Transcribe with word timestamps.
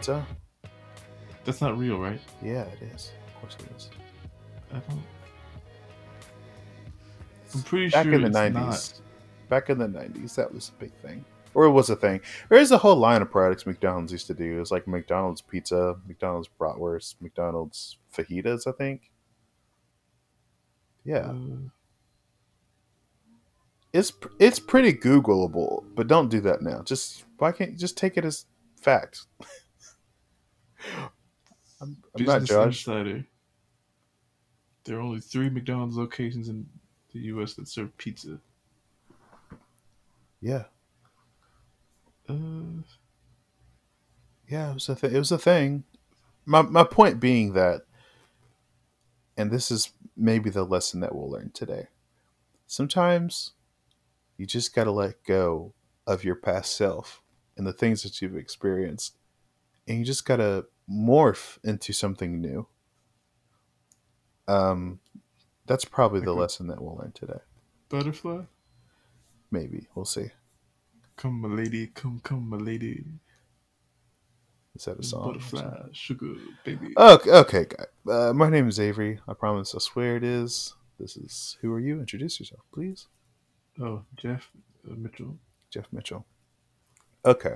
pizza. 0.00 0.26
That's 1.44 1.60
not 1.60 1.76
real, 1.78 1.98
right? 1.98 2.20
Yeah, 2.42 2.62
it 2.64 2.82
is. 2.94 3.12
Of 3.28 3.40
course 3.40 3.56
it 3.60 3.76
is. 3.76 3.90
I 4.72 4.78
don't. 4.78 5.02
I'm 7.54 7.62
pretty 7.64 7.88
Back 7.90 8.04
sure 8.04 8.14
in 8.14 8.20
the 8.22 8.26
it's 8.28 8.34
nineties, 8.34 9.00
not. 9.00 9.00
back 9.50 9.70
in 9.70 9.78
the 9.78 9.88
nineties, 9.88 10.36
that 10.36 10.52
was 10.52 10.68
a 10.70 10.80
big 10.80 10.92
thing, 11.02 11.24
or 11.54 11.64
it 11.64 11.70
was 11.72 11.90
a 11.90 11.96
thing. 11.96 12.20
There 12.48 12.58
is 12.58 12.70
a 12.70 12.78
whole 12.78 12.96
line 12.96 13.20
of 13.22 13.30
products 13.30 13.66
McDonald's 13.66 14.12
used 14.12 14.26
to 14.28 14.34
do. 14.34 14.56
It 14.56 14.60
was 14.60 14.70
like 14.70 14.86
McDonald's 14.86 15.40
pizza, 15.42 15.96
McDonald's 16.06 16.48
bratwurst, 16.58 17.16
McDonald's 17.20 17.98
fajitas. 18.16 18.66
I 18.66 18.72
think. 18.72 19.10
Yeah, 21.04 21.30
Uh, 21.30 21.70
it's 23.92 24.12
it's 24.38 24.60
pretty 24.60 24.92
Googleable, 24.92 25.84
but 25.96 26.06
don't 26.06 26.28
do 26.30 26.40
that 26.42 26.62
now. 26.62 26.82
Just 26.82 27.24
why 27.38 27.50
can't 27.52 27.72
you 27.72 27.76
just 27.76 27.96
take 27.98 28.16
it 28.16 28.24
as 28.24 28.46
fact? 28.80 29.26
I'm, 31.80 31.96
I'm 32.14 32.24
not 32.24 32.44
Josh. 32.44 32.86
Insider. 32.86 33.24
There 34.84 34.96
are 34.98 35.00
only 35.00 35.20
three 35.20 35.50
McDonald's 35.50 35.96
locations 35.96 36.48
in 36.48 36.66
the 37.12 37.20
U.S. 37.20 37.54
that 37.54 37.68
serve 37.68 37.96
pizza. 37.96 38.38
Yeah, 40.40 40.64
Uh, 42.28 42.82
yeah, 44.48 44.70
it 44.70 44.74
was 44.74 44.88
a 44.88 44.94
th- 44.94 45.12
it 45.12 45.18
was 45.18 45.30
a 45.32 45.38
thing. 45.38 45.84
My 46.46 46.62
my 46.62 46.82
point 46.84 47.20
being 47.20 47.52
that, 47.52 47.82
and 49.36 49.50
this 49.50 49.70
is 49.70 49.92
maybe 50.16 50.48
the 50.48 50.64
lesson 50.64 51.00
that 51.00 51.14
we'll 51.14 51.30
learn 51.30 51.50
today. 51.52 51.88
Sometimes 52.66 53.52
you 54.38 54.46
just 54.46 54.74
got 54.74 54.84
to 54.84 54.90
let 54.92 55.22
go 55.24 55.74
of 56.06 56.24
your 56.24 56.36
past 56.36 56.74
self 56.74 57.22
and 57.56 57.66
the 57.66 57.72
things 57.72 58.02
that 58.02 58.22
you've 58.22 58.36
experienced, 58.36 59.16
and 59.90 59.98
you 59.98 60.04
just 60.04 60.24
got 60.24 60.36
to 60.36 60.66
morph 60.88 61.58
into 61.64 61.92
something 61.92 62.40
new. 62.40 62.68
Um, 64.46 65.00
that's 65.66 65.84
probably 65.84 66.20
the 66.20 66.32
lesson 66.32 66.68
that 66.68 66.80
we'll 66.80 66.96
learn 66.96 67.12
today. 67.12 67.40
butterfly, 67.88 68.42
Maybe 69.50 69.88
we'll 69.94 70.04
see. 70.04 70.28
come 71.16 71.40
my 71.40 71.48
lady, 71.48 71.88
come 71.88 72.20
come 72.22 72.48
my 72.48 72.56
lady, 72.56 73.04
Is 74.76 74.84
that 74.84 74.98
a 74.98 75.02
song? 75.02 75.26
butterfly, 75.32 75.88
sugar 75.92 76.34
baby. 76.64 76.94
Okay, 76.96 77.30
okay. 77.30 77.66
Uh, 78.08 78.32
my 78.32 78.48
name 78.48 78.68
is 78.68 78.78
Avery. 78.78 79.18
I 79.28 79.34
promise. 79.34 79.74
I 79.74 79.78
swear 79.78 80.16
it 80.16 80.24
is. 80.24 80.74
This 81.00 81.16
is 81.16 81.56
who 81.62 81.72
are 81.72 81.80
you? 81.80 81.98
Introduce 81.98 82.38
yourself, 82.38 82.62
please. 82.72 83.08
Oh, 83.80 84.02
Jeff 84.16 84.50
uh, 84.88 84.94
Mitchell. 84.96 85.38
Jeff 85.70 85.86
Mitchell. 85.92 86.26
Okay. 87.24 87.54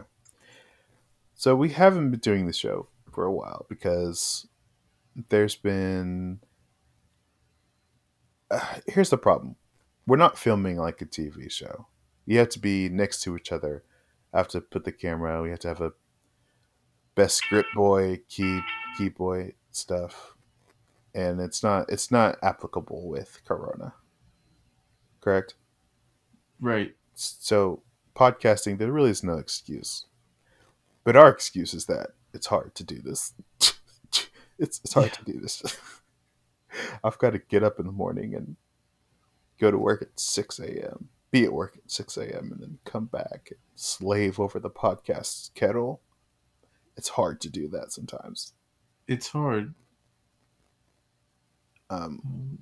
So 1.35 1.57
we 1.57 1.71
haven't 1.71 2.11
been 2.11 2.21
doing 2.21 2.47
the 2.47 2.53
show 2.53 2.89
for 3.13 3.25
a 3.25 3.33
while 3.33 3.67
because 3.69 4.47
there's 5.29 5.57
been. 5.57 6.41
Uh, 8.51 8.61
here's 8.87 9.11
the 9.11 9.19
problem: 9.19 9.57
we're 10.07 10.17
not 10.17 10.39
filming 10.39 10.77
like 10.77 11.01
a 11.01 11.07
TV 11.07 11.51
show. 11.51 11.87
You 12.27 12.39
have 12.39 12.51
to 12.51 12.59
be 12.59 12.89
next 12.89 13.23
to 13.23 13.37
each 13.37 13.53
other. 13.53 13.85
I 14.33 14.39
have 14.39 14.49
to 14.49 14.61
put 14.61 14.85
the 14.85 14.93
camera. 14.93 15.43
We 15.43 15.51
have 15.51 15.61
to 15.61 15.69
have 15.69 15.81
a 15.81 15.93
best 17.15 17.37
script 17.37 17.69
boy, 17.75 18.21
key 18.29 18.61
key 18.97 19.09
boy 19.09 19.53
stuff, 19.71 20.35
and 21.15 21.41
it's 21.41 21.63
not 21.63 21.87
it's 21.89 22.11
not 22.11 22.39
applicable 22.43 23.09
with 23.09 23.41
Corona. 23.45 23.95
Correct. 25.21 25.55
Right. 26.61 26.95
So 27.15 27.83
podcasting, 28.15 28.79
there 28.79 28.93
really 28.93 29.11
is 29.11 29.25
no 29.25 29.39
excuse. 29.39 30.07
But 31.05 31.17
our 31.17 31.29
excuse 31.29 31.75
is 31.75 31.87
that 31.87 32.11
it's 32.33 32.47
hard 32.47 32.75
to 32.77 32.85
do 32.85 33.01
this. 33.01 33.35
it's 34.59 34.81
it's 34.83 34.95
hard 34.95 35.13
to 35.13 35.25
do 35.25 35.39
this. 35.41 35.63
I've 37.05 37.19
got 37.19 37.31
to 37.31 37.39
get 37.39 37.63
up 37.63 37.79
in 37.79 37.87
the 37.87 37.93
morning 37.93 38.35
and 38.35 38.57
go 39.61 39.71
to 39.71 39.79
work 39.79 40.03
at 40.03 40.19
six 40.19 40.59
a.m. 40.59 41.09
Be 41.31 41.45
at 41.45 41.53
work 41.53 41.77
at 41.77 41.91
six 41.91 42.17
a.m. 42.17 42.51
and 42.53 42.61
then 42.61 42.79
come 42.85 43.07
back 43.07 43.49
and 43.51 43.59
slave 43.77 44.41
over 44.41 44.59
the 44.59 44.71
podcast 44.71 45.53
kettle. 45.55 46.01
It's 46.97 47.11
hard 47.11 47.41
to 47.43 47.51
do 47.51 47.69
that 47.69 47.93
sometimes. 47.93 48.53
It's 49.07 49.29
hard. 49.29 49.75
Um, 51.91 52.21
Um, 52.25 52.59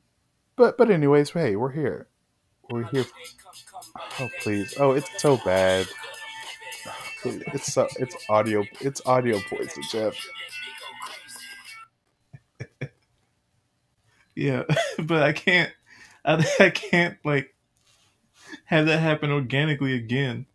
but 0.56 0.76
but 0.76 0.91
anyways, 0.91 1.30
hey, 1.30 1.56
we're 1.56 1.72
here. 1.72 2.09
We're 2.70 2.84
here. 2.84 3.04
Oh 4.19 4.28
please! 4.41 4.74
Oh, 4.78 4.92
it's 4.92 5.20
so 5.20 5.36
bad. 5.38 5.86
It's 7.25 7.72
so 7.72 7.88
it's 7.99 8.16
audio 8.28 8.65
it's 8.81 9.00
audio 9.06 9.38
poison, 9.49 9.83
Jeff. 9.91 10.15
Yeah, 14.34 14.62
but 14.99 15.22
I 15.22 15.33
can't. 15.33 15.71
I, 16.25 16.44
I 16.60 16.71
can't 16.71 17.19
like 17.25 17.55
have 18.66 18.87
that 18.87 19.00
happen 19.00 19.31
organically 19.31 19.94
again. 19.94 20.47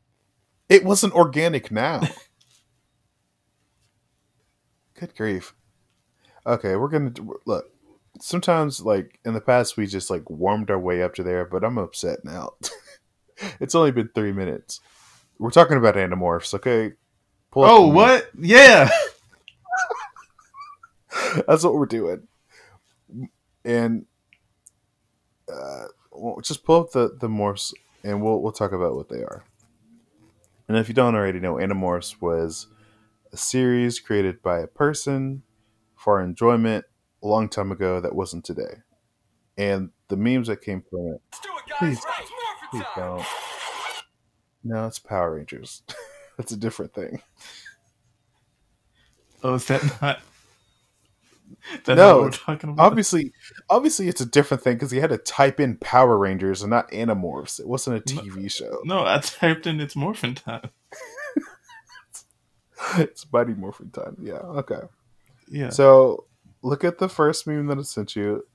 It 0.69 0.85
wasn't 0.85 1.13
organic 1.13 1.71
now. 1.71 2.01
Good 4.99 5.15
grief. 5.15 5.53
Okay, 6.45 6.75
we're 6.75 6.87
gonna 6.87 7.13
look. 7.45 7.65
Sometimes, 8.19 8.81
like 8.81 9.19
in 9.25 9.33
the 9.33 9.41
past, 9.41 9.77
we 9.77 9.85
just 9.85 10.09
like 10.09 10.29
warmed 10.29 10.71
our 10.71 10.79
way 10.79 11.03
up 11.03 11.13
to 11.15 11.23
there, 11.23 11.45
but 11.45 11.63
I'm 11.63 11.77
upset 11.77 12.19
now. 12.23 12.51
it's 13.59 13.75
only 13.75 13.91
been 13.91 14.09
three 14.15 14.31
minutes. 14.31 14.79
We're 15.39 15.51
talking 15.51 15.77
about 15.77 15.95
Animorphs, 15.95 16.53
okay? 16.55 16.93
Pull 17.51 17.65
Oh, 17.65 17.87
the- 17.87 17.93
what? 17.95 18.29
Yeah. 18.39 18.89
That's 21.47 21.63
what 21.63 21.73
we're 21.73 21.85
doing. 21.85 22.27
And 23.65 24.05
uh, 25.51 25.85
well, 26.11 26.39
just 26.41 26.63
pull 26.63 26.81
up 26.81 26.91
the 26.91 27.15
the 27.19 27.27
morphs, 27.27 27.73
and 28.03 28.21
we'll 28.23 28.41
we'll 28.41 28.51
talk 28.51 28.71
about 28.71 28.95
what 28.95 29.09
they 29.09 29.17
are. 29.19 29.43
And 30.67 30.77
if 30.77 30.87
you 30.87 30.93
don't 30.93 31.15
already 31.15 31.39
know, 31.39 31.55
Animorphs 31.55 32.21
was 32.21 32.67
a 33.31 33.37
series 33.37 33.99
created 33.99 34.41
by 34.41 34.59
a 34.59 34.67
person 34.67 35.43
for 35.95 36.21
enjoyment 36.21 36.85
a 37.23 37.27
long 37.27 37.49
time 37.49 37.71
ago 37.71 37.99
that 38.01 38.15
wasn't 38.15 38.45
today. 38.45 38.81
And 39.57 39.89
the 40.09 40.17
memes 40.17 40.47
that 40.47 40.61
came 40.61 40.83
from 40.89 41.13
it, 41.15 41.21
please, 41.79 41.99
please 42.71 42.83
don't. 42.95 43.25
No, 44.63 44.87
it's 44.87 44.99
Power 44.99 45.35
Rangers. 45.35 45.83
That's 46.37 46.51
a 46.51 46.57
different 46.57 46.93
thing. 46.93 47.21
Oh, 49.43 49.55
is 49.55 49.65
that 49.67 49.83
not? 50.01 50.19
That's 51.85 51.97
No, 51.97 52.15
what 52.17 52.23
we're 52.23 52.31
talking 52.31 52.69
about. 52.71 52.85
obviously 52.85 53.31
obviously 53.69 54.07
it's 54.09 54.19
a 54.21 54.25
different 54.25 54.61
thing 54.63 54.73
because 54.75 54.91
he 54.91 54.99
had 54.99 55.09
to 55.11 55.17
type 55.17 55.59
in 55.59 55.77
power 55.77 56.17
rangers 56.17 56.61
and 56.61 56.69
not 56.69 56.91
animorphs 56.91 57.59
it 57.59 57.67
wasn't 57.67 57.95
a 58.09 58.15
No. 58.15 58.21
tv 58.21 58.51
show 58.51 58.79
No, 58.83 59.05
I 59.05 59.19
typed 59.19 59.65
in 59.65 59.79
it's 59.79 59.95
morphin 59.95 60.35
time. 60.35 60.69
it's 62.97 63.25
mighty 63.31 63.53
morphin 63.53 63.89
time 63.91 64.17
yeah 64.21 64.33
okay 64.39 64.81
Yeah. 65.49 65.69
so 65.69 66.25
look 66.61 66.83
at 66.83 66.97
the 66.99 67.09
first 67.09 67.47
meme 67.47 67.67
that 67.67 67.77
i 67.79 67.81
sent 67.81 68.15
you 68.15 68.45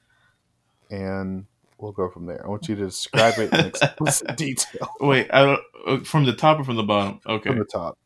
and 0.90 1.46
we'll 1.82 1.92
go 1.92 2.08
from 2.08 2.26
there 2.26 2.44
i 2.44 2.48
want 2.48 2.68
you 2.68 2.74
to 2.76 2.84
describe 2.84 3.38
it 3.38 3.52
in 3.52 3.66
explicit 3.66 4.36
detail 4.36 4.88
Wait, 5.00 5.28
I 5.32 5.42
don't, 5.42 5.60
uh, 5.86 6.04
from 6.04 6.24
the 6.24 6.32
top 6.32 6.60
or 6.60 6.64
from 6.64 6.76
the 6.76 6.82
bottom? 6.82 7.20
Okay. 7.26 7.50
from 7.50 7.58
the 7.58 7.64
top 7.64 7.98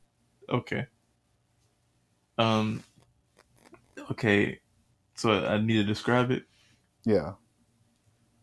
Okay. 0.49 0.87
Um. 2.39 2.83
Okay. 4.11 4.61
So 5.15 5.45
I 5.45 5.59
need 5.59 5.77
to 5.77 5.85
describe 5.85 6.31
it. 6.31 6.45
yeah 7.05 7.33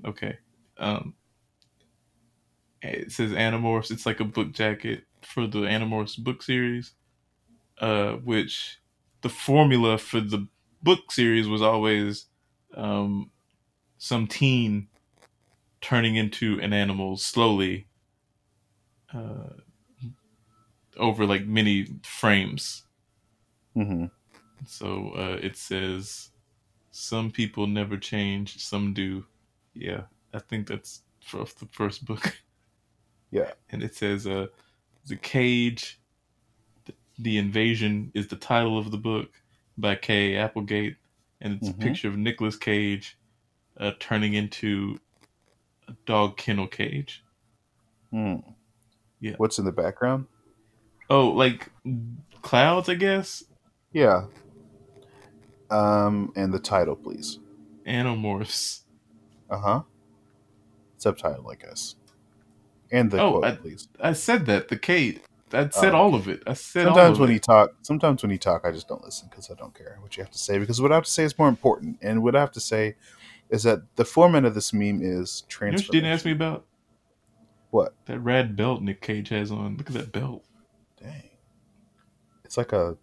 Okay. 0.06 0.38
Um. 0.77 1.13
It 2.81 3.12
says 3.12 3.31
Animorphs. 3.31 3.91
It's 3.91 4.06
like 4.06 4.19
a 4.19 4.25
book 4.25 4.51
jacket 4.51 5.06
for 5.21 5.47
the 5.47 5.59
Animorphs 5.59 6.18
book 6.18 6.44
series. 6.44 6.94
Uh, 7.80 8.13
which 8.18 8.80
the 9.21 9.30
formula 9.30 9.97
for 9.97 10.19
the 10.21 10.47
book 10.83 11.12
series 11.12 11.47
was 11.47 11.62
always, 11.62 12.27
um, 12.75 13.31
some 13.97 14.27
teen 14.27 14.88
turning 15.83 16.18
into 16.18 16.59
an 16.62 16.74
animal 16.74 17.18
slowly. 17.18 17.89
Uh, 19.13 19.53
over 20.97 21.25
like 21.25 21.45
many 21.45 21.85
frames. 22.03 22.85
hmm 23.75 24.06
So 24.65 25.12
uh, 25.15 25.39
it 25.41 25.56
says, 25.56 26.31
"Some 26.91 27.31
people 27.31 27.68
never 27.68 27.97
change, 27.97 28.57
some 28.59 28.94
do." 28.94 29.27
Yeah, 29.74 30.07
I 30.33 30.39
think 30.39 30.68
that's 30.68 31.03
for 31.21 31.45
the 31.45 31.68
first 31.71 32.06
book. 32.06 32.44
Yeah. 33.31 33.53
and 33.69 33.83
it 33.83 33.95
says, 33.95 34.27
"Uh, 34.27 34.47
the 35.06 35.18
cage, 35.18 36.01
the, 36.85 36.95
the 37.19 37.38
invasion 37.39 38.12
is 38.15 38.30
the 38.30 38.38
title 38.38 38.77
of 38.80 38.91
the 38.91 38.97
book 39.00 39.44
by 39.77 39.95
K. 39.95 40.38
Applegate, 40.38 40.97
and 41.41 41.53
it's 41.53 41.69
Mhm. 41.69 41.69
a 41.69 41.75
picture 41.77 42.09
of 42.09 42.18
Nicolas 42.18 42.57
Cage, 42.57 43.18
uh, 43.77 43.94
turning 44.00 44.33
into 44.35 45.00
a 45.88 45.94
dog 46.06 46.38
kennel 46.38 46.68
cage. 46.68 47.24
Mm. 48.13 48.44
Yeah. 49.19 49.33
what's 49.38 49.57
in 49.57 49.65
the 49.65 49.71
background 49.71 50.25
Oh, 51.09 51.30
like 51.30 51.69
clouds, 52.41 52.89
I 52.89 52.95
guess. 52.95 53.44
Yeah. 53.91 54.25
Um, 55.69 56.31
and 56.35 56.53
the 56.53 56.59
title, 56.59 56.95
please. 56.95 57.39
Animorphs. 57.88 58.81
Uh 59.50 59.57
huh. 59.59 59.81
Subtitle, 60.97 61.50
I 61.50 61.56
guess. 61.56 61.95
And 62.91 63.12
the 63.12 63.21
Oh, 63.21 63.31
quote, 63.31 63.44
I- 63.45 63.56
please. 63.56 63.88
I 64.00 64.13
said 64.13 64.45
that 64.47 64.68
the 64.69 64.77
Kate. 64.77 65.21
I 65.51 65.69
said 65.69 65.94
Oh, 65.94 65.97
all 65.97 66.15
of 66.15 66.27
it. 66.27 66.41
I 66.47 66.53
said 66.53 66.88
all 66.88 66.95
Sometimes 66.95 67.19
when 67.19 67.30
it. 67.30 67.33
you 67.33 67.39
talk, 67.39 67.71
sometimes 67.83 68.24
when 68.24 68.31
you 68.31 68.39
talk, 68.39 68.65
I 68.65 68.71
just 68.71 68.88
don't 68.88 69.03
listen 69.03 69.27
because 69.30 69.51
I 69.51 69.53
don't 69.53 69.74
care 69.75 69.97
what 70.00 70.18
you 70.18 70.24
have 70.24 70.31
to 70.31 70.38
say 70.39 70.57
because 70.57 70.81
what 70.81 70.91
I 70.91 70.95
have 70.95 71.03
to 71.03 71.12
say 71.12 71.24
is 71.24 71.38
more 71.38 71.47
important. 71.50 71.97
And 72.01 72.24
what 72.24 72.35
I 72.35 72.39
have 72.39 72.51
to 72.53 72.59
say 72.59 72.95
is 73.53 73.63
that 73.63 73.83
the 73.95 74.03
format 74.03 74.44
of 74.44 74.55
this 74.55 74.73
meme 74.73 75.00
is 75.01 75.44
know 75.59 75.67
you 75.67 75.77
didn't 75.77 76.09
ask 76.11 76.25
me 76.25 76.31
about? 76.33 76.65
What? 77.69 77.94
That 78.05 78.19
rad 78.19 78.55
belt 78.55 78.81
Nick 78.81 79.01
Cage 79.01 79.29
has 79.29 79.51
on. 79.51 79.77
Look 79.77 79.88
at 79.88 79.94
that 79.95 80.11
belt. 80.11 80.44
Dang. 81.01 81.29
It's 82.44 82.57
like 82.57 82.73
a 82.73 82.97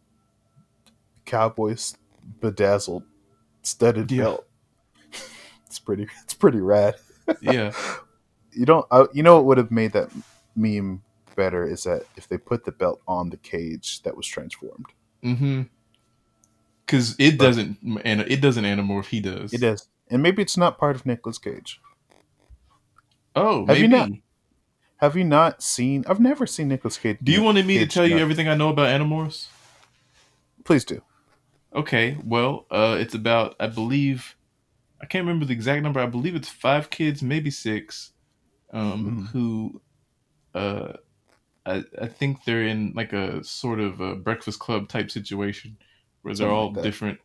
cowboy's 1.25 1.97
bedazzled 2.41 3.05
studded 3.62 4.11
Yeah. 4.11 4.23
belt. 4.25 4.47
It's 5.67 5.79
pretty. 5.79 6.08
It's 6.25 6.35
pretty 6.35 6.61
rad. 6.61 6.96
Yeah. 7.41 7.73
You 8.53 8.67
don't. 8.67 8.85
Uh, 8.91 9.06
you 9.14 9.23
know 9.23 9.37
what 9.37 9.44
would 9.44 9.58
have 9.58 9.70
made 9.70 9.93
that 9.93 10.11
meme 10.56 11.00
better 11.37 11.64
is 11.64 11.85
that 11.85 12.03
if 12.17 12.26
they 12.29 12.38
put 12.38 12.64
the 12.64 12.73
belt 12.73 13.00
on 13.06 13.31
the 13.31 13.37
cage 13.37 14.03
that 14.03 14.17
was 14.17 14.26
transformed. 14.26 14.87
mm-hmm. 15.23 15.62
Because 16.85 17.14
it 17.20 17.38
But- 17.38 17.44
doesn't, 17.44 17.79
and 18.05 18.23
it 18.23 18.41
doesn't 18.41 18.64
Animorph. 18.64 19.06
He 19.06 19.20
does. 19.20 19.53
It 19.53 19.62
is, 19.62 19.87
and 20.11 20.23
maybe 20.23 20.43
it's 20.43 20.57
not 20.57 20.79
part 20.79 20.97
of 20.97 21.07
Nicolas 21.07 21.39
Cage. 21.39 21.81
Oh, 23.37 23.67
Have 23.67 23.79
you 23.79 23.89
not- 23.89 24.11
Have 24.97 25.17
you 25.17 25.25
not 25.25 25.62
seen? 25.62 26.05
I've 26.07 26.21
never 26.21 26.47
seen 26.47 26.69
Nicolas 26.69 26.99
Cage. 26.99 27.19
Do 27.23 27.33
you 27.33 27.43
want 27.43 27.57
me 27.65 27.75
to 27.75 27.81
Cage 27.81 27.95
tell 27.95 28.07
you 28.07 28.19
everything 28.19 28.49
I 28.49 28.55
know 28.55 28.69
about 28.69 28.89
Animorphs? 28.89 29.47
Please 30.65 30.85
do. 30.85 31.01
Okay, 31.75 32.19
well, 32.25 32.67
uh, 32.71 32.99
it's 33.01 33.15
about 33.15 33.55
I 33.59 33.69
believe 33.69 34.37
I 35.01 35.07
can't 35.07 35.25
remember 35.25 35.47
the 35.47 35.55
exact 35.55 35.83
number. 35.83 36.01
I 36.01 36.07
believe 36.07 36.35
it's 36.35 36.49
five 36.51 36.91
kids, 36.91 37.23
maybe 37.23 37.51
six, 37.51 38.13
um, 38.73 39.23
Mhm. 39.23 39.27
who, 39.29 39.81
uh, 40.55 40.93
I 41.65 41.85
I 41.99 42.06
think 42.09 42.45
they're 42.45 42.65
in 42.67 42.93
like 42.95 43.15
a 43.15 43.43
sort 43.43 43.81
of 43.81 44.01
a 44.01 44.17
Breakfast 44.17 44.59
Club 44.59 44.89
type 44.89 45.11
situation 45.11 45.79
where 46.21 46.35
they're 46.35 46.49
Something 46.49 46.55
all 46.56 46.73
like 46.75 46.83
different, 46.83 47.21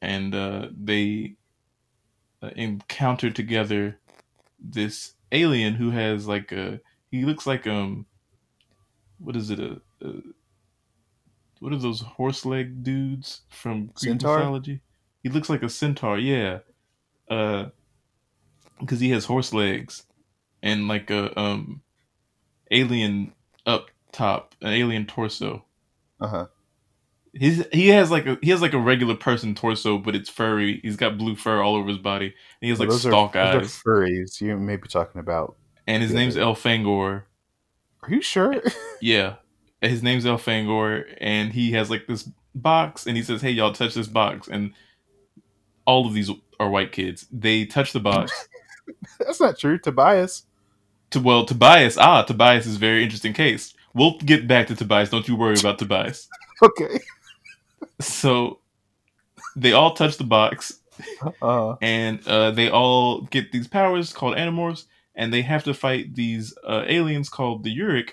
and 0.00 0.34
uh, 0.34 0.68
they 0.76 1.36
uh, 2.42 2.50
encounter 2.56 3.30
together 3.30 3.98
this 4.58 5.14
alien 5.32 5.74
who 5.74 5.90
has 5.90 6.26
like 6.26 6.52
a 6.52 6.80
he 7.10 7.24
looks 7.24 7.46
like 7.46 7.66
um 7.66 8.06
what 9.18 9.36
is 9.36 9.50
it 9.50 9.58
a, 9.58 9.80
a 10.02 10.12
what 11.60 11.72
are 11.72 11.78
those 11.78 12.00
horse 12.00 12.44
leg 12.44 12.82
dudes 12.82 13.42
from 13.48 13.86
Greek 13.86 13.98
Centaur? 13.98 14.38
mythology? 14.38 14.80
He 15.22 15.28
looks 15.28 15.50
like 15.50 15.62
a 15.62 15.68
centaur, 15.68 16.18
yeah. 16.18 16.60
Uh, 17.28 17.66
because 18.80 19.00
he 19.00 19.10
has 19.10 19.24
horse 19.24 19.52
legs 19.52 20.04
and 20.62 20.88
like 20.88 21.10
a 21.10 21.38
um 21.38 21.82
alien 22.70 23.32
up 23.66 23.90
top, 24.12 24.54
an 24.62 24.72
alien 24.72 25.06
torso. 25.06 25.64
Uh 26.20 26.26
huh. 26.28 26.46
His 27.38 27.66
he 27.72 27.88
has 27.88 28.10
like 28.10 28.26
a 28.26 28.38
he 28.42 28.50
has 28.50 28.60
like 28.62 28.72
a 28.72 28.78
regular 28.78 29.14
person 29.14 29.54
torso, 29.54 29.98
but 29.98 30.14
it's 30.16 30.28
furry. 30.28 30.80
He's 30.82 30.96
got 30.96 31.18
blue 31.18 31.36
fur 31.36 31.62
all 31.62 31.74
over 31.76 31.88
his 31.88 31.98
body. 31.98 32.26
And 32.26 32.34
he 32.60 32.68
has 32.70 32.80
like 32.80 32.88
those 32.88 33.02
stalk 33.02 33.36
are, 33.36 33.54
those 33.54 33.62
eyes. 33.64 33.76
are 33.76 33.82
furries. 33.90 34.40
You 34.40 34.56
may 34.56 34.76
be 34.76 34.88
talking 34.88 35.20
about. 35.20 35.56
and 35.86 36.02
his 36.02 36.12
yeah, 36.12 36.18
name's 36.18 36.34
they- 36.34 36.40
Elfangor. 36.40 37.22
Are 38.02 38.10
you 38.10 38.22
sure? 38.22 38.54
Yeah. 39.00 39.36
His 39.80 40.02
name's 40.02 40.24
Elfangor, 40.24 41.04
and 41.20 41.52
he 41.52 41.70
has 41.72 41.88
like 41.88 42.06
this 42.08 42.28
box, 42.52 43.06
and 43.06 43.16
he 43.16 43.22
says, 43.22 43.40
Hey, 43.42 43.50
y'all, 43.52 43.72
touch 43.72 43.94
this 43.94 44.08
box. 44.08 44.48
And 44.48 44.72
all 45.86 46.04
of 46.06 46.14
these 46.14 46.30
are 46.58 46.68
white 46.68 46.90
kids. 46.90 47.26
They 47.30 47.64
touch 47.64 47.92
the 47.92 48.00
box. 48.00 48.48
That's 49.20 49.40
not 49.40 49.56
true. 49.56 49.78
Tobias. 49.78 50.46
to 51.10 51.20
well, 51.20 51.44
Tobias, 51.44 51.96
ah, 51.96 52.22
Tobias 52.22 52.66
is 52.66 52.74
a 52.74 52.78
very 52.80 53.04
interesting 53.04 53.32
case. 53.32 53.72
We'll 53.94 54.18
get 54.18 54.48
back 54.48 54.66
to 54.66 54.74
Tobias. 54.74 55.10
Don't 55.10 55.28
you 55.28 55.36
worry 55.36 55.58
about 55.58 55.78
Tobias. 55.78 56.28
Okay. 56.60 56.98
So 58.00 58.60
they 59.56 59.72
all 59.72 59.94
touch 59.94 60.16
the 60.16 60.24
box, 60.24 60.80
Uh, 61.42 61.76
and 61.80 62.26
uh, 62.26 62.50
they 62.50 62.70
all 62.70 63.22
get 63.22 63.52
these 63.52 63.68
powers 63.68 64.12
called 64.12 64.36
Animorphs, 64.36 64.86
and 65.14 65.32
they 65.32 65.42
have 65.42 65.64
to 65.64 65.74
fight 65.74 66.14
these 66.14 66.54
uh, 66.64 66.84
aliens 66.86 67.28
called 67.28 67.64
the 67.64 67.76
Yeerk. 67.76 68.10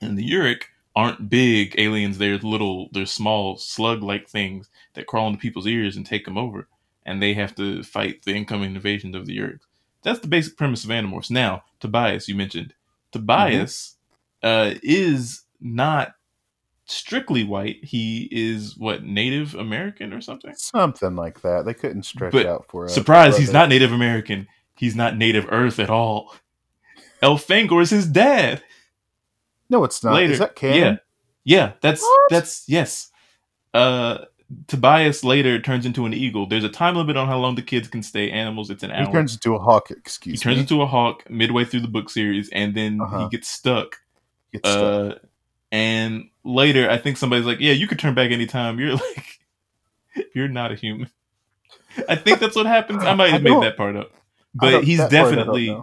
And 0.00 0.18
the 0.18 0.28
Yeerk 0.28 0.64
aren't 0.96 1.28
big 1.28 1.74
aliens; 1.78 2.18
they're 2.18 2.38
little, 2.38 2.88
they're 2.92 3.06
small 3.06 3.56
slug-like 3.56 4.28
things 4.28 4.70
that 4.94 5.06
crawl 5.06 5.26
into 5.28 5.38
people's 5.38 5.66
ears 5.66 5.96
and 5.96 6.06
take 6.06 6.24
them 6.24 6.38
over. 6.38 6.68
And 7.06 7.22
they 7.22 7.34
have 7.34 7.54
to 7.56 7.82
fight 7.82 8.22
the 8.24 8.34
incoming 8.34 8.74
invasion 8.74 9.14
of 9.14 9.26
the 9.26 9.36
Yeerk. 9.36 9.60
That's 10.02 10.20
the 10.20 10.28
basic 10.28 10.56
premise 10.56 10.84
of 10.84 10.90
Animorphs. 10.90 11.30
Now, 11.30 11.64
Tobias, 11.80 12.28
you 12.28 12.34
mentioned 12.34 12.74
Tobias 13.12 13.96
uh, 14.42 14.74
is 14.82 15.42
not 15.60 16.14
strictly 16.86 17.44
white. 17.44 17.84
He 17.84 18.28
is 18.30 18.76
what 18.76 19.04
Native 19.04 19.54
American 19.54 20.12
or 20.12 20.20
something. 20.20 20.52
something 20.56 21.16
like 21.16 21.40
that. 21.42 21.64
They 21.64 21.74
couldn't 21.74 22.04
stretch 22.04 22.32
But 22.32 22.46
out 22.46 22.66
for 22.68 22.84
a 22.84 22.88
Surprise, 22.88 23.36
he's 23.36 23.52
not 23.52 23.68
Native 23.68 23.92
American. 23.92 24.46
He's 24.76 24.96
not 24.96 25.16
Native 25.16 25.46
Earth 25.50 25.78
at 25.78 25.90
all. 25.90 26.34
El 27.22 27.36
Elfangor 27.38 27.80
is 27.82 27.90
his 27.90 28.06
dad. 28.06 28.62
No, 29.70 29.84
it's 29.84 30.02
not. 30.04 30.14
Later. 30.14 30.32
Is 30.34 30.38
that 30.40 30.56
canon? 30.56 30.78
Yeah. 30.78 30.96
Yeah, 31.46 31.72
that's 31.80 32.02
What? 32.02 32.30
that's 32.30 32.64
yes. 32.68 33.10
Uh 33.72 34.24
Tobias 34.68 35.24
later 35.24 35.58
turns 35.60 35.86
into 35.86 36.04
an 36.06 36.12
eagle. 36.14 36.46
There's 36.46 36.64
a 36.64 36.68
time 36.68 36.96
limit 36.96 37.16
on 37.16 37.26
how 37.26 37.38
long 37.38 37.54
the 37.54 37.62
kids 37.62 37.88
can 37.88 38.02
stay 38.02 38.30
animals. 38.30 38.70
It's 38.70 38.82
an 38.82 38.90
hour. 38.90 39.06
He 39.06 39.12
turns 39.12 39.34
into 39.34 39.54
a 39.54 39.58
hawk. 39.58 39.90
Excuse. 39.90 40.38
He 40.40 40.42
turns 40.42 40.56
me. 40.56 40.60
into 40.62 40.82
a 40.82 40.86
hawk 40.86 41.28
midway 41.30 41.64
through 41.64 41.80
the 41.80 41.88
book 41.88 42.08
series, 42.10 42.48
and 42.50 42.74
then 42.74 43.00
Uh-huh. 43.00 43.24
he 43.24 43.28
gets 43.30 43.48
stuck. 43.48 43.96
Gets 44.52 44.68
stuck. 44.70 45.18
And 45.74 46.30
later, 46.44 46.88
I 46.88 46.98
think 46.98 47.16
somebody's 47.16 47.46
like, 47.46 47.58
"Yeah, 47.58 47.72
you 47.72 47.88
could 47.88 47.98
turn 47.98 48.14
back 48.14 48.30
anytime." 48.30 48.78
You're 48.78 48.92
like, 48.94 49.40
"You're 50.32 50.46
not 50.46 50.70
a 50.70 50.76
human." 50.76 51.10
I 52.08 52.14
think 52.14 52.38
that's 52.38 52.54
what 52.54 52.66
happens. 52.66 53.02
I 53.02 53.14
might 53.14 53.32
have 53.32 53.42
made 53.42 53.60
that 53.60 53.76
part 53.76 53.96
up, 53.96 54.12
but 54.54 54.84
he's 54.84 54.98
that 54.98 55.10
part 55.10 55.32
I 55.32 55.34
don't 55.34 55.38
definitely 55.38 55.82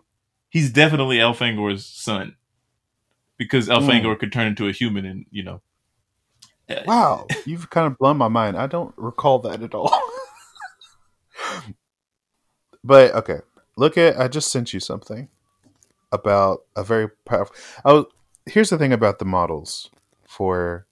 he's 0.49 0.71
definitely 0.71 1.17
Elfangor's 1.17 1.85
son 1.85 2.37
because 3.35 3.65
Hmm. 3.67 3.73
Elfangor 3.73 4.17
could 4.17 4.31
turn 4.31 4.47
into 4.47 4.69
a 4.69 4.71
human, 4.71 5.05
and 5.05 5.25
you 5.29 5.43
know, 5.43 5.61
uh, 6.69 6.83
Wow, 6.85 7.27
you've 7.45 7.69
kind 7.69 7.85
of 7.85 7.97
blown 7.97 8.15
my 8.15 8.29
mind. 8.29 8.55
I 8.55 8.67
don't 8.67 8.93
recall 8.95 9.39
that 9.39 9.61
at 9.61 9.75
all. 9.75 9.93
but 12.81 13.13
okay, 13.13 13.39
look 13.75 13.97
at. 13.97 14.17
I 14.17 14.29
just 14.29 14.53
sent 14.53 14.73
you 14.73 14.79
something 14.79 15.27
about 16.13 16.61
a 16.77 16.83
very 16.85 17.09
powerful. 17.25 17.53
I 17.83 17.91
was, 17.91 18.05
here's 18.51 18.69
the 18.69 18.77
thing 18.77 18.91
about 18.91 19.19
the 19.19 19.25
models 19.25 19.89
for 20.27 20.85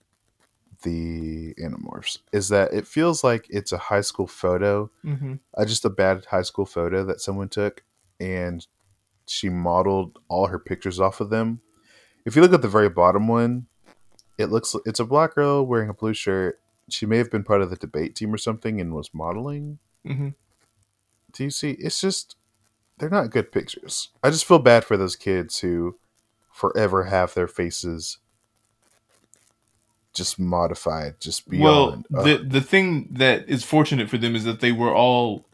the 0.84 1.54
Animorphs 1.56 2.20
is 2.32 2.48
that 2.50 2.74
it 2.74 2.88
feels 2.88 3.22
like 3.22 3.46
it's 3.50 3.74
a 3.74 3.78
high 3.78 4.02
school 4.02 4.28
photo, 4.28 4.90
mhm. 5.04 5.40
uh, 5.58 5.66
just 5.66 5.84
a 5.84 5.90
bad 5.90 6.26
high 6.26 6.42
school 6.42 6.66
photo 6.66 7.04
that 7.04 7.20
someone 7.20 7.50
took, 7.50 7.84
and 8.20 8.66
she 9.28 9.50
modeled 9.50 10.20
all 10.30 10.48
her 10.48 10.60
pictures 10.60 11.00
off 11.00 11.20
of 11.20 11.30
them. 11.30 11.60
If 12.26 12.36
you 12.36 12.42
look 12.42 12.54
at 12.54 12.62
the 12.62 12.70
very 12.70 12.90
bottom 12.90 13.28
one, 13.28 13.68
it 14.38 14.48
looks 14.48 14.74
it's 14.86 15.02
a 15.02 15.06
black 15.06 15.36
girl 15.36 15.66
wearing 15.66 15.90
a 15.90 15.94
blue 15.94 16.14
shirt. 16.14 16.60
She 16.90 17.06
may 17.06 17.18
have 17.18 17.30
been 17.30 17.44
part 17.44 17.62
of 17.62 17.70
the 17.70 17.76
debate 17.76 18.16
team 18.16 18.34
or 18.34 18.38
something 18.38 18.80
and 18.80 18.94
was 18.94 19.14
modeling. 19.14 19.80
Mhm. 20.06 20.34
Do 21.34 21.44
you 21.44 21.50
see? 21.50 21.72
It's 21.72 22.00
just 22.00 22.38
they're 22.98 23.10
not 23.10 23.32
good 23.32 23.52
pictures. 23.52 24.10
I 24.24 24.30
just 24.30 24.46
feel 24.46 24.60
bad 24.60 24.86
for 24.86 24.96
those 24.96 25.18
kids 25.18 25.60
who 25.60 25.98
forever 26.52 27.06
have 27.06 27.34
their 27.34 27.48
faces 27.48 28.18
just 30.14 30.40
modified, 30.40 31.20
just 31.20 31.50
beyond. 31.50 32.06
Well, 32.10 32.22
uh, 32.22 32.24
the 32.24 32.38
the 32.38 32.62
thing 32.62 33.08
that 33.12 33.48
is 33.48 33.64
fortunate 33.64 34.10
for 34.10 34.18
them 34.18 34.36
is 34.36 34.44
that 34.44 34.60
they 34.60 34.72
were 34.72 34.94
all 34.94 35.46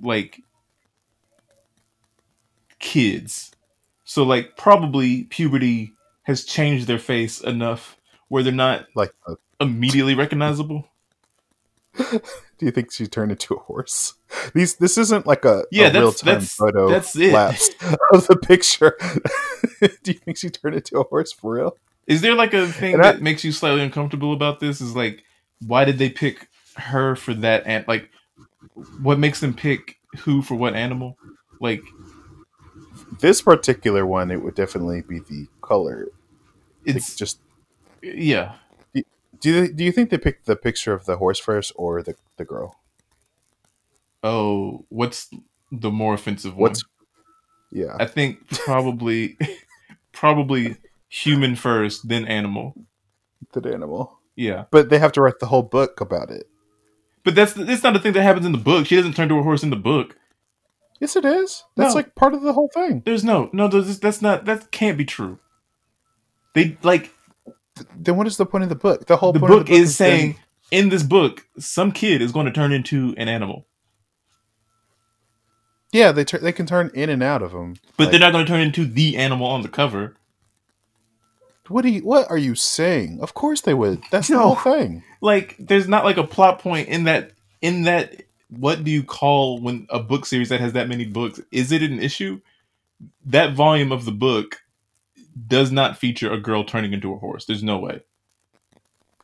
like 0.00 0.42
kids. 2.78 3.52
So 4.04 4.24
like 4.24 4.56
probably 4.56 5.24
puberty 5.24 5.92
has 6.24 6.44
changed 6.44 6.86
their 6.86 6.98
face 6.98 7.40
enough 7.40 7.96
where 8.28 8.42
they're 8.42 8.52
not 8.52 8.86
like, 8.94 9.12
immediately 9.60 10.14
recognizable. 10.14 10.88
do 12.60 12.66
you 12.66 12.70
think 12.72 12.92
she 12.92 13.06
turned 13.08 13.32
into 13.32 13.54
a 13.54 13.58
horse? 13.58 14.14
These 14.54 14.76
this 14.76 14.96
isn't 14.98 15.26
like 15.26 15.44
a, 15.44 15.64
Yeah, 15.72 15.88
a 15.88 15.92
real 15.92 16.12
time 16.12 16.40
photo 16.42 16.88
that's 16.90 17.16
it. 17.16 17.32
lapse 17.32 17.70
of 18.12 18.26
the 18.28 18.36
picture. 18.36 18.96
do 19.80 20.12
you 20.12 20.18
think 20.20 20.36
she 20.36 20.50
turned 20.50 20.76
into 20.76 21.00
a 21.00 21.04
horse 21.04 21.32
for 21.32 21.54
real? 21.54 21.76
Is 22.06 22.20
there 22.20 22.34
like 22.34 22.54
a 22.54 22.68
thing 22.68 22.94
And 22.94 23.02
I- 23.02 23.12
that 23.12 23.22
makes 23.22 23.42
you 23.44 23.50
slightly 23.50 23.80
uncomfortable 23.82 24.32
about 24.32 24.60
this? 24.60 24.80
Is 24.80 24.94
like 24.94 25.24
why 25.66 25.84
did 25.84 25.98
they 25.98 26.10
pick 26.10 26.48
her 26.76 27.16
for 27.16 27.34
that 27.34 27.62
and 27.66 27.86
like 27.88 28.08
what 29.02 29.18
makes 29.18 29.40
them 29.40 29.54
pick 29.54 29.98
who 30.20 30.42
for 30.42 30.54
what 30.54 30.74
animal? 30.74 31.16
Like 31.60 31.82
This 33.20 33.42
particular 33.42 34.06
one, 34.06 34.30
it 34.30 34.42
would 34.42 34.54
definitely 34.54 35.02
be 35.02 35.18
the 35.20 35.46
color. 35.62 36.08
it's 36.84 37.16
just 37.16 37.40
yeah. 38.02 38.54
Do 39.40 39.50
you 39.50 39.72
do 39.72 39.84
you 39.84 39.92
think 39.92 40.10
they 40.10 40.18
picked 40.18 40.46
the 40.46 40.56
picture 40.56 40.92
of 40.92 41.06
the 41.06 41.16
horse 41.16 41.38
first 41.38 41.72
or 41.76 42.02
the 42.02 42.14
the 42.36 42.44
girl? 42.44 42.76
Oh, 44.22 44.84
what's 44.88 45.30
the 45.72 45.90
more 45.90 46.14
offensive 46.14 46.52
one? 46.54 46.70
What's 46.70 46.84
yeah? 47.72 47.96
I 47.98 48.06
think 48.06 48.46
probably 48.48 49.38
probably 50.12 50.76
human 51.08 51.56
first, 51.56 52.08
then 52.08 52.26
animal. 52.26 52.74
The 53.52 53.72
animal. 53.72 54.18
Yeah, 54.36 54.64
But 54.70 54.88
they 54.90 54.98
have 54.98 55.12
to 55.12 55.20
write 55.22 55.38
the 55.40 55.46
whole 55.46 55.62
book 55.62 56.00
about 56.00 56.30
it. 56.30 56.46
but 57.24 57.34
that's 57.34 57.52
that's 57.52 57.82
not 57.82 57.96
a 57.96 57.98
thing 57.98 58.12
that 58.12 58.22
happens 58.22 58.46
in 58.46 58.52
the 58.52 58.58
book. 58.58 58.86
She 58.86 58.96
doesn't 58.96 59.14
turn 59.14 59.28
to 59.28 59.38
a 59.38 59.42
horse 59.42 59.62
in 59.62 59.70
the 59.70 59.76
book. 59.76 60.16
Yes, 61.00 61.16
it 61.16 61.24
is. 61.24 61.64
That's 61.76 61.94
No. 61.94 61.96
like 61.96 62.14
part 62.14 62.34
of 62.34 62.42
the 62.42 62.52
whole 62.52 62.70
thing. 62.72 63.02
There's 63.04 63.24
no 63.24 63.50
no. 63.52 63.68
That's 63.68 64.22
not 64.22 64.44
that 64.44 64.70
can't 64.70 64.96
be 64.98 65.04
true. 65.04 65.38
They 66.54 66.76
like 66.82 67.12
Then 67.96 68.16
what 68.16 68.26
is 68.26 68.36
the 68.36 68.46
point 68.46 68.62
of 68.64 68.68
the 68.68 68.74
book? 68.74 69.06
The 69.06 69.16
whole 69.16 69.32
the 69.32 69.40
point 69.40 69.52
of 69.52 69.58
book 69.60 69.70
is 69.70 69.96
them- 69.98 70.08
saying 70.08 70.36
in 70.70 70.88
this 70.88 71.02
book 71.02 71.46
some 71.58 71.92
kid 71.92 72.22
is 72.22 72.32
going 72.32 72.46
to 72.46 72.52
turn 72.52 72.72
into 72.72 73.14
an 73.16 73.28
animal, 73.28 73.66
yeah, 75.92 76.12
they 76.12 76.24
tur- 76.24 76.38
they 76.38 76.52
can 76.52 76.66
turn 76.66 76.90
in 76.94 77.10
and 77.10 77.22
out 77.22 77.42
of 77.42 77.52
them. 77.52 77.74
but 77.96 78.10
they're 78.10 78.20
not 78.20 78.32
going 78.32 78.44
to 78.46 78.50
turn 78.50 78.60
into 78.60 78.84
the 78.86 79.16
animal 79.16 79.46
on 79.46 79.62
the 79.62 79.68
cover. 79.68 80.16
What 81.68 81.82
do 81.82 81.88
you? 81.88 82.00
What 82.00 82.28
are 82.30 82.38
you 82.38 82.54
saying? 82.54 83.18
Of 83.20 83.34
course 83.34 83.60
they 83.60 83.74
would. 83.74 84.02
That's 84.10 84.28
the 84.28 84.38
whole 84.38 84.56
thing. 84.56 85.04
like 85.20 85.56
there's 85.58 85.86
not 85.88 86.04
like 86.04 86.16
a 86.16 86.24
plot 86.24 86.58
point 86.58 86.88
in 86.88 87.04
that 87.04 87.32
in 87.62 87.82
that 87.84 88.22
what 88.48 88.82
do 88.82 88.90
you 88.90 89.04
call 89.04 89.60
when 89.60 89.86
a 89.90 90.00
book 90.00 90.26
series 90.26 90.48
that 90.48 90.60
has 90.60 90.72
that 90.72 90.88
many 90.88 91.04
books 91.04 91.40
is 91.52 91.70
it 91.70 91.82
an 91.84 92.00
issue 92.00 92.40
that 93.24 93.54
volume 93.54 93.92
of 93.92 94.04
the 94.04 94.10
book 94.12 94.60
does 95.46 95.70
not 95.72 95.96
feature 95.96 96.32
a 96.32 96.38
girl 96.40 96.64
turning 96.64 96.92
into 96.92 97.12
a 97.12 97.18
horse 97.18 97.44
there's 97.46 97.62
no 97.62 97.78
way 97.78 98.00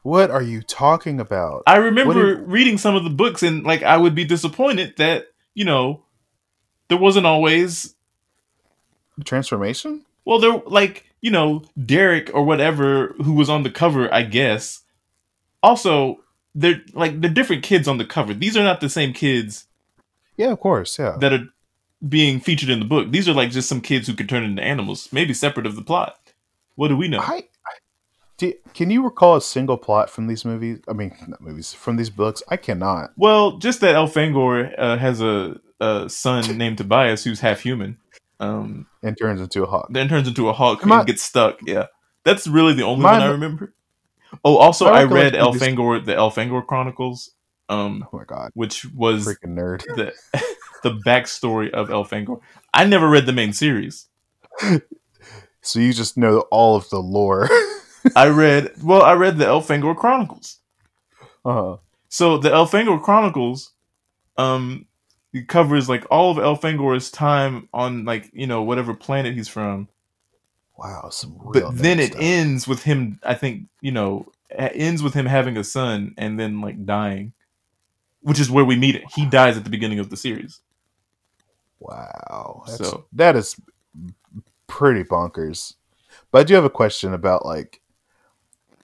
What 0.03 0.31
are 0.31 0.43
you 0.43 0.63
talking 0.63 1.21
about? 1.21 1.63
i 1.67 1.77
remember 1.77 2.37
reading 2.45 2.79
some 2.79 2.95
of 2.97 3.05
the 3.05 3.11
books 3.11 3.43
and 3.43 3.65
like 3.65 3.83
i 3.83 3.97
would 3.97 4.15
be 4.15 4.25
disappointed 4.25 4.95
that 4.99 5.27
you 5.55 5.65
know 5.65 6.03
there 6.89 6.99
wasn't 6.99 7.27
always 7.27 7.95
Transformation? 9.25 10.05
well 10.25 10.39
there 10.39 10.61
like 10.67 11.05
you 11.21 11.31
know 11.31 11.63
derek 11.85 12.31
or 12.35 12.45
whatever 12.45 13.15
who 13.25 13.33
was 13.33 13.49
on 13.49 13.63
the 13.63 13.71
cover 13.71 14.13
i 14.13 14.23
guess 14.23 14.83
also 15.63 16.21
they're 16.55 16.83
like 16.93 17.21
they're 17.21 17.31
different 17.31 17.63
kids 17.63 17.89
on 17.89 17.97
the 17.99 18.05
cover 18.05 18.35
these 18.35 18.57
are 18.57 18.63
not 18.63 18.81
the 18.81 18.89
same 18.89 19.13
kids 19.13 19.67
Yeah, 20.37 20.53
of 20.53 20.61
course. 20.61 20.99
Yeah. 20.99 21.17
that 21.21 21.33
are 21.33 21.49
being 22.07 22.41
featured 22.41 22.69
in 22.71 22.79
the 22.79 22.85
book. 22.85 23.11
These 23.11 23.29
are 23.29 23.33
like 23.35 23.51
just 23.51 23.69
some 23.69 23.81
kids 23.81 24.07
who 24.07 24.15
could 24.15 24.29
turn 24.29 24.45
into 24.45 24.63
animals, 24.63 25.09
maybe 25.13 25.33
separate 25.35 25.67
of 25.67 25.77
the 25.77 25.83
plot. 25.83 26.19
What 26.75 26.89
do 26.89 26.97
we 26.97 27.09
know? 27.09 27.21
I. 27.21 27.45
Do, 28.39 28.53
can 28.75 28.91
you 28.91 29.03
recall 29.03 29.37
a 29.37 29.41
single 29.41 29.79
plot 29.79 30.11
from 30.11 30.27
these 30.27 30.45
movies? 30.45 30.81
I 30.87 30.93
mean, 30.93 31.17
not 31.27 31.41
movies 31.41 31.73
from 31.73 31.97
these 31.97 32.11
books. 32.11 32.43
I 32.49 32.59
cannot. 32.59 33.13
well, 33.17 33.57
just 33.57 33.81
that 33.81 33.95
Elfangor 33.97 34.75
uh, 34.77 34.99
has 34.99 35.23
a, 35.23 35.59
a 35.81 36.11
son 36.11 36.59
named 36.59 36.77
Tobias 36.77 37.25
who's 37.25 37.41
half 37.41 37.61
human. 37.61 37.97
Um, 38.39 38.87
And 39.03 39.17
turns 39.19 39.41
into 39.41 39.63
a 39.63 39.67
hawk. 39.67 39.87
then 39.89 40.09
turns 40.11 40.29
into 40.29 40.51
a 40.51 40.53
hawk 40.53 40.85
My- 40.85 40.99
and 40.99 41.07
gets 41.07 41.23
stuck. 41.23 41.61
Yeah, 41.65 41.87
that's 42.25 42.47
really 42.47 42.75
the 42.75 42.83
only 42.83 43.05
My- 43.05 43.13
one 43.13 43.23
I 43.23 43.31
remember. 43.31 43.73
Oh, 44.45 44.59
also, 44.59 44.85
My 44.85 45.01
I 45.01 45.05
read 45.05 45.33
Elfangor, 45.33 46.05
the 46.05 46.13
Elfangor 46.13 46.67
Chronicles, 46.67 47.31
um, 47.71 48.07
Oh 48.13 48.19
my 48.19 48.25
god, 48.25 48.51
which 48.53 48.85
was 48.95 49.27
freaking 49.27 49.55
nerd. 49.57 49.83
the 49.97 50.13
the 50.87 51.01
backstory 51.07 51.71
of 51.71 51.89
Elfangor. 51.89 52.41
I 52.73 52.85
never 52.85 53.09
read 53.09 53.27
the 53.27 53.33
main 53.33 53.53
series. 53.53 54.07
So 55.67 55.81
you 55.81 55.93
just 55.93 56.17
know 56.17 56.41
all 56.53 56.77
of 56.77 56.89
the 56.91 57.01
lore. 57.01 57.49
I 58.17 58.29
read 58.29 58.71
well, 58.85 59.03
I 59.03 59.15
read 59.15 59.37
the 59.37 59.47
Elfangor 59.47 59.97
Chronicles. 59.97 60.61
Uh-huh. 61.45 61.79
So 62.09 62.39
the 62.39 62.51
Elfangor 62.51 63.03
Chronicles, 63.03 63.73
um, 64.37 64.87
covers 65.49 65.89
like 65.89 66.07
all 66.09 66.31
of 66.31 66.37
Elfangor's 66.37 67.11
time 67.11 67.69
on 67.75 68.05
like 68.05 68.31
you 68.33 68.47
know 68.47 68.63
whatever 68.63 68.95
planet 68.95 69.35
he's 69.35 69.49
from. 69.49 69.89
wow, 70.79 71.09
some 71.11 71.37
real. 71.37 71.73
But 71.73 71.79
then 71.79 71.99
it 71.99 72.13
stuff. 72.13 72.23
ends 72.23 72.69
with 72.69 72.85
him. 72.85 73.19
I 73.25 73.35
think 73.35 73.65
you 73.81 73.91
know 73.91 74.27
ends 74.57 75.03
with 75.03 75.15
him 75.15 75.27
having 75.27 75.57
a 75.57 75.65
son 75.65 76.15
and 76.17 76.39
then 76.39 76.61
like 76.61 76.87
dying, 76.87 77.33
which 78.21 78.39
is 78.39 78.49
where 78.49 78.65
we 78.65 78.77
meet 78.77 78.95
it. 78.95 79.03
He 79.17 79.27
dies 79.27 79.57
at 79.57 79.65
the 79.65 79.71
beginning 79.71 79.99
of 79.99 80.11
the 80.11 80.17
series. 80.17 80.61
Wow, 81.79 82.65
So- 82.67 83.07
that 83.13 83.37
is 83.37 83.57
pretty 84.67 85.05
bonkers. 85.05 85.75
But 86.31 86.41
I 86.41 86.45
do 86.45 86.55
have 86.55 86.65
a 86.65 86.71
question 86.71 87.13
about 87.15 87.45
like, 87.45 87.81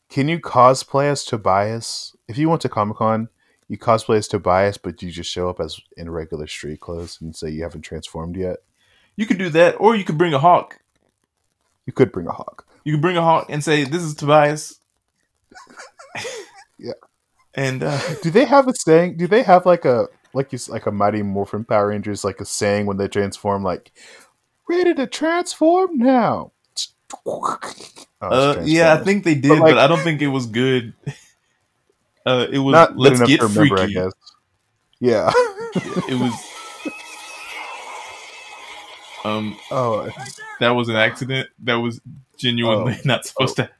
can 0.09 0.29
you 0.29 0.39
cosplay 0.39 1.07
as 1.11 1.25
Tobias? 1.25 2.15
If 2.29 2.37
you 2.39 2.49
went 2.49 2.61
to 2.63 2.69
Comic 2.69 2.99
Con, 2.99 3.29
you 3.69 3.79
cosplay 3.79 4.17
as 4.19 4.29
Tobias, 4.29 4.77
but 4.77 5.03
you 5.03 5.11
just 5.11 5.31
show 5.31 5.49
up 5.49 5.59
as 5.59 5.81
in 5.97 6.11
regular 6.11 6.47
street 6.47 6.81
clothes 6.81 7.19
and 7.21 7.35
say 7.35 7.49
you 7.51 7.63
haven't 7.63 7.83
transformed 7.83 8.37
yet. 8.37 8.59
You 9.17 9.27
could 9.27 9.39
do 9.39 9.49
that, 9.51 9.77
or 9.81 9.97
you 9.97 10.05
could 10.05 10.19
bring 10.19 10.35
a 10.35 10.39
hawk. 10.39 10.79
You 11.87 11.93
could 11.93 12.13
bring 12.13 12.27
a 12.27 12.33
hawk. 12.33 12.67
You 12.85 12.93
could 12.93 13.03
bring 13.03 13.17
a 13.17 13.23
hawk 13.23 13.47
and 13.49 13.65
say, 13.65 13.85
"This 13.85 14.03
is 14.03 14.15
Tobias." 14.15 14.79
Yeah. 16.79 16.93
And 17.55 17.83
uh, 17.85 18.01
Do 18.23 18.31
they 18.31 18.45
have 18.45 18.67
a 18.67 18.75
saying? 18.75 19.17
Do 19.17 19.27
they 19.29 19.43
have 19.45 19.67
like 19.67 19.85
a 19.85 20.09
like 20.35 20.53
you 20.53 20.59
like 20.69 20.87
a 20.87 20.91
Mighty 20.93 21.23
Morphin 21.23 21.65
Power 21.65 21.89
Rangers 21.89 22.25
like 22.25 22.41
a 22.41 22.45
saying 22.45 22.87
when 22.87 22.97
they 22.97 23.09
transform 23.09 23.63
like 23.63 23.93
ready 24.69 24.95
to 24.95 25.07
transform 25.07 25.99
now? 25.99 26.53
Oh, 27.27 27.59
Uh, 28.23 28.63
yeah, 28.65 28.95
I 28.95 28.99
think 29.05 29.25
they 29.25 29.35
did, 29.35 29.49
But, 29.51 29.61
but, 29.61 29.79
I 29.79 29.87
don't 29.87 30.01
think 30.01 30.23
it 30.23 30.29
was 30.29 30.47
good. 30.47 30.95
Uh, 32.25 32.47
it 32.53 32.59
was 32.61 32.73
not 32.73 32.97
let's 32.97 33.17
enough 33.17 33.29
get 33.29 33.41
to 33.41 33.47
remember, 33.49 33.79
freaky. 33.79 33.99
I 33.99 34.05
guess. 34.05 34.13
Yeah. 35.01 35.33
It 36.09 36.15
was. 36.21 36.33
Um, 39.25 39.57
oh, 39.71 40.09
that 40.61 40.71
was 40.71 40.89
an 40.89 40.97
accident. 40.97 41.49
That 41.65 41.75
was 41.75 42.01
genuinely 42.37 42.95
Oh. 42.99 43.03
not 43.05 43.25
supposed 43.25 43.57
to. 43.57 43.71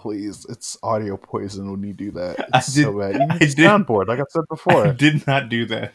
Please! 0.00 0.46
It's 0.48 0.76
audio 0.82 1.16
poison 1.16 1.70
when 1.70 1.82
you 1.82 1.92
do 1.92 2.10
that. 2.12 2.40
I 2.54 2.58
It's 2.58 2.74
so 2.74 2.92
did- 2.92 2.98
bad. 2.98 3.14
You 3.16 3.20
I 3.22 3.26
need 3.34 3.42
a 3.42 3.54
did- 3.54 3.58
soundboard, 3.58 4.08
like 4.08 4.18
I 4.20 4.24
said 4.30 4.42
I 4.50 4.54
before. 4.54 4.92
did 4.92 5.26
not 5.26 5.48
do 5.48 5.66
that. 5.66 5.92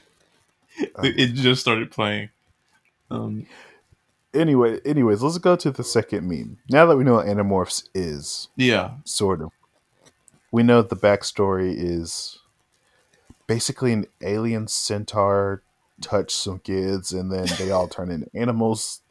Oh. 0.96 1.04
It 1.04 1.34
just 1.34 1.62
started 1.62 1.90
playing. 1.92 2.30
Um, 3.10 3.46
anyway, 4.34 4.80
anyways, 4.86 5.22
let's 5.24 5.38
go 5.38 5.56
to 5.56 5.72
the 5.72 5.84
second 5.84 6.28
meme. 6.28 6.58
Now 6.70 6.86
that 6.86 6.98
we 6.98 7.04
know 7.04 7.14
what 7.14 7.28
Animorphs 7.28 7.88
is, 7.94 8.50
yeah, 8.58 8.92
sort 9.06 9.42
of. 9.42 9.52
We 10.52 10.64
know 10.64 10.82
the 10.82 10.96
backstory 10.96 11.74
is 11.78 12.40
basically 13.48 13.94
an 13.94 14.06
alien 14.22 14.68
centaur 14.68 15.62
touch 16.02 16.34
some 16.34 16.60
kids 16.60 17.12
and 17.14 17.32
then 17.32 17.48
they 17.58 17.72
all 17.72 17.88
turn 17.88 18.12
into 18.12 18.30
animals. 18.34 19.02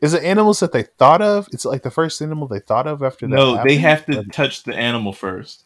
Is 0.00 0.14
it 0.14 0.22
animals 0.22 0.60
that 0.60 0.72
they 0.72 0.84
thought 0.84 1.20
of? 1.22 1.48
It's 1.52 1.64
like 1.64 1.82
the 1.82 1.90
first 1.90 2.20
animal 2.22 2.46
they 2.48 2.60
thought 2.60 2.86
of 2.86 3.02
after 3.02 3.26
that. 3.26 3.34
no, 3.34 3.62
they 3.64 3.76
have 3.76 4.06
to 4.06 4.22
touch 4.24 4.62
the 4.62 4.74
animal 4.74 5.12
first. 5.12 5.64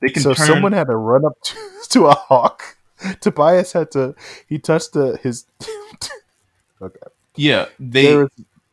They 0.00 0.08
can 0.08 0.22
So 0.22 0.32
turn. 0.34 0.46
someone 0.46 0.72
had 0.72 0.86
to 0.86 0.96
run 0.96 1.24
up 1.26 1.34
to, 1.42 1.56
to 1.90 2.06
a 2.06 2.14
hawk. 2.14 2.76
Tobias 3.20 3.72
had 3.72 3.90
to. 3.92 4.14
He 4.46 4.58
touched 4.58 4.92
the 4.92 5.18
his. 5.22 5.44
okay. 6.82 6.98
yeah, 7.36 7.66
they 7.78 8.16
was, 8.16 8.30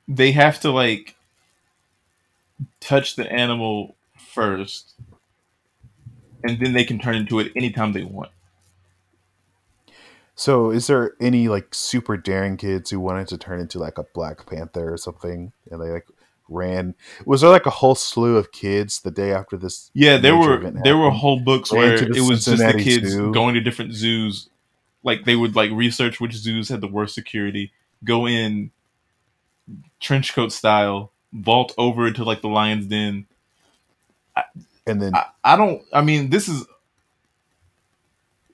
they 0.08 0.32
have 0.32 0.60
to 0.62 0.72
like 0.72 1.16
touch 2.80 3.16
the 3.16 3.30
animal 3.32 3.96
first, 4.34 4.94
and 6.44 6.60
then 6.60 6.74
they 6.74 6.84
can 6.86 7.00
turn 7.00 7.16
into 7.16 7.40
it 7.40 7.52
anytime 7.56 7.94
they 7.94 8.04
want. 8.04 8.30
So, 10.40 10.70
is 10.70 10.86
there 10.86 11.16
any 11.20 11.48
like 11.48 11.74
super 11.74 12.16
daring 12.16 12.58
kids 12.58 12.92
who 12.92 13.00
wanted 13.00 13.28
to 13.30 13.40
turn 13.40 13.60
into 13.60 13.80
like 13.80 13.98
a 13.98 14.06
Black 14.14 14.46
Panther 14.46 14.94
or 14.94 14.98
something, 14.98 15.52
and 15.72 15.82
they 15.82 15.90
like 15.90 16.06
ran? 16.48 16.94
Was 17.26 17.42
there 17.42 17.50
like 17.50 17.66
a 17.66 17.72
whole 17.72 17.96
slew 17.96 18.38
of 18.38 18.52
kids 18.52 19.02
the 19.02 19.10
day 19.10 19.34
after 19.34 19.58
this? 19.58 19.90
Yeah, 19.96 20.18
there 20.18 20.38
were 20.38 20.70
there 20.84 20.96
were 20.96 21.10
whole 21.10 21.40
books 21.40 21.72
where 21.72 21.96
it 21.96 22.22
was 22.30 22.46
just 22.46 22.62
the 22.62 22.80
kids 22.80 23.10
Zoo. 23.10 23.34
going 23.34 23.56
to 23.56 23.62
different 23.62 23.94
zoos. 23.94 24.48
Like 25.02 25.26
they 25.26 25.36
would 25.36 25.56
like 25.56 25.72
research 25.72 26.22
which 26.22 26.34
zoos 26.34 26.70
had 26.70 26.82
the 26.82 26.88
worst 26.88 27.16
security, 27.16 27.72
go 28.04 28.28
in 28.28 28.70
trench 30.00 30.36
coat 30.36 30.52
style, 30.52 31.14
vault 31.34 31.74
over 31.80 32.06
into 32.06 32.24
like 32.24 32.42
the 32.42 32.48
lion's 32.48 32.86
den. 32.86 33.26
And 34.86 35.02
then 35.02 35.16
I, 35.16 35.26
I 35.44 35.56
don't 35.56 35.82
I 35.92 36.04
mean 36.04 36.30
this 36.30 36.48
is 36.48 36.68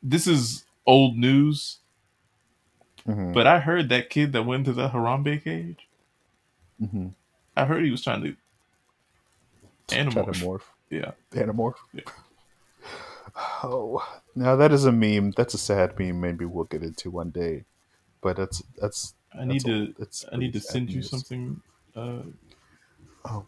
this 0.01 0.27
is 0.27 0.62
old 0.85 1.17
news, 1.17 1.79
mhm, 3.05 3.33
but 3.33 3.45
I 3.47 3.59
heard 3.59 3.89
that 3.89 4.09
kid 4.09 4.31
that 4.33 4.43
went 4.43 4.65
to 4.65 4.73
the 4.73 4.89
Harambe 4.89 5.43
cage. 5.43 5.87
mhm. 6.79 7.13
I 7.55 7.65
heard 7.65 7.83
he 7.83 7.91
was 7.91 8.03
trying 8.03 8.23
to 8.23 8.35
Animorph. 9.89 10.39
morph. 10.41 10.63
Yeah. 10.89 11.11
Animorph. 11.31 11.75
Yeah. 11.93 12.03
Oh, 13.63 14.05
now 14.35 14.55
that 14.55 14.71
is 14.71 14.85
a 14.85 14.91
meme. 14.91 15.31
That's 15.31 15.53
a 15.53 15.57
sad 15.57 15.97
meme. 15.97 16.19
Maybe 16.21 16.45
we'll 16.45 16.65
get 16.65 16.83
into 16.83 17.09
one 17.09 17.31
day. 17.31 17.65
But 18.21 18.37
that's 18.37 18.61
that's. 18.79 19.15
I 19.37 19.45
need 19.45 19.65
that's 19.97 20.21
to 20.21 20.33
I 20.33 20.37
need 20.37 20.53
to 20.53 20.59
send 20.59 20.91
you 20.91 21.01
something 21.01 21.61
uh 21.95 22.23
Oh. 23.25 23.45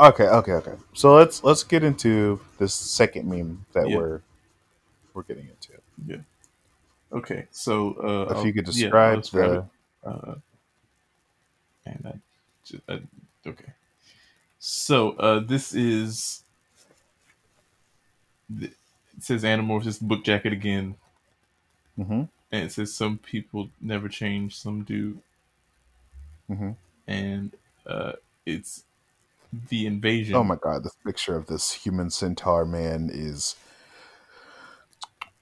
Okay, 0.00 0.24
okay, 0.26 0.52
okay. 0.52 0.74
So 0.94 1.14
let's 1.14 1.44
let's 1.44 1.62
get 1.62 1.84
into 1.84 2.40
this 2.58 2.74
second 2.74 3.28
meme 3.28 3.64
that 3.72 3.88
Yeah. 3.88 3.96
we're 3.96 4.20
we're 5.14 5.22
getting 5.22 5.48
into. 5.48 5.72
It. 5.74 5.82
Yeah. 6.06 6.16
Okay, 7.12 7.46
so 7.50 7.92
uh, 7.94 8.38
If 8.38 8.46
you 8.46 8.52
could 8.52 8.64
describe 8.64 9.14
I'll 9.14 9.20
describe 9.20 9.68
the. 10.02 10.08
Uh, 10.08 10.34
and 11.84 12.20
I, 12.88 12.92
I, 12.92 13.00
okay, 13.46 13.72
so 14.58 15.10
uh, 15.12 15.40
this 15.40 15.74
is 15.74 16.42
it 18.60 18.72
says 19.20 19.42
Animorphs. 19.44 19.86
It's 19.86 19.98
the 19.98 20.06
book 20.06 20.24
jacket 20.24 20.52
again, 20.52 20.96
Mhm, 21.98 22.28
and 22.50 22.64
it 22.64 22.72
says 22.72 22.94
some 22.94 23.18
people 23.18 23.68
never 23.80 24.08
change, 24.08 24.56
some 24.56 24.82
do, 24.82 25.18
mhm. 26.50 26.76
and 27.06 27.52
uh, 27.86 28.12
it's 28.46 28.84
the 29.68 29.86
invasion. 29.86 30.34
Oh 30.34 30.44
my 30.44 30.56
god, 30.56 30.84
the 30.84 30.90
picture 31.04 31.36
of 31.36 31.46
this 31.46 31.72
human 31.72 32.08
centaur 32.10 32.64
man 32.64 33.10
is 33.12 33.54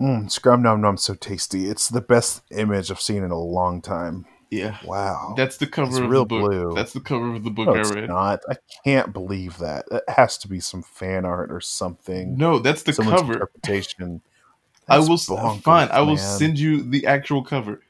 mm, 0.00 0.30
scrum 0.30 0.62
nom 0.62 0.80
nom 0.80 0.96
so 0.96 1.14
tasty. 1.14 1.66
It's 1.66 1.88
the 1.88 2.00
best 2.00 2.42
image 2.50 2.90
I've 2.90 3.00
seen 3.00 3.22
in 3.22 3.30
a 3.30 3.38
long 3.38 3.82
time. 3.82 4.26
Yeah, 4.50 4.78
Wow. 4.84 5.34
that's 5.36 5.58
the 5.58 5.66
cover 5.66 5.90
It's 5.90 6.00
of 6.00 6.10
real 6.10 6.22
the 6.24 6.28
book. 6.40 6.50
blue. 6.50 6.74
That's 6.74 6.92
the 6.92 7.00
cover 7.00 7.34
of 7.34 7.44
the 7.44 7.50
book 7.50 7.68
no, 7.68 7.74
I 7.74 7.94
read. 7.94 8.08
not. 8.08 8.40
I 8.48 8.56
can't 8.84 9.12
believe 9.12 9.58
that. 9.58 9.84
It 9.92 10.02
has 10.08 10.36
to 10.38 10.48
be 10.48 10.58
some 10.58 10.82
fan 10.82 11.24
art 11.24 11.52
or 11.52 11.60
something. 11.60 12.36
No, 12.36 12.58
that's 12.58 12.82
the 12.82 12.92
Someone's 12.92 13.20
cover. 13.20 13.34
interpretation. 13.34 14.22
I 14.88 14.98
will 14.98 15.12
s- 15.12 15.28
bonkers, 15.28 15.62
fine. 15.62 15.88
I 15.92 16.00
will 16.00 16.16
man. 16.16 16.38
send 16.38 16.58
you 16.58 16.82
the 16.82 17.06
actual 17.06 17.44
cover. 17.44 17.80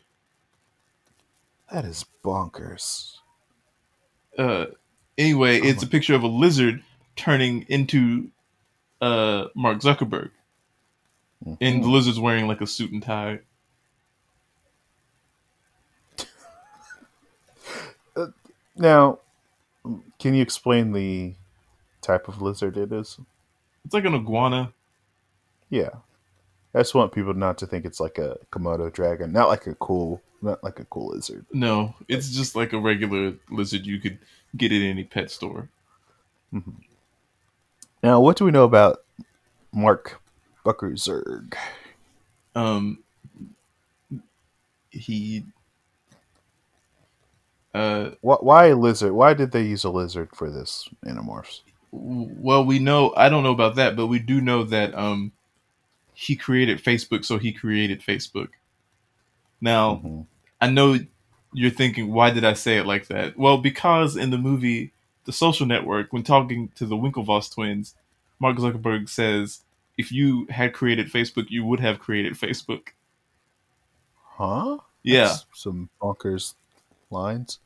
That 1.73 1.85
is 1.87 2.05
bonkers. 2.23 3.17
uh 4.37 4.67
anyway 5.17 5.61
Oh 5.61 5.67
it's 5.67 5.83
a 5.83 5.87
picture 5.87 6.15
of 6.15 6.23
a 6.23 6.27
lizard 6.27 6.83
turning 7.17 7.65
into 7.69 8.31
uh 9.01 9.47
mark 9.55 9.79
zuckerberg 9.79 10.31
and 11.45 11.59
mm-hmm. 11.59 11.83
the 11.83 11.89
lizard's 11.89 12.21
wearing 12.21 12.47
like 12.47 12.61
a 12.61 12.67
suit 12.67 12.93
and 12.93 13.03
tie 13.03 13.41
Now, 18.77 19.19
can 20.19 20.35
you 20.35 20.43
explain 20.43 20.93
the 20.93 21.35
type 22.01 22.29
of 22.29 22.41
lizard 22.41 22.77
it 22.77 22.93
is? 22.93 23.19
it's 23.85 23.95
like 23.95 24.05
an 24.05 24.15
iguana 24.15 24.73
Yeah. 25.69 25.91
I 26.75 26.79
just 26.79 26.95
want 26.95 27.13
people 27.13 27.35
not 27.35 27.59
to 27.59 27.67
think 27.67 27.85
it's 27.85 27.99
like 27.99 28.17
a 28.19 28.39
Komodo 28.53 28.93
dragon, 28.93 29.33
not 29.33 29.49
like 29.49 29.67
a 29.67 29.75
cool, 29.75 30.23
not 30.41 30.63
like 30.63 30.79
a 30.79 30.85
cool 30.85 31.09
lizard. 31.09 31.45
no 31.53 31.95
it's 32.09 32.31
just 32.31 32.55
like 32.55 32.73
a 32.73 32.79
regular 32.79 33.35
lizard 33.51 33.85
you 33.85 33.99
could 33.99 34.19
get 34.57 34.73
at 34.73 34.81
any 34.81 35.05
pet 35.05 35.31
store 35.31 35.69
mm-hmm. 36.53 36.71
Now, 38.03 38.21
what 38.21 38.39
do 38.39 38.47
we 38.47 38.51
know 38.51 38.65
about 38.65 39.05
Mark 39.73 40.20
Buckerzerg? 40.65 41.55
um 42.57 42.99
he 44.91 45.45
uh 47.75 48.11
Wh- 48.23 48.43
Why 48.43 48.67
a 48.67 48.77
lizard? 48.77 49.13
Why 49.13 49.35
did 49.35 49.53
they 49.53 49.63
use 49.63 49.85
a 49.85 49.91
lizard 49.91 50.31
for 50.35 50.51
this 50.51 50.89
Animorphs? 51.07 51.61
well 51.93 52.65
we 52.65 52.79
know 52.79 53.13
i 53.17 53.29
don't 53.29 53.43
know 53.43 53.51
about 53.51 53.75
that 53.75 53.97
but 53.97 54.07
we 54.07 54.21
do 54.21 54.41
know 54.41 54.63
that 54.63 54.95
um 54.97 55.33
he 56.15 56.37
created 56.37 56.79
facebook 56.83 57.25
so 57.25 57.37
he 57.37 57.51
created 57.53 58.01
facebook 58.01 58.51
now 59.61 59.97
Mhm. 60.05 60.27
I 60.61 60.69
know 60.69 60.99
you're 61.55 61.71
thinking, 61.71 62.13
why 62.13 62.31
did 62.31 62.45
I 62.45 62.53
say 62.53 62.77
it 62.77 62.85
like 62.87 63.07
that? 63.09 63.37
Well, 63.39 63.57
because 63.59 64.15
in 64.17 64.29
the 64.31 64.37
movie 64.39 64.93
The 65.25 65.33
Social 65.33 65.67
Network, 65.67 66.13
when 66.13 66.23
talking 66.23 66.69
to 66.77 66.85
the 66.87 66.97
Winklevoss 66.97 67.53
twins, 67.53 67.95
Mark 68.39 68.59
Zuckerberg 68.59 69.09
says, 69.09 69.63
if 70.01 70.11
you 70.11 70.47
had 70.49 70.73
created 70.73 71.13
Facebook, 71.13 71.51
you 71.51 71.65
would 71.65 71.79
have 71.79 71.99
created 71.99 72.33
Facebook. 72.33 72.89
Huh? 74.17 74.79
Yeah. 75.03 75.27
That's 75.27 75.45
some 75.53 75.91
bonkers 76.01 76.55
lines. 77.11 77.59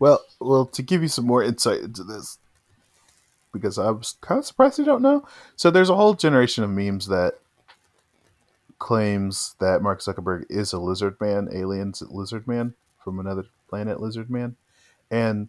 Well, 0.00 0.20
well, 0.40 0.66
to 0.66 0.82
give 0.82 1.00
you 1.00 1.08
some 1.08 1.24
more 1.24 1.44
insight 1.44 1.80
into 1.80 2.02
this, 2.02 2.38
because 3.52 3.78
I 3.78 3.90
was 3.92 4.16
kind 4.20 4.40
of 4.40 4.44
surprised 4.44 4.80
you 4.80 4.84
don't 4.84 5.02
know. 5.02 5.24
So 5.54 5.70
there's 5.70 5.90
a 5.90 5.94
whole 5.94 6.14
generation 6.14 6.64
of 6.64 6.70
memes 6.70 7.06
that 7.06 7.34
claims 8.80 9.54
that 9.60 9.80
Mark 9.80 10.00
Zuckerberg 10.00 10.46
is 10.50 10.72
a 10.72 10.80
lizard 10.80 11.20
man, 11.20 11.48
aliens 11.52 12.02
lizard 12.02 12.48
man 12.48 12.74
from 12.98 13.20
another 13.20 13.44
planet, 13.68 14.00
lizard 14.00 14.28
man, 14.28 14.56
and 15.08 15.48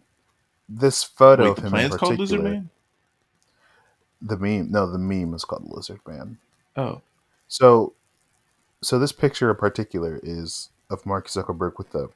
this 0.68 1.02
photo 1.02 1.44
Wait, 1.44 1.50
of 1.50 1.58
him 1.58 1.64
in 1.64 1.70
planet's 1.70 1.96
called 1.96 2.18
Lizard 2.18 2.38
particular, 2.38 2.60
Man? 2.60 2.70
The 4.24 4.36
meme, 4.38 4.70
no, 4.70 4.90
the 4.90 4.98
meme 4.98 5.34
is 5.34 5.44
called 5.44 5.68
Lizard 5.68 6.00
Man. 6.06 6.38
Oh. 6.76 7.02
So, 7.46 7.92
so 8.82 8.98
this 8.98 9.12
picture 9.12 9.50
in 9.50 9.56
particular 9.56 10.18
is 10.22 10.70
of 10.90 11.04
Mark 11.06 11.28
Zuckerberg 11.28 11.78
with 11.78 11.90
the 11.90 12.08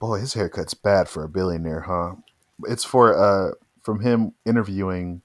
boy. 0.00 0.18
His 0.18 0.34
haircut's 0.34 0.74
bad 0.74 1.08
for 1.08 1.22
a 1.22 1.28
billionaire, 1.28 1.82
huh? 1.82 2.14
It's 2.64 2.84
for 2.84 3.14
uh 3.16 3.52
from 3.82 4.00
him 4.00 4.32
interviewing, 4.46 5.20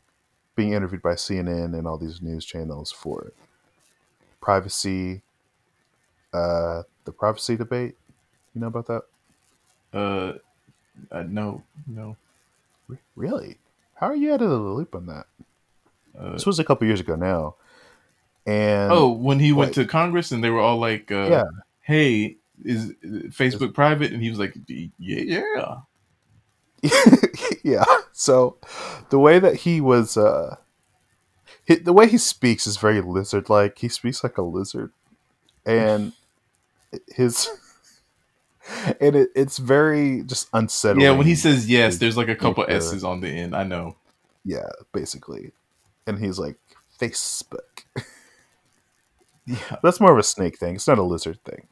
being 0.55 0.73
interviewed 0.73 1.01
by 1.01 1.13
CNN 1.13 1.77
and 1.77 1.87
all 1.87 1.97
these 1.97 2.21
news 2.21 2.45
channels 2.45 2.91
for 2.91 3.31
privacy, 4.41 5.21
uh, 6.33 6.83
the 7.05 7.11
privacy 7.11 7.55
debate. 7.55 7.95
You 8.53 8.61
know 8.61 8.67
about 8.67 8.87
that? 8.87 9.03
Uh, 9.93 10.33
uh, 11.11 11.23
no, 11.23 11.63
no. 11.87 12.17
Re- 12.87 12.97
Really? 13.15 13.57
How 13.95 14.07
are 14.07 14.15
you 14.15 14.33
out 14.33 14.41
of 14.41 14.49
the 14.49 14.57
loop 14.57 14.95
on 14.95 15.05
that? 15.07 15.27
Uh, 16.19 16.33
This 16.33 16.45
was 16.45 16.59
a 16.59 16.63
couple 16.63 16.85
years 16.87 16.99
ago 16.99 17.15
now, 17.15 17.55
and 18.45 18.91
oh, 18.91 19.09
when 19.09 19.39
he 19.39 19.53
went 19.53 19.73
to 19.75 19.85
Congress 19.85 20.31
and 20.31 20.43
they 20.43 20.49
were 20.49 20.59
all 20.59 20.77
like, 20.77 21.11
uh, 21.11 21.27
Yeah. 21.29 21.43
hey, 21.81 22.37
is 22.65 22.91
Facebook 23.29 23.73
private? 23.73 24.11
And 24.11 24.21
he 24.21 24.29
was 24.29 24.39
like, 24.39 24.53
yeah. 24.67 24.83
yeah. 24.99 25.77
yeah." 27.63 27.85
So 28.11 28.57
the 29.09 29.19
way 29.19 29.39
that 29.39 29.55
he 29.57 29.79
was, 29.81 30.17
uh, 30.17 30.57
hi 31.67 31.75
the 31.75 31.93
way 31.93 32.07
he 32.07 32.17
speaks 32.17 32.67
is 32.67 32.77
very 32.77 33.01
lizard-like. 33.01 33.77
He 33.79 33.87
speaks 33.89 34.23
like 34.23 34.37
a 34.37 34.41
lizard, 34.41 34.91
and 35.65 36.11
his 37.15 37.47
and 38.99 39.15
it, 39.15 39.29
it's 39.35 39.57
very 39.57 40.23
just 40.23 40.49
unsettling. 40.53 41.01
Yeah, 41.05 41.11
when 41.11 41.27
he 41.27 41.35
says 41.35 41.69
yes, 41.69 41.97
there's 41.97 42.17
like 42.17 42.29
a 42.29 42.35
couple. 42.35 42.65
S's 42.67 43.03
on 43.03 43.21
the 43.21 43.29
end. 43.29 43.55
I 43.55 43.63
know. 43.63 43.95
yeah, 44.43 44.69
basically, 44.91 45.51
and 46.09 46.19
he's 46.19 46.39
like 46.39 46.57
Facebook. 46.99 47.85
Yeah. 49.45 49.77
That's 49.81 49.99
more 49.99 50.11
of 50.11 50.19
a 50.19 50.23
snake 50.23 50.59
thing. 50.59 50.75
It's 50.75 50.87
not 50.87 50.99
a 50.99 51.03
lizard 51.03 51.43
thing, 51.43 51.65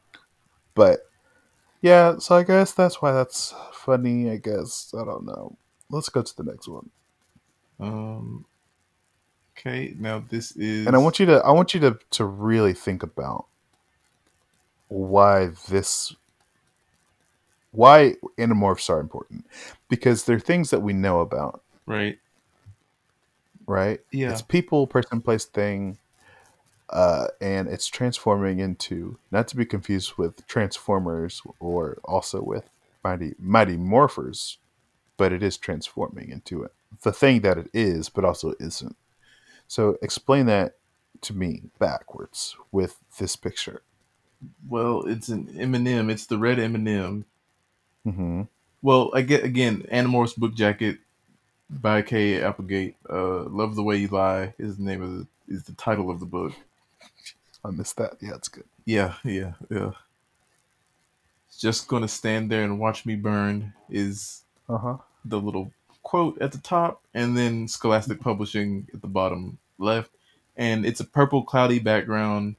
but 0.74 1.02
yeah. 1.82 2.18
So 2.18 2.36
I 2.36 2.42
guess 2.42 2.72
that's 2.72 3.04
why 3.04 3.12
that's 3.12 3.54
funny. 3.72 4.32
I 4.32 4.38
guess 4.38 4.96
I 5.00 5.06
don't 5.06 5.26
know. 5.26 5.56
Let's 5.92 6.10
go 6.10 6.24
to 6.24 6.38
the 6.38 6.44
next 6.44 6.68
one. 6.68 6.90
Um. 7.80 8.46
Okay, 9.56 9.94
now 10.00 10.24
this 10.28 10.54
is. 10.56 10.88
and 10.88 10.96
I 10.96 11.00
want 11.00 11.20
you 11.20 11.28
to 11.28 11.44
I 11.46 11.52
want 11.52 11.76
you 11.76 11.80
to 11.82 12.00
to 12.12 12.26
really 12.26 12.74
think 12.74 13.04
about 13.04 13.46
why 14.88 15.52
this 15.70 16.16
why 17.72 18.16
animorphs 18.40 18.90
are 18.90 19.00
important 19.00 19.46
because 19.88 20.24
they're 20.24 20.40
things 20.40 20.72
that 20.72 20.82
we 20.82 20.94
know 20.94 21.20
about, 21.20 21.62
right. 21.86 22.18
Right? 23.68 24.00
Yeah. 24.12 24.32
It's 24.32 24.42
people, 24.42 24.88
person, 24.88 25.22
place, 25.22 25.46
thing, 25.46 26.00
uh, 26.90 27.28
and 27.40 27.68
it's 27.68 27.88
transforming 27.88 28.60
into 28.60 29.20
not 29.30 29.48
to 29.50 29.56
be 29.56 29.66
confused 29.66 30.18
with 30.18 30.48
Transformers 30.48 31.42
or 31.60 32.00
also 32.06 32.42
with 32.42 32.70
Mighty 33.04 33.36
Mighty 33.38 33.78
Morphers, 33.78 34.58
but 35.18 35.32
it 35.32 35.44
is 35.44 35.58
transforming 35.58 36.32
into 36.32 36.64
it 36.64 36.72
the 37.04 37.12
thing 37.12 37.42
that 37.42 37.58
it 37.58 37.70
is, 37.74 38.10
but 38.10 38.26
also 38.26 38.54
isn't. 38.60 38.96
So 39.68 39.98
explain 40.02 40.46
that 40.48 40.76
to 41.22 41.34
me 41.34 41.64
backwards 41.80 42.56
with 42.72 42.98
this 43.18 43.36
picture. 43.36 43.82
Well, 44.68 45.06
it's 45.08 45.30
an 45.30 45.50
M&M. 45.58 46.10
It's 46.10 46.28
the 46.28 46.38
red 46.38 46.60
M&M. 46.60 47.26
Well, 48.82 49.12
I 49.14 49.22
get 49.22 49.44
again. 49.44 49.86
Animorphs 49.92 50.38
book 50.38 50.54
jacket 50.54 51.00
by 51.70 52.02
K. 52.02 52.42
Applegate. 52.42 52.96
Uh, 53.10 53.44
Love 53.44 53.76
the 53.76 53.84
way 53.84 53.98
you 53.98 54.08
lie 54.08 54.54
is 54.58 54.78
the 54.78 54.84
name 54.84 55.02
of 55.02 55.12
the 55.18 55.28
is 55.48 55.64
the 55.64 55.74
title 55.74 56.10
of 56.10 56.20
the 56.20 56.26
book. 56.26 56.54
I 57.64 57.72
missed 57.72 57.98
that. 57.98 58.14
Yeah, 58.22 58.36
it's 58.36 58.48
good. 58.48 58.66
Yeah, 58.86 59.14
yeah, 59.24 59.54
yeah. 59.70 59.92
Just 61.58 61.88
gonna 61.88 62.08
stand 62.08 62.52
there 62.52 62.64
and 62.64 62.80
watch 62.80 63.06
me 63.06 63.16
burn 63.16 63.74
is 63.90 64.44
Uh 64.70 64.78
huh. 64.78 64.98
the 65.26 65.40
little 65.40 65.72
quote 66.04 66.40
at 66.42 66.52
the 66.52 66.58
top, 66.60 67.02
and 67.14 67.36
then 67.38 67.68
Scholastic 67.68 68.20
Publishing 68.22 68.88
at 68.94 69.02
the 69.02 69.08
bottom 69.08 69.58
left, 69.78 70.12
and 70.56 70.86
it's 70.86 71.00
a 71.00 71.06
purple 71.06 71.44
cloudy 71.44 71.80
background 71.80 72.56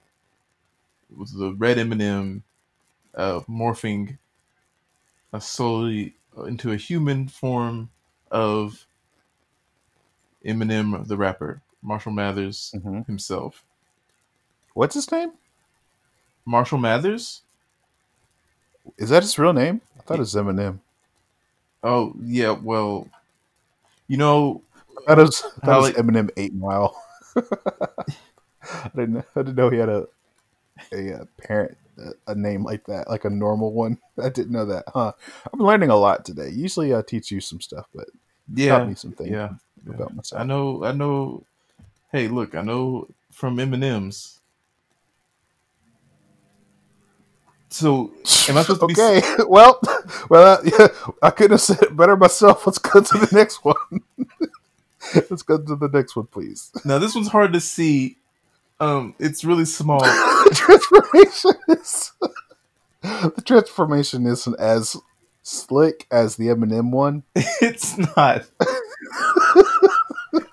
with 1.16 1.36
the 1.38 1.54
red 1.54 1.78
M&M 1.78 2.42
uh, 3.14 3.40
morphing 3.48 4.18
uh, 5.32 5.38
slowly 5.38 6.14
into 6.46 6.72
a 6.72 6.76
human 6.76 7.26
form 7.28 7.88
of 8.30 8.86
Eminem, 10.44 11.07
the 11.07 11.16
rapper, 11.16 11.61
Marshall 11.83 12.12
Mathers 12.12 12.72
Mhm. 12.77 13.07
himself. 13.07 13.64
What's 14.74 14.94
his 14.94 15.11
name? 15.11 15.33
Marshall 16.44 16.79
Mathers? 16.79 17.42
Is 18.96 19.11
that 19.11 19.22
his 19.22 19.38
real 19.38 19.53
name? 19.53 19.81
I 19.98 20.03
thought 20.03 20.16
it 20.16 20.20
was 20.20 20.35
Eminem. 20.35 20.79
Oh 21.83 22.14
yeah, 22.22 22.51
well, 22.51 23.09
you 24.09 24.16
know, 24.16 24.62
it 25.07 25.16
was, 25.18 25.42
I 25.44 25.48
thought 25.48 25.64
How, 25.64 25.72
it 25.72 25.81
was 25.81 25.87
like- 25.96 25.96
Eminem 25.96 26.31
Eight 26.37 26.55
Mile. 26.55 26.96
I 27.37 28.90
didn't. 28.94 29.12
know- 29.14 29.24
I 29.37 29.42
didn't 29.42 29.55
know 29.57 29.70
he 29.70 29.79
had 29.79 29.88
a 29.88 30.07
a, 30.92 31.12
uh 31.20 31.24
parent 31.38 31.77
a, 31.98 32.33
a 32.33 32.35
name 32.35 32.62
like 32.64 32.85
that, 32.87 33.09
like 33.09 33.24
a 33.24 33.31
normal 33.31 33.72
one. 33.72 33.98
I 34.22 34.29
didn't 34.29 34.53
know 34.53 34.64
that. 34.66 34.85
Huh? 34.88 35.12
I'm 35.53 35.61
learning 35.61 35.90
a 35.90 35.96
lot 35.96 36.24
today. 36.24 36.51
Usually, 36.51 36.94
I 36.94 37.03
teach 37.03 37.31
you 37.31 37.40
some 37.40 37.61
stuff, 37.61 37.87
but 37.94 38.09
yeah, 38.55 38.79
taught 38.79 38.88
me 38.88 38.94
some 38.94 39.12
things 39.12 39.31
yeah. 39.31 39.51
About 39.94 40.14
myself. 40.14 40.40
I 40.40 40.44
know, 40.44 40.85
I 40.85 40.92
know. 40.92 41.44
Hey, 42.12 42.29
look, 42.29 42.55
I 42.55 42.62
know 42.62 43.09
from 43.33 43.57
Eminem's. 43.57 44.40
So, 47.70 48.12
am 48.48 48.57
I 48.57 48.62
supposed 48.62 48.81
to 48.81 48.87
be? 48.87 48.94
okay. 48.94 49.22
well, 49.48 49.79
well, 50.31 50.59
uh, 50.59 50.62
yeah, 50.64 50.88
I 51.22 51.31
couldn't 51.31 51.53
have 51.53 51.61
said 51.61 51.83
it 51.83 51.96
better 51.96 52.16
myself. 52.16 52.66
Let's 52.66 52.79
go 52.79 53.01
to 53.01 53.18
the 53.18 53.29
next 53.37 53.64
one. 53.64 53.74
Let's 55.14 55.42
go 55.42 55.59
to 55.59 55.77
the 55.77 55.90
next 55.92 56.16
one, 56.16 56.27
please. 56.27 56.70
Now 56.85 56.98
this 56.98 57.14
one's 57.14 57.29
hard 57.29 57.53
to 57.53 57.61
see. 57.61 58.16
Um, 58.81 59.14
it's 59.18 59.44
really 59.44 59.64
small. 59.64 60.01
transformation 60.53 61.53
is 61.68 62.12
the 63.03 63.42
transformation 63.44 64.27
isn't 64.27 64.59
as 64.59 64.96
slick 65.48 66.06
as 66.11 66.37
the 66.37 66.46
Eminem 66.48 66.90
one. 66.90 67.22
it's 67.34 67.96
not. 68.16 68.46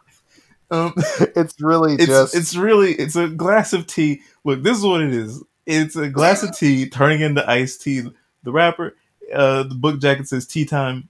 um, 0.72 0.94
It's 1.36 1.60
really 1.62 1.94
it's 1.96 2.06
just 2.08 2.36
it's 2.36 2.56
really 2.56 2.94
it's 2.94 3.16
a 3.16 3.28
glass 3.28 3.74
of 3.74 3.88
tea. 3.88 4.22
Look, 4.44 4.64
this 4.64 4.78
is 4.78 4.84
what 4.84 5.02
it 5.02 5.14
is. 5.14 5.44
It's 5.66 5.96
a 5.96 6.10
glass 6.10 6.44
of 6.44 6.56
tea 6.58 6.88
turning 6.90 7.22
into 7.22 7.48
iced 7.50 7.82
tea. 7.82 8.02
The 8.44 8.52
wrapper, 8.52 8.96
uh, 9.34 9.64
the 9.64 9.76
book 9.76 10.00
jacket 10.00 10.28
says 10.28 10.46
tea 10.46 10.66
time, 10.66 11.10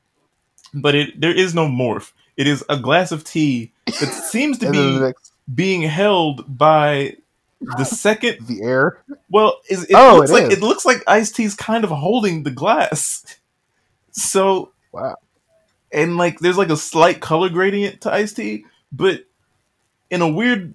but 0.73 0.95
it 0.95 1.19
there 1.19 1.35
is 1.35 1.53
no 1.53 1.67
morph. 1.67 2.11
It 2.37 2.47
is 2.47 2.63
a 2.69 2.77
glass 2.77 3.11
of 3.11 3.23
tea 3.23 3.71
that 3.85 3.93
seems 4.29 4.57
to 4.59 4.71
be 4.71 4.99
next 4.99 5.33
being 5.53 5.81
held 5.83 6.57
by 6.57 7.15
the 7.77 7.83
second. 7.85 8.45
the 8.47 8.61
air. 8.61 9.01
Well, 9.29 9.59
is, 9.69 9.83
it 9.85 9.91
Oh, 9.95 10.17
looks 10.17 10.29
it 10.31 10.33
like 10.33 10.51
is. 10.51 10.57
it 10.57 10.61
looks 10.63 10.85
like 10.85 11.03
iced 11.07 11.35
tea's 11.35 11.55
kind 11.55 11.83
of 11.83 11.89
holding 11.91 12.43
the 12.43 12.51
glass. 12.51 13.25
So 14.15 14.71
Wow. 14.91 15.15
and 15.91 16.15
like 16.17 16.39
there's 16.39 16.57
like 16.57 16.69
a 16.69 16.77
slight 16.77 17.19
color 17.21 17.49
gradient 17.49 18.01
to 18.01 18.13
iced 18.13 18.37
tea, 18.37 18.65
but 18.91 19.25
in 20.09 20.21
a 20.21 20.27
weird 20.27 20.73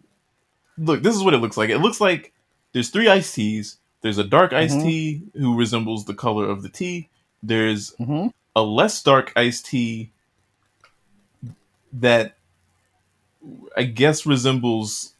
look, 0.76 1.02
this 1.02 1.16
is 1.16 1.22
what 1.22 1.34
it 1.34 1.38
looks 1.38 1.56
like. 1.56 1.70
It 1.70 1.78
looks 1.78 2.00
like 2.00 2.32
there's 2.72 2.90
three 2.90 3.08
iced 3.08 3.34
teas. 3.34 3.78
There's 4.02 4.18
a 4.18 4.24
dark 4.24 4.52
iced 4.52 4.78
Mhm. 4.78 4.82
tea 4.82 5.22
who 5.34 5.56
resembles 5.56 6.04
the 6.04 6.14
color 6.14 6.48
of 6.48 6.62
the 6.62 6.68
tea. 6.68 7.08
There's 7.42 7.90
hmm 7.96 8.28
a 8.56 8.62
less 8.62 9.00
dark 9.02 9.32
iced 9.36 9.66
tea 9.66 10.10
that 11.92 12.36
I 13.76 13.84
guess 13.84 14.26
resembles 14.26 15.14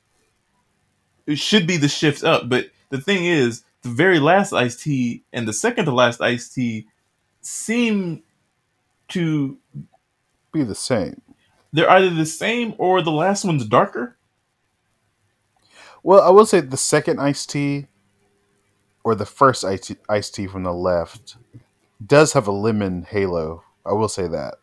it 1.27 1.39
should 1.39 1.67
be 1.67 1.77
the 1.77 1.89
shift 1.89 2.25
up, 2.25 2.49
but 2.49 2.71
the 2.91 3.01
thing 3.01 3.25
is, 3.25 3.63
the 3.83 3.89
very 3.89 4.19
last 4.19 4.53
iced 4.53 4.81
tea 4.81 5.23
and 5.33 5.47
the 5.47 5.53
second 5.53 5.85
to 5.87 5.93
last 5.93 6.21
iced 6.21 6.55
tea 6.55 6.87
seem 7.41 8.23
to 9.09 9.59
Be 10.53 10.63
the 10.63 10.75
same. 10.75 11.21
they're 11.73 11.91
either 11.91 12.11
the 12.11 12.27
same 12.27 12.75
or 12.79 13.03
the 13.03 13.11
last 13.13 13.45
one's 13.45 13.65
darker. 13.67 14.17
Well, 16.03 16.21
I 16.23 16.31
will 16.31 16.47
say 16.47 16.61
the 16.61 16.77
second 16.77 17.21
iced 17.21 17.51
tea 17.51 17.87
or 19.05 19.15
the 19.15 19.27
first 19.27 19.65
iced 19.65 20.35
tea 20.35 20.47
from 20.47 20.63
the 20.63 20.73
left 20.73 21.37
does 22.05 22.33
have 22.33 22.47
a 22.47 22.53
lemon 22.53 23.03
halo. 23.09 23.65
I 23.85 23.93
will 23.93 24.09
say 24.09 24.27
that. 24.29 24.55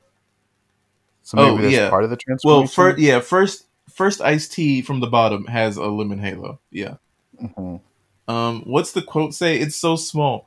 So 1.24 1.38
maybe 1.38 1.50
Oh, 1.50 1.58
that's 1.62 1.74
yeah. 1.74 1.90
part 1.90 2.04
of 2.04 2.10
the 2.10 2.18
transformation. 2.18 2.62
Well, 2.62 2.68
first 2.68 3.00
yeah, 3.00 3.20
first 3.20 3.66
first 3.94 4.22
iced 4.22 4.52
tea 4.54 4.82
from 4.82 5.00
the 5.00 5.08
bottom 5.08 5.46
has 5.46 5.78
a 5.78 5.86
lemon 5.86 6.20
halo. 6.20 6.60
Yeah. 6.72 6.96
Mhm. 7.42 7.82
Um, 8.28 8.62
what's 8.66 8.92
the 8.94 9.02
quote 9.02 9.34
say? 9.34 9.58
It's 9.60 9.76
so 9.76 9.96
small. 9.96 10.47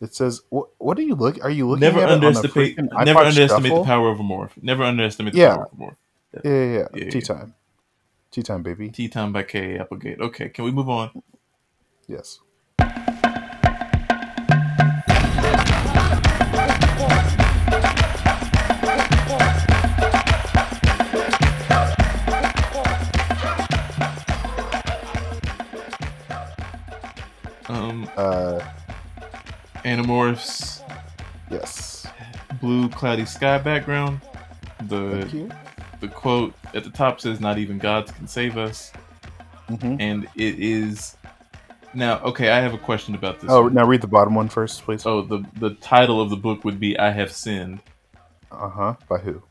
It 0.00 0.14
says, 0.14 0.42
"What? 0.50 0.68
What 0.78 0.98
are 0.98 1.02
you 1.02 1.14
look? 1.14 1.42
Are 1.42 1.50
you 1.50 1.68
looking 1.68 1.80
Never 1.80 2.00
at 2.00 2.08
it 2.10 2.12
on 2.12 2.24
a 2.24 2.26
underestimate. 2.26 2.76
Never 2.78 3.20
underestimate 3.20 3.72
the 3.72 3.84
power 3.84 4.10
of 4.10 4.20
a 4.20 4.22
morph. 4.22 4.50
Never 4.60 4.82
underestimate 4.82 5.32
the 5.34 5.38
Yeah. 5.40 5.54
power 5.56 5.68
of 5.72 5.78
a 5.78 5.82
morph. 5.82 5.96
Yeah, 6.44 6.50
yeah, 6.50 6.64
yeah. 6.64 6.86
Yeah, 6.94 7.10
Tea 7.10 7.18
yeah. 7.18 7.24
time. 7.24 7.54
Tea 8.30 8.42
time, 8.42 8.62
baby. 8.62 8.90
Tea 8.90 9.08
time 9.08 9.32
by 9.32 9.44
K. 9.44 9.78
Applegate. 9.78 10.20
Okay, 10.20 10.48
can 10.48 10.64
we 10.64 10.72
move 10.72 10.88
on? 10.88 11.10
Yes. 12.08 12.40
Um, 27.68 28.08
Uh, 28.16 28.60
Animorphs, 29.84 30.82
yes. 31.50 32.06
blue 32.60 32.88
cloudy 32.88 33.24
sky 33.26 33.58
background. 33.58 34.20
The 34.88 35.52
the 36.00 36.08
quote 36.08 36.54
at 36.74 36.84
the 36.84 36.90
top 36.90 37.20
says, 37.20 37.40
"Not 37.40 37.58
even 37.58 37.78
gods 37.78 38.10
can 38.10 38.26
save 38.26 38.56
us," 38.56 38.92
hmm 39.68 39.96
and 40.00 40.24
it 40.36 40.58
is. 40.58 41.16
Now, 41.96 42.18
okay, 42.22 42.50
I 42.50 42.60
have 42.60 42.74
a 42.74 42.78
question 42.78 43.14
about 43.14 43.40
this. 43.40 43.50
Oh, 43.50 43.64
one. 43.64 43.74
now 43.74 43.86
read 43.86 44.00
the 44.00 44.08
bottom 44.08 44.34
one 44.34 44.48
first, 44.48 44.82
please. 44.82 45.06
oh, 45.06 45.22
the 45.22 45.44
the 45.60 45.74
title 45.74 46.20
of 46.20 46.30
the 46.30 46.36
book 46.36 46.64
would 46.64 46.80
be 46.80 46.98
"I 46.98 47.10
Have 47.10 47.30
Sinned." 47.30 47.80
Uh 48.50 48.68
huh. 48.68 48.94
By 49.08 49.18
who? 49.18 49.42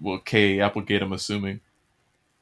Well, 0.00 0.18
K. 0.18 0.60
Applegate, 0.60 1.02
I'm 1.02 1.12
assuming. 1.12 1.60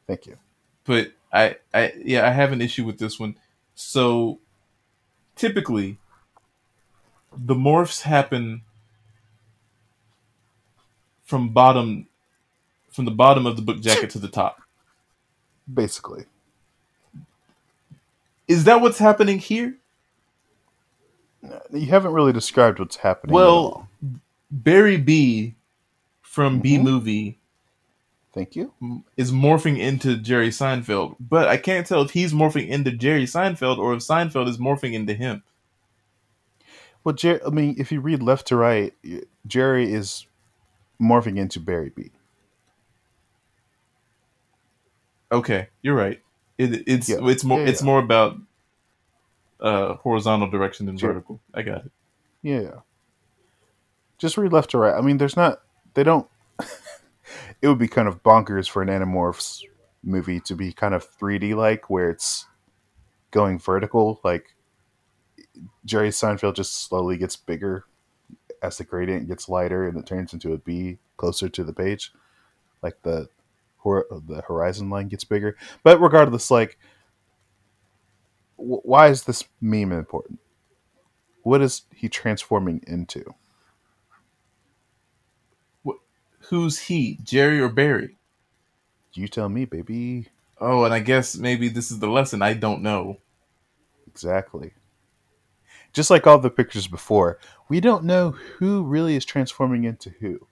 Thank 0.07 0.27
you. 0.27 0.37
but 0.85 1.13
I, 1.33 1.57
I 1.75 1.93
yeah, 2.05 2.27
I 2.27 2.31
have 2.31 2.53
an 2.53 2.61
issue 2.61 2.85
with 2.85 2.99
this 2.99 3.19
one. 3.19 3.37
So 3.75 4.39
typically, 5.35 5.99
the 7.37 7.55
morphs 7.55 8.03
happen 8.03 8.63
from 11.25 11.51
bottom, 11.51 12.07
from 12.91 13.05
the 13.05 13.11
bottom 13.11 13.47
of 13.47 13.57
the 13.57 13.63
book 13.63 13.81
jacket 13.81 14.11
to 14.11 14.19
the 14.19 14.29
top. 14.29 14.61
Basically, 15.73 16.25
Is 18.49 18.63
that 18.65 18.81
what's 18.81 18.99
happening 18.99 19.39
here? 19.39 19.77
you 21.73 21.87
haven't 21.87 22.13
really 22.13 22.33
described 22.33 22.79
what's 22.79 22.97
happening. 22.97 23.35
Well. 23.35 23.89
Barry 24.51 24.97
B 24.97 25.55
from 26.23 26.61
Bee 26.61 26.79
Mhm. 26.79 26.83
movie 26.85 27.39
thank 28.33 28.55
you. 28.55 28.73
is 29.17 29.33
morphing 29.33 29.77
into 29.79 30.17
Jerry 30.17 30.51
Seinfeld, 30.51 31.17
but 31.19 31.49
I 31.49 31.57
can't 31.57 31.85
tell 31.87 32.03
if 32.03 32.13
he's 32.13 32.33
morphing 32.33 32.69
into 32.69 32.93
Jerry 32.93 33.25
Seinfeld 33.25 33.79
or 33.79 33.93
if 33.95 34.01
Seinfeld 34.01 34.47
is 34.49 34.59
morphing 34.59 34.93
into 34.93 35.15
him. 35.15 35.43
Well, 37.07 37.15
Jer- 37.15 37.41
I 37.47 37.51
mean, 37.51 37.77
if 37.79 37.93
you 37.93 38.01
read 38.01 38.21
left 38.21 38.49
to 38.49 38.57
right, 38.57 38.93
Jerry 39.47 39.93
is 39.93 40.27
morphing 41.01 41.39
into 41.39 41.61
Barry 41.61 41.93
B. 41.95 42.11
Okay, 45.31 45.69
you're 45.83 45.95
right. 45.95 46.21
It, 46.59 46.83
it's 46.89 47.09
Yeah. 47.09 47.19
it's 47.23 47.45
more 47.45 47.61
Yeah, 47.61 47.67
it's 47.69 47.81
yeah. 47.81 47.87
more 47.87 48.01
about 48.01 48.39
uh 49.61 49.95
horizontal 49.95 50.51
direction 50.51 50.87
than 50.87 50.99
vertical. 50.99 51.41
I 51.55 51.63
got 51.63 51.85
it. 51.87 51.93
Yeah, 52.43 52.61
yeah. 52.63 52.81
Just 54.19 54.37
read 54.37 54.53
left 54.53 54.71
to 54.71 54.79
right. 54.79 54.97
I 54.97 55.01
mean, 55.01 55.19
there's 55.19 55.37
not. 55.37 55.61
They 55.95 56.03
don't. 56.03 56.27
it 57.63 57.69
would 57.69 57.79
be 57.79 57.87
kind 57.87 58.09
of 58.09 58.25
bonkers 58.25 58.69
for 58.69 58.83
an 58.83 58.89
Animorphs 58.89 59.63
movie 60.03 60.41
to 60.41 60.57
be 60.57 60.73
kind 60.73 60.93
of 60.93 61.09
3D 61.09 61.55
like, 61.55 61.89
where 61.89 62.11
it's 62.11 62.47
going 63.31 63.61
vertical. 63.61 64.21
Like 64.25 64.56
Jerry 65.85 66.11
Seinfeld 66.11 66.55
just 66.55 66.87
slowly 66.89 67.17
gets 67.17 67.37
bigger 67.37 67.85
as 68.63 68.79
the 68.79 68.85
gradient 68.85 69.29
gets 69.29 69.49
lighter, 69.49 69.87
and 69.87 69.99
it 69.99 70.07
turns 70.07 70.33
into 70.33 70.53
a 70.53 70.59
bee 70.59 70.99
closer 71.17 71.49
to 71.49 71.65
the 71.65 71.73
page. 71.73 72.13
Like 72.83 73.03
the 73.03 73.29
hor- 73.79 74.07
the 74.11 74.43
horizon 74.43 74.91
line 74.91 75.09
gets 75.09 75.25
bigger. 75.25 75.57
But 75.83 76.01
regardless, 76.01 76.51
like, 76.51 76.79
wh- 78.57 78.85
why 78.85 79.09
is 79.09 79.25
this 79.25 79.45
meme 79.61 79.93
important? 79.93 80.41
What 81.43 81.63
is 81.63 81.83
he 81.95 82.09
transforming 82.09 82.83
into? 82.87 83.35
Who's 86.51 86.79
he, 86.79 87.19
Jerry 87.25 87.61
or 87.61 87.69
Barry? 87.69 88.19
You 89.15 89.27
tell 89.29 89.49
me, 89.49 89.65
baby. 89.65 90.29
Oh, 90.61 90.85
and 90.85 90.95
I 90.95 91.01
guess 91.01 91.37
maybe 91.37 91.69
this 91.69 91.91
is 91.91 91.99
the 91.99 92.07
lesson. 92.09 92.41
I 92.41 92.55
don't 92.55 92.83
know. 92.83 93.19
Exactly. 94.07 94.73
Just 95.93 96.11
like 96.11 96.27
all 96.27 96.39
the 96.39 96.51
pictures 96.51 96.87
before, 96.87 97.39
we 97.69 97.81
don't 97.81 98.05
know 98.05 98.31
who 98.59 98.83
really 98.85 99.17
is 99.17 99.25
transforming 99.25 99.85
into 99.85 100.11
who. 100.21 100.47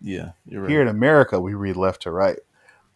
Yeah, 0.00 0.32
you're 0.46 0.62
right. 0.62 0.70
Here 0.70 0.82
in 0.82 0.88
America, 0.88 1.40
we 1.40 1.54
read 1.54 1.76
left 1.76 2.02
to 2.02 2.10
right. 2.12 2.38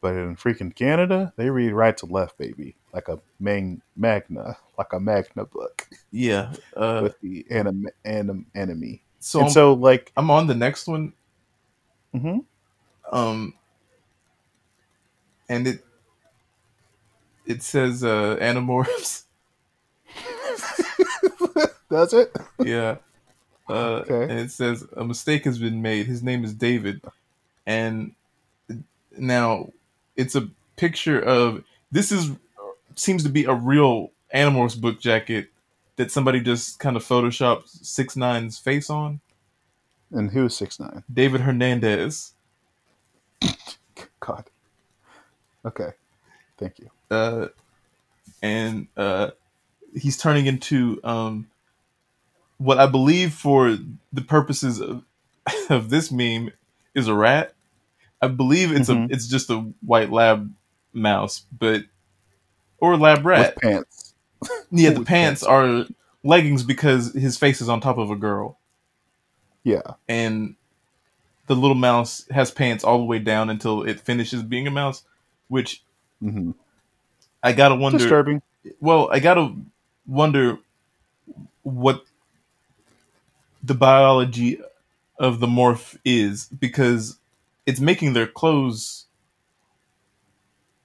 But 0.01 0.15
in 0.17 0.35
freaking 0.37 0.75
Canada, 0.75 1.33
they 1.37 1.49
read 1.51 1.73
right 1.73 1.97
to 1.99 2.07
left, 2.07 2.37
baby, 2.39 2.75
like 2.93 3.09
a 3.09 3.21
mang- 3.39 3.83
magna, 3.97 4.57
like 4.77 4.93
a 4.93 4.99
magna 5.01 5.45
book 5.45 5.89
Yeah. 6.11 6.53
Uh, 6.77 7.01
with 7.05 7.21
the 7.21 7.47
anim- 7.51 7.87
anim- 8.05 8.47
enemy. 8.55 9.03
so 9.21 9.39
and 9.41 9.47
I'm, 9.47 9.53
so, 9.53 9.73
like, 9.75 10.13
I'm 10.17 10.31
on 10.31 10.47
the 10.49 10.55
next 10.57 10.87
one. 10.89 11.13
mhm. 12.15 12.45
Um, 13.13 13.55
and 15.49 15.67
it 15.69 15.85
it 17.47 17.63
says 17.63 18.03
uh, 18.03 18.37
Animorphs. 18.41 19.25
that's 22.01 22.13
it. 22.13 22.37
yeah. 22.59 22.97
Uh, 23.69 24.03
Okay. 24.05 24.25
And 24.25 24.41
it 24.41 24.51
says 24.51 24.85
a 24.97 25.05
mistake 25.05 25.45
has 25.45 25.59
been 25.59 25.81
made. 25.81 26.07
His 26.07 26.21
name 26.23 26.45
is 26.45 26.53
David, 26.53 27.01
and 27.65 28.13
now 29.17 29.71
it's 30.17 30.35
a 30.35 30.49
picture 30.77 31.21
of 31.21 31.63
this 31.93 32.11
is 32.11 32.33
seems 32.97 33.23
to 33.23 33.29
be 33.31 33.45
a 33.45 33.55
real 33.55 34.11
Animorphs 34.35 34.79
book 34.79 35.01
jacket 35.01 35.49
that 35.97 36.11
somebody 36.11 36.41
just 36.41 36.81
kind 36.81 36.97
of 36.97 37.05
photoshopped 37.05 37.69
Six 37.69 38.17
Nine's 38.17 38.59
face 38.59 38.91
on. 38.91 39.21
And 40.11 40.31
who's 40.33 40.57
six 40.57 40.81
nine? 40.81 41.05
David 41.11 41.41
Hernandez. 41.43 42.33
God. 44.21 44.45
Okay. 45.65 45.91
Thank 46.59 46.81
you. 46.81 46.91
uh, 47.11 47.47
and 48.43 48.89
uh, 48.97 49.31
he's 49.95 50.17
turning 50.19 50.47
into 50.47 51.01
um, 51.05 51.47
what 52.63 52.79
I 52.79 52.87
believe, 52.87 53.35
for 53.35 53.77
the 54.13 54.23
purposes 54.23 54.81
of, 54.81 55.05
of 55.71 55.91
this 55.91 56.11
meme, 56.11 56.51
is 56.95 57.09
a 57.09 57.15
rat. 57.15 57.55
I 58.21 58.29
believe 58.29 58.71
it's 58.73 58.89
Mhm. 58.89 59.11
a 59.11 59.13
it's 59.13 59.27
just 59.27 59.51
a 59.51 59.59
white 59.85 60.11
lab 60.13 60.53
mouse, 60.93 61.45
but 61.59 61.83
or 62.79 62.97
lab 62.97 63.25
rat. 63.27 63.55
With 63.57 63.63
pants. 63.63 64.15
yeah, 64.71 64.91
the 64.91 65.05
pants 65.05 65.07
pants. 65.07 65.43
are 65.45 65.87
leggings 66.23 66.63
because 66.63 67.13
his 67.15 67.37
face 67.37 67.61
is 67.61 67.69
on 67.69 67.81
top 67.81 67.99
of 67.99 68.11
a 68.11 68.17
girl, 68.17 68.59
Yeah. 69.65 69.83
and 70.09 70.55
the 71.49 71.57
little 71.57 71.75
mouse 71.77 72.25
has 72.31 72.51
pants 72.53 72.85
all 72.85 72.99
the 72.99 73.05
way 73.05 73.19
down 73.19 73.51
until 73.51 73.83
it 73.83 73.99
finishes 74.01 74.43
being 74.43 74.67
a 74.67 74.71
mouse, 74.71 75.03
which 75.49 75.83
hmm 76.21 76.53
I 77.43 77.53
gotta 77.53 77.75
wonder. 77.75 77.99
Disturbing. 77.99 78.41
well, 78.81 79.09
I 79.11 79.19
gotta 79.19 79.53
wonder 80.07 80.59
what 81.63 82.05
the 83.63 83.75
biology 83.75 84.61
of 85.19 85.41
the 85.41 85.47
morph 85.47 85.97
is 86.05 86.47
because 86.47 87.19
it's 87.67 87.81
making 87.81 88.13
their 88.15 88.27
clothes 88.27 89.07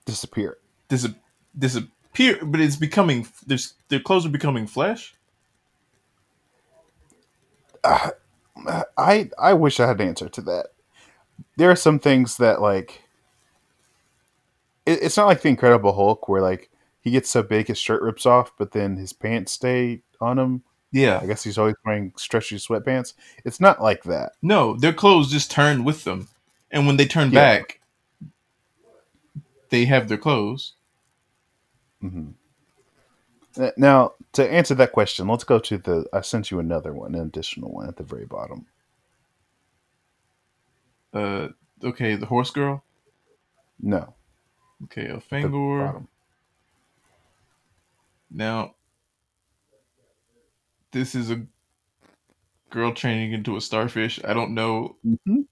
Disappear. 0.05 0.57
dis- 0.89 1.09
disappear, 1.57 2.39
but 2.45 2.59
it's 2.61 2.75
becoming 2.77 3.27
their 3.45 3.57
their 3.89 3.99
clothes 3.99 4.25
are 4.25 4.29
becoming 4.29 4.67
flesh. 4.67 5.15
Uh, 7.83 8.11
I 8.97 9.29
I 9.39 9.53
wish 9.53 9.79
I 9.79 9.87
had 9.87 10.01
an 10.01 10.07
answer 10.09 10.29
to 10.29 10.41
that. 10.43 10.67
There 11.57 11.71
are 11.71 11.75
some 11.75 11.99
things 11.99 12.37
that 12.37 12.61
like 12.61 13.03
it, 14.85 14.99
it's 15.03 15.17
not 15.17 15.27
like 15.27 15.41
the 15.41 15.49
Incredible 15.49 15.93
Hulk 15.93 16.29
where 16.29 16.41
like 16.41 16.69
he 17.01 17.11
gets 17.11 17.29
so 17.29 17.43
big 17.43 17.67
his 17.67 17.77
shirt 17.77 18.01
rips 18.01 18.25
off, 18.25 18.51
but 18.57 18.71
then 18.71 18.97
his 18.97 19.13
pants 19.13 19.51
stay 19.53 20.01
on 20.21 20.39
him. 20.39 20.63
Yeah, 20.97 21.19
I 21.21 21.27
guess 21.27 21.43
he's 21.43 21.57
always 21.59 21.75
wearing 21.85 22.11
stretchy 22.17 22.55
sweatpants. 22.57 23.13
It's 23.45 23.59
not 23.59 23.81
like 23.81 24.03
that. 24.03 24.31
no, 24.41 24.75
their 24.77 24.93
clothes 24.93 25.31
just 25.31 25.51
turn 25.51 25.83
with 25.83 26.03
them, 26.03 26.27
and 26.71 26.87
when 26.87 26.97
they 26.97 27.05
turn 27.05 27.29
Yeah. 27.31 27.59
back, 27.59 27.79
they 29.69 29.85
have 29.85 30.07
their 30.07 30.17
clothes. 30.17 30.73
hmm 32.01 32.29
Now, 33.77 34.13
to 34.33 34.51
answer 34.51 34.73
that 34.75 34.91
question, 34.91 35.27
let's 35.27 35.43
go 35.43 35.59
to 35.59 35.77
the. 35.77 36.05
I 36.13 36.21
sent 36.21 36.49
you 36.51 36.59
another 36.59 36.93
one, 36.93 37.13
an 37.15 37.21
additional 37.21 37.71
one 37.71 37.87
at 37.87 37.97
the 37.97 38.03
very 38.03 38.25
bottom. 38.25 38.65
Uh, 41.13 41.49
okay, 41.83 42.15
the 42.15 42.25
horse 42.25 42.49
girl. 42.51 42.83
No, 43.79 44.15
Okay, 44.85 45.07
a 45.07 45.17
Fangor. 45.19 46.05
Now, 48.31 48.75
this 50.91 51.15
is 51.15 51.31
a 51.31 51.45
girl 52.69 52.93
training 52.93 53.33
into 53.33 53.55
a 53.57 53.61
starfish. 53.61 54.19
I 54.23 54.33
don't 54.33 54.53
know. 54.53 54.97
Mhm. 55.05 55.45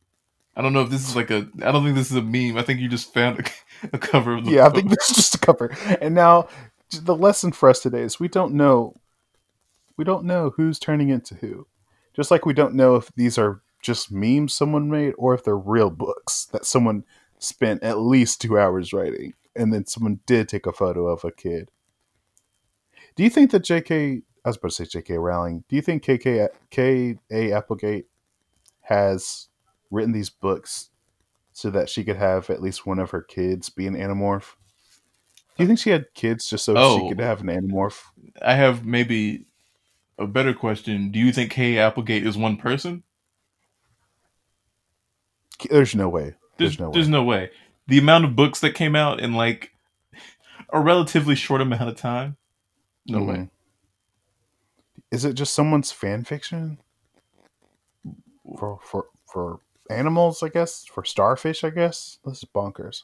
I 0.56 0.62
don't 0.62 0.74
know 0.74 0.82
if 0.82 0.89
this 0.89 1.08
is 1.08 1.15
like 1.15 1.32
a. 1.32 1.48
I 1.63 1.71
don't 1.71 1.84
think 1.84 1.95
this 1.95 2.12
is 2.12 2.17
a 2.17 2.21
meme. 2.21 2.58
I 2.58 2.62
think 2.62 2.80
you 2.80 2.88
just 2.88 3.13
found 3.13 3.39
a, 3.39 3.43
a 3.93 4.00
cover 4.00 4.36
of 4.36 4.45
the. 4.45 4.52
Yeah, 4.52 4.67
I 4.67 4.69
think 4.69 4.89
this 4.89 5.10
is 5.10 5.15
just 5.17 5.36
a 5.36 5.39
cover. 5.39 5.76
And 6.00 6.15
now, 6.15 6.48
the 6.91 7.15
lesson 7.15 7.52
for 7.52 7.69
us 7.69 7.82
today 7.82 8.02
is 8.02 8.19
we 8.19 8.28
don't 8.28 8.54
know. 8.54 8.95
We 9.98 10.06
don't 10.06 10.26
know 10.26 10.52
who's 10.56 10.80
turning 10.80 11.10
into 11.10 11.36
who. 11.36 11.67
Just 12.15 12.32
like 12.32 12.45
we 12.45 12.54
don't 12.54 12.76
know 12.76 12.95
if 12.95 13.12
these 13.15 13.38
are 13.38 13.62
just 13.82 14.12
memes 14.12 14.54
someone 14.54 14.89
made 14.89 15.13
or 15.17 15.34
if 15.34 15.43
they're 15.43 15.58
real 15.58 15.89
books 15.89 16.45
that 16.52 16.65
someone 16.65 17.04
spent 17.39 17.84
at 17.84 18.00
least 18.00 18.41
two 18.41 18.58
hours 18.58 18.93
writing, 18.93 19.34
and 19.56 19.74
then 19.74 19.86
someone 19.86 20.21
did 20.26 20.48
take 20.48 20.65
a 20.65 20.71
photo 20.74 21.08
of 21.08 21.24
a 21.26 21.32
kid. 21.32 21.69
Do 23.15 23.24
you 23.24 23.30
think 23.30 23.52
that 23.52 23.63
J.K. 23.63 24.21
I 24.45 24.49
was 24.49 24.58
about 24.58 24.69
to 24.69 24.75
say 24.75 24.86
J.K. 24.86 25.17
Rowling. 25.17 25.63
Do 25.67 25.75
you 25.75 25.81
think 25.81 26.03
K.K. 26.03 26.47
K.A. 26.69 27.51
Applegate 27.51 28.05
has 28.81 29.47
written 29.89 30.12
these 30.13 30.29
books 30.29 30.91
so 31.51 31.71
that 31.71 31.89
she 31.89 32.03
could 32.03 32.17
have 32.17 32.49
at 32.51 32.62
least 32.62 32.86
one 32.86 32.99
of 32.99 33.10
her 33.10 33.21
kids 33.23 33.69
be 33.69 33.88
an 33.88 33.95
animorph? 33.95 34.53
Do 35.58 35.63
you 35.63 35.67
think 35.67 35.79
she 35.79 35.89
had 35.89 36.13
kids 36.13 36.47
just 36.47 36.65
so 36.65 36.73
she 36.75 36.79
Oh. 36.79 37.10
could 37.10 37.19
have 37.19 37.41
an 37.41 37.47
animorph? 37.47 38.03
I 38.41 38.53
have 38.53 38.86
maybe 38.86 39.45
a 40.19 40.27
better 40.27 40.53
question. 40.53 41.10
Do 41.12 41.17
you 41.19 41.31
think 41.31 41.49
K. 41.51 41.79
Applegate 41.79 42.25
is 42.27 42.38
one 42.38 42.58
person? 42.58 43.01
There's 45.69 45.95
no 45.95 46.10
way. 46.10 46.36
There's, 46.58 46.77
There's 46.77 46.79
no 46.79 46.89
way. 46.89 46.93
there's 46.93 47.08
no 47.10 47.23
way. 47.23 47.49
The 47.88 47.97
amount 47.97 48.25
of 48.25 48.36
books 48.36 48.60
that 48.60 48.71
came 48.71 48.95
out 48.95 49.19
in 49.19 49.34
like 49.34 49.71
a 50.71 50.79
relatively 50.79 51.36
short 51.36 51.62
amount 51.62 51.89
of 51.89 51.95
time. 51.95 52.38
No 53.08 53.19
Mhm. 53.19 53.27
way. 53.27 53.49
Is 55.15 55.23
it 55.23 55.36
just 55.36 55.54
someone's 55.54 55.93
fan 55.93 56.25
fiction 56.25 56.78
for 58.58 58.80
for 58.84 59.06
for 59.25 59.62
animals? 59.89 60.43
I 60.43 60.49
guess 60.49 60.84
for 60.84 61.06
starfish. 61.06 61.63
I 61.63 61.69
guess 61.69 62.19
this 62.25 62.39
is 62.39 62.49
bonkers. 62.54 63.04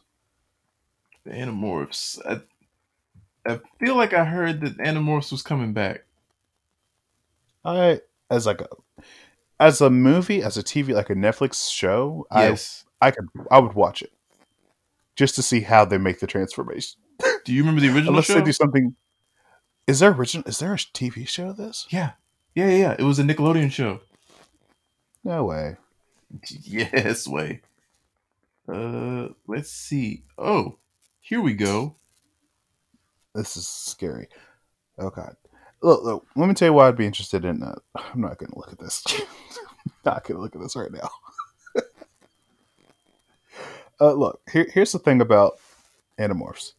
The 1.24 1.32
Animorphs. 1.32 2.20
I, 2.28 2.42
I 3.50 3.62
feel 3.80 3.96
like 3.96 4.14
I 4.14 4.26
heard 4.26 4.60
that 4.60 4.78
Animorphs 4.80 5.32
was 5.32 5.42
coming 5.42 5.72
back. 5.72 6.04
I 7.64 8.02
as 8.30 8.46
like 8.46 8.60
a 8.60 8.68
as 9.62 9.80
a 9.80 9.90
movie, 9.90 10.44
as 10.44 10.58
a 10.58 10.64
TV, 10.64 10.94
like 10.94 11.12
a 11.12 11.16
Netflix 11.16 11.72
show. 11.72 12.28
Yes. 12.36 12.84
I 13.00 13.08
I 13.08 13.12
could 13.12 13.30
I 13.50 13.60
would 13.60 13.74
watch 13.74 14.02
it 14.02 14.12
just 15.16 15.36
to 15.36 15.42
see 15.42 15.62
how 15.62 15.86
they 15.86 15.98
make 15.98 16.20
the 16.20 16.28
transformation. 16.28 17.00
Do 17.46 17.54
you 17.54 17.62
remember 17.62 17.80
the 17.80 17.88
original 17.96 18.10
Unless 18.10 18.26
show? 18.26 18.34
they 18.34 18.42
do 18.42 18.52
something. 18.52 18.98
Is 19.92 20.00
there 20.00 20.12
original? 20.12 20.48
Is 20.48 20.60
there 20.60 20.72
a 20.72 20.78
TV 20.78 21.28
show 21.28 21.50
of 21.50 21.58
this? 21.58 21.86
Yeah. 21.90 22.12
Yeah, 22.56 22.70
yeah, 22.70 22.78
yeah. 22.78 22.96
It 22.98 23.04
was 23.04 23.20
a 23.20 23.24
Nickelodeon 23.24 23.70
show. 23.70 24.00
No 25.26 25.44
way. 25.44 25.76
Yes, 26.64 27.28
way. 27.28 27.60
Uh, 28.72 29.28
let's 29.48 29.70
see. 29.70 30.24
Oh, 30.38 30.78
here 31.20 31.42
we 31.42 31.54
go. 31.54 31.98
This 33.36 33.58
is 33.58 33.68
scary. 33.68 34.30
Oh 34.98 35.10
god. 35.10 35.36
Look, 35.82 36.06
look, 36.06 36.26
let 36.38 36.48
me 36.48 36.54
tell 36.54 36.70
you 36.70 36.74
why 36.74 36.88
I'd 36.88 36.96
be 36.96 37.06
interested 37.06 37.44
in 37.44 37.60
that. 37.60 37.80
I'm 37.94 38.22
not 38.22 38.38
gonna 38.38 38.56
look 38.56 38.72
at 38.72 38.80
this. 38.80 39.04
not 40.06 40.24
gonna 40.24 40.40
look 40.40 40.56
at 40.56 40.62
this 40.62 40.78
right 40.78 40.92
now. 40.94 41.10
uh, 44.00 44.14
look, 44.14 44.40
here, 44.50 44.68
here's 44.74 44.94
the 44.94 45.00
thing 45.00 45.20
about 45.20 45.60
Animorphs. 46.18 46.76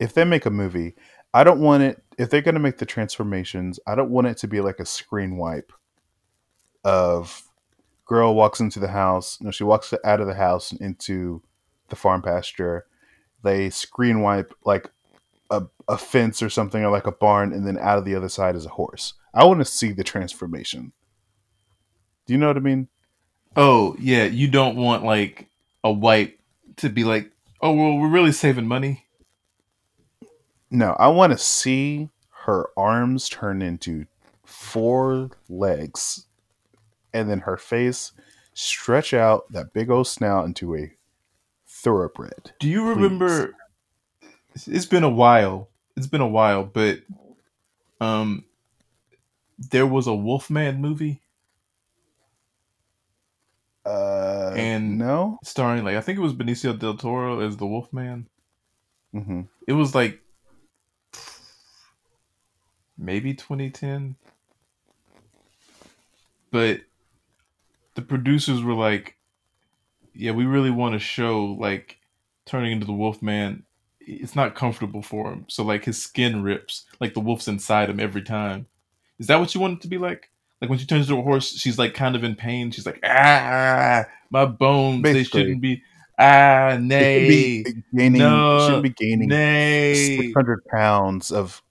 If 0.00 0.14
they 0.14 0.24
make 0.24 0.46
a 0.46 0.50
movie, 0.50 0.94
I 1.34 1.44
don't 1.44 1.60
want 1.60 1.82
it. 1.82 2.02
If 2.18 2.30
they're 2.30 2.42
gonna 2.42 2.58
make 2.58 2.78
the 2.78 2.86
transformations, 2.86 3.78
I 3.86 3.94
don't 3.94 4.10
want 4.10 4.26
it 4.26 4.38
to 4.38 4.48
be 4.48 4.60
like 4.60 4.80
a 4.80 4.86
screen 4.86 5.36
wipe 5.36 5.72
of 6.84 7.42
girl 8.04 8.34
walks 8.34 8.60
into 8.60 8.80
the 8.80 8.88
house. 8.88 9.38
No, 9.40 9.50
she 9.50 9.64
walks 9.64 9.92
out 10.04 10.20
of 10.20 10.26
the 10.26 10.34
house 10.34 10.72
and 10.72 10.80
into 10.80 11.42
the 11.88 11.96
farm 11.96 12.22
pasture. 12.22 12.86
They 13.42 13.70
screen 13.70 14.22
wipe 14.22 14.54
like 14.64 14.90
a, 15.50 15.64
a 15.88 15.98
fence 15.98 16.42
or 16.42 16.50
something 16.50 16.82
or 16.82 16.90
like 16.90 17.06
a 17.06 17.12
barn 17.12 17.52
and 17.52 17.66
then 17.66 17.78
out 17.78 17.98
of 17.98 18.04
the 18.04 18.14
other 18.14 18.28
side 18.28 18.56
is 18.56 18.66
a 18.66 18.70
horse 18.70 19.14
i 19.32 19.44
want 19.44 19.60
to 19.60 19.64
see 19.64 19.92
the 19.92 20.02
transformation 20.02 20.90
do 22.26 22.32
you 22.32 22.38
know 22.38 22.48
what 22.48 22.56
i 22.56 22.60
mean 22.60 22.88
Oh, 23.56 23.96
yeah. 23.98 24.24
You 24.24 24.48
don't 24.48 24.76
want 24.76 25.02
like 25.02 25.48
a 25.82 25.90
wipe 25.90 26.38
to 26.76 26.90
be 26.90 27.04
like, 27.04 27.32
oh, 27.62 27.72
well, 27.72 27.96
we're 27.96 28.10
really 28.10 28.32
saving 28.32 28.68
money. 28.68 29.05
No 30.70 30.92
i 30.98 31.06
want 31.08 31.32
to 31.32 31.38
see 31.38 32.08
her 32.44 32.66
arms 32.76 33.28
turn 33.28 33.60
into 33.62 34.06
four 34.44 35.30
legs 35.48 36.26
and 37.12 37.28
then 37.30 37.40
her 37.40 37.56
face 37.56 38.12
stretch 38.54 39.12
out 39.14 39.50
that 39.52 39.72
big 39.72 39.90
old 39.90 40.06
snout 40.06 40.44
into 40.46 40.74
a 40.76 40.92
thoroughbred. 41.66 42.52
Do 42.60 42.68
you 42.68 42.88
remember? 42.88 43.54
It's 44.66 44.86
been 44.86 45.02
a 45.04 45.10
while. 45.10 45.68
It's 45.96 46.06
been 46.06 46.20
a 46.22 46.26
while, 46.28 46.64
but 46.64 47.00
um, 48.00 48.44
there 49.58 49.86
was 49.86 50.06
a 50.06 50.14
Wolfman 50.14 50.80
movie 50.80 51.20
Uh, 53.84 54.52
And- 54.56 54.98
no. 54.98 55.38
starring 55.44 55.84
like 55.84 55.96
I 55.96 56.00
think 56.00 56.18
it 56.18 56.22
was 56.22 56.32
Benicio 56.34 56.76
del 56.78 56.96
Toro 56.96 57.40
as 57.40 57.56
the 57.56 57.66
Wolfman. 57.66 58.26
hmm 59.12 59.42
It 59.66 59.74
was 59.74 59.94
like 59.94 60.20
maybe 62.98 63.34
2010. 63.34 64.16
But 66.50 66.80
the 67.94 68.02
producers 68.02 68.62
were 68.62 68.74
like, 68.74 69.16
yeah, 70.14 70.32
we 70.32 70.46
really 70.46 70.70
want 70.70 70.94
to 70.94 70.98
show 70.98 71.44
like 71.44 71.98
turning 72.46 72.72
into 72.72 72.86
the 72.86 72.92
Wolfman. 72.92 73.64
It's 74.00 74.36
not 74.36 74.54
comfortable 74.54 75.02
for 75.02 75.32
him. 75.32 75.46
So 75.48 75.64
like 75.64 75.84
his 75.84 76.00
skin 76.00 76.42
rips, 76.42 76.84
like 77.00 77.14
the 77.14 77.20
wolf's 77.20 77.48
inside 77.48 77.90
him 77.90 77.98
every 77.98 78.22
time. 78.22 78.66
Is 79.18 79.26
that 79.26 79.40
what 79.40 79.54
you 79.54 79.60
want 79.60 79.78
it 79.78 79.82
to 79.82 79.88
be 79.88 79.98
like? 79.98 80.30
Like 80.60 80.70
when 80.70 80.78
she 80.78 80.86
turns 80.86 81.08
into 81.08 81.20
a 81.20 81.24
horse, 81.24 81.50
she's 81.52 81.78
like 81.78 81.94
kind 81.94 82.14
of 82.14 82.22
in 82.24 82.36
pain. 82.36 82.70
She's 82.70 82.86
like, 82.86 83.00
ah, 83.04 84.04
my 84.30 84.44
bones, 84.46 85.02
they 85.12 85.24
shouldn't 85.24 85.60
be. 85.60 85.82
Ah, 86.18 86.76
It 86.76 86.80
nay, 86.80 87.64
should 87.64 87.74
be 87.74 87.82
gaining. 87.94 88.18
No, 88.20 88.60
shouldn't 88.60 88.82
be 88.84 88.90
gaining 88.90 89.28
nay. 89.28 89.94
six 89.94 90.32
hundred 90.34 90.64
pounds 90.66 91.30
of 91.32 91.62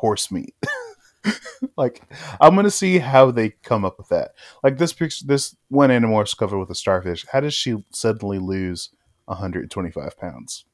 horse 0.00 0.30
meat. 0.32 0.54
like 1.76 2.02
I'm 2.40 2.54
gonna 2.56 2.70
see 2.70 2.98
how 2.98 3.30
they 3.30 3.50
come 3.62 3.84
up 3.84 3.98
with 3.98 4.08
that. 4.08 4.32
Like 4.64 4.78
this 4.78 4.92
picture, 4.92 5.26
this 5.26 5.54
one 5.68 5.90
Animorphs 5.90 6.36
covered 6.36 6.58
with 6.58 6.70
a 6.70 6.74
starfish. 6.74 7.26
How 7.30 7.40
does 7.40 7.54
she 7.54 7.84
suddenly 7.92 8.38
lose 8.38 8.90
125 9.26 10.18
pounds 10.18 10.64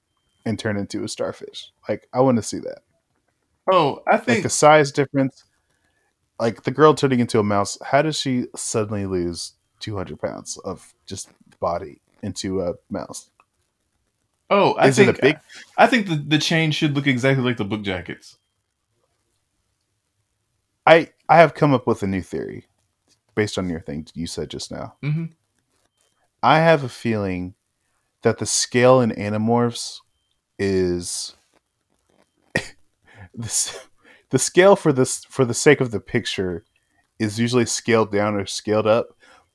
and 0.45 0.59
turn 0.59 0.77
into 0.77 1.03
a 1.05 1.09
starfish? 1.09 1.73
Like 1.89 2.09
I 2.12 2.21
want 2.21 2.37
to 2.37 2.43
see 2.43 2.59
that. 2.61 2.79
Oh, 3.71 4.03
I 4.07 4.12
Like 4.12 4.25
think 4.25 4.43
the 4.45 4.49
size 4.51 4.93
difference. 4.93 5.45
Like 6.39 6.62
the 6.62 6.71
girl 6.71 6.95
turning 6.95 7.21
into 7.21 7.41
a 7.41 7.43
mouse. 7.45 7.79
How 7.83 8.03
does 8.03 8.19
she 8.19 8.47
suddenly 8.55 9.07
lose 9.07 9.55
200 9.81 10.21
pounds 10.21 10.57
of 10.59 10.95
just 11.07 11.31
body 11.61 12.01
into 12.23 12.61
a 12.61 12.75
mouse? 12.91 13.31
Oh, 14.49 14.75
I 14.75 14.89
Is 14.89 14.97
think 14.97 15.19
a 15.19 15.21
big- 15.21 15.39
I 15.77 15.87
think 15.89 16.07
the, 16.09 16.15
the 16.15 16.39
chain 16.39 16.71
should 16.71 16.95
look 16.95 17.07
exactly 17.09 17.43
like 17.43 17.57
the 17.57 17.65
book 17.65 17.83
jackets. 17.83 18.39
I 20.87 21.11
I 21.29 21.38
have 21.38 21.55
come 21.55 21.75
up 21.75 21.87
with 21.87 22.03
a 22.03 22.07
new 22.07 22.22
theory 22.22 22.66
based 23.35 23.59
on 23.59 23.68
your 23.68 23.81
thing 23.81 24.07
you 24.14 24.27
said 24.27 24.51
just 24.51 24.70
now. 24.70 24.96
hmm 25.03 25.27
I 26.42 26.61
have 26.61 26.85
a 26.85 26.88
feeling 26.88 27.55
that 28.22 28.38
the 28.38 28.46
scale 28.46 29.01
in 29.01 29.11
Animorphs 29.11 29.99
is 30.59 31.35
this 33.35 33.79
the 34.31 34.38
scale 34.38 34.77
for 34.77 34.92
this 34.92 35.25
for 35.25 35.44
the 35.44 35.55
sake 35.55 35.81
of 35.81 35.90
the 35.90 36.01
picture 36.01 36.64
is 37.18 37.38
usually 37.38 37.66
scaled 37.66 38.12
down 38.12 38.35
or 38.35 38.46
scaled 38.46 38.87
up, 38.87 39.09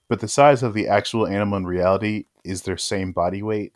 but 0.10 0.20
the 0.20 0.28
size 0.28 0.64
of 0.64 0.74
the 0.74 0.88
actual 0.88 1.28
animal 1.28 1.58
in 1.58 1.66
reality 1.66 2.26
is 2.44 2.64
their 2.64 2.78
same 2.78 3.12
body 3.12 3.44
weight. 3.44 3.74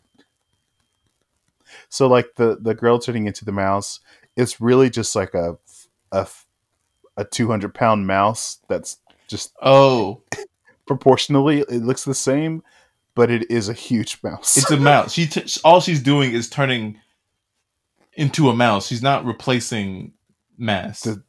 So 1.88 2.06
like 2.06 2.34
the 2.36 2.58
the 2.60 2.74
girl 2.74 2.98
turning 2.98 3.26
into 3.26 3.44
the 3.44 3.52
mouse, 3.52 4.00
it's 4.36 4.60
really 4.60 4.90
just 4.90 5.14
like 5.16 5.34
a 5.34 5.58
a 6.12 6.26
a 7.16 7.24
200 7.24 7.74
pound 7.74 8.06
mouse 8.06 8.58
that's 8.68 8.98
just 9.28 9.52
Oh, 9.62 10.22
proportionally 10.86 11.60
it 11.60 11.82
looks 11.82 12.04
the 12.04 12.14
same 12.14 12.62
but 13.14 13.30
it 13.30 13.50
is 13.50 13.68
a 13.68 13.72
huge 13.72 14.18
mouse 14.22 14.56
it's 14.56 14.70
a 14.70 14.76
mouse. 14.76 15.12
She 15.12 15.26
t- 15.26 15.44
all 15.64 15.80
she's 15.80 16.02
doing 16.02 16.32
is 16.32 16.48
turning 16.50 17.00
into 18.14 18.48
a 18.48 18.54
mouse. 18.54 18.86
She's 18.86 19.02
not 19.02 19.24
replacing 19.24 20.12
mass. 20.58 21.02
The- 21.02 21.22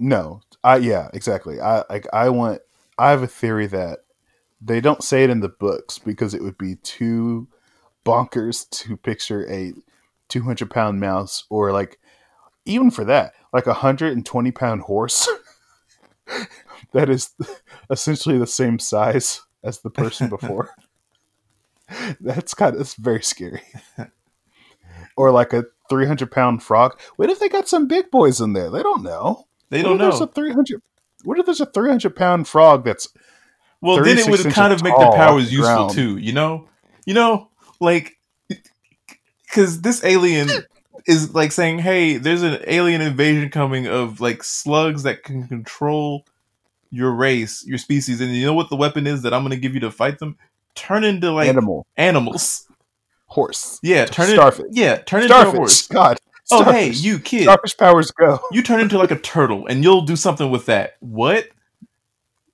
no 0.00 0.40
i 0.62 0.76
yeah 0.76 1.08
exactly 1.12 1.60
i 1.60 1.82
like 1.90 2.06
i 2.12 2.28
want 2.28 2.60
i 2.98 3.10
have 3.10 3.22
a 3.22 3.26
theory 3.26 3.66
that 3.66 3.98
they 4.60 4.80
don't 4.80 5.02
say 5.02 5.24
it 5.24 5.30
in 5.30 5.40
the 5.40 5.48
books 5.48 5.98
because 5.98 6.34
it 6.34 6.42
would 6.42 6.56
be 6.56 6.76
too 6.76 7.48
bonkers 8.04 8.68
to 8.70 8.96
picture 8.96 9.48
a 9.50 9.72
200 10.28 10.70
pound 10.70 11.00
mouse 11.00 11.44
or 11.50 11.72
like 11.72 11.98
even 12.68 12.90
for 12.90 13.04
that 13.04 13.32
like 13.52 13.66
a 13.66 13.70
120 13.70 14.52
pound 14.52 14.82
horse 14.82 15.28
that 16.92 17.08
is 17.08 17.30
essentially 17.90 18.38
the 18.38 18.46
same 18.46 18.78
size 18.78 19.42
as 19.62 19.80
the 19.80 19.90
person 19.90 20.28
before. 20.30 20.70
That's 22.20 22.54
kind 22.54 22.74
of 22.74 22.80
it's 22.80 22.94
very 22.94 23.22
scary. 23.22 23.62
Or 25.16 25.32
like 25.32 25.52
a 25.52 25.64
300 25.90 26.30
pound 26.30 26.62
frog. 26.62 26.96
What 27.16 27.28
if 27.28 27.40
they 27.40 27.48
got 27.48 27.66
some 27.66 27.88
big 27.88 28.08
boys 28.08 28.40
in 28.40 28.52
there? 28.52 28.70
They 28.70 28.84
don't 28.84 29.02
know. 29.02 29.48
They 29.68 29.82
don't 29.82 29.98
know. 29.98 30.10
There's 30.10 30.20
a 30.20 30.28
300 30.28 30.80
what 31.24 31.40
if 31.40 31.44
there's 31.44 31.60
a 31.60 31.66
300 31.66 32.14
pound 32.14 32.46
frog 32.46 32.84
that's 32.84 33.08
Well, 33.80 34.00
then 34.00 34.18
it 34.18 34.28
would 34.28 34.52
kind 34.52 34.72
of 34.72 34.80
make 34.80 34.96
the 34.96 35.10
powers 35.10 35.46
the 35.46 35.56
useful 35.56 35.90
too. 35.90 36.18
You 36.18 36.32
know, 36.32 36.68
you 37.04 37.14
know, 37.14 37.50
like 37.80 38.16
because 39.42 39.80
this 39.80 40.04
alien 40.04 40.48
is 41.08 41.34
like 41.34 41.50
saying, 41.50 41.80
"Hey, 41.80 42.18
there's 42.18 42.42
an 42.42 42.60
alien 42.66 43.00
invasion 43.00 43.48
coming 43.50 43.88
of 43.88 44.20
like 44.20 44.44
slugs 44.44 45.02
that 45.02 45.24
can 45.24 45.48
control 45.48 46.24
your 46.90 47.12
race, 47.12 47.66
your 47.66 47.78
species, 47.78 48.20
and 48.20 48.30
you 48.34 48.46
know 48.46 48.54
what 48.54 48.70
the 48.70 48.76
weapon 48.76 49.06
is 49.06 49.22
that 49.22 49.34
I'm 49.34 49.42
going 49.42 49.50
to 49.50 49.56
give 49.56 49.74
you 49.74 49.80
to 49.80 49.90
fight 49.90 50.18
them? 50.18 50.36
Turn 50.74 51.02
into 51.02 51.32
like 51.32 51.48
animal 51.48 51.86
animals. 51.96 52.68
horse 53.26 53.80
Yeah, 53.82 54.04
turn 54.04 54.28
Starfish. 54.28 54.66
it. 54.66 54.72
Yeah, 54.72 54.98
turn 54.98 55.22
into 55.22 55.40
a 55.40 55.50
horse. 55.50 55.86
god 55.88 56.18
Oh, 56.50 56.64
hey, 56.64 56.90
you 56.90 57.18
kid, 57.18 57.42
starfish 57.42 57.76
powers 57.76 58.10
go 58.10 58.40
you 58.52 58.62
turn 58.62 58.80
into 58.80 58.96
like 58.96 59.10
a 59.10 59.18
turtle, 59.18 59.66
and 59.66 59.82
you'll 59.82 60.02
do 60.02 60.16
something 60.16 60.50
with 60.50 60.66
that. 60.66 60.96
What? 61.00 61.48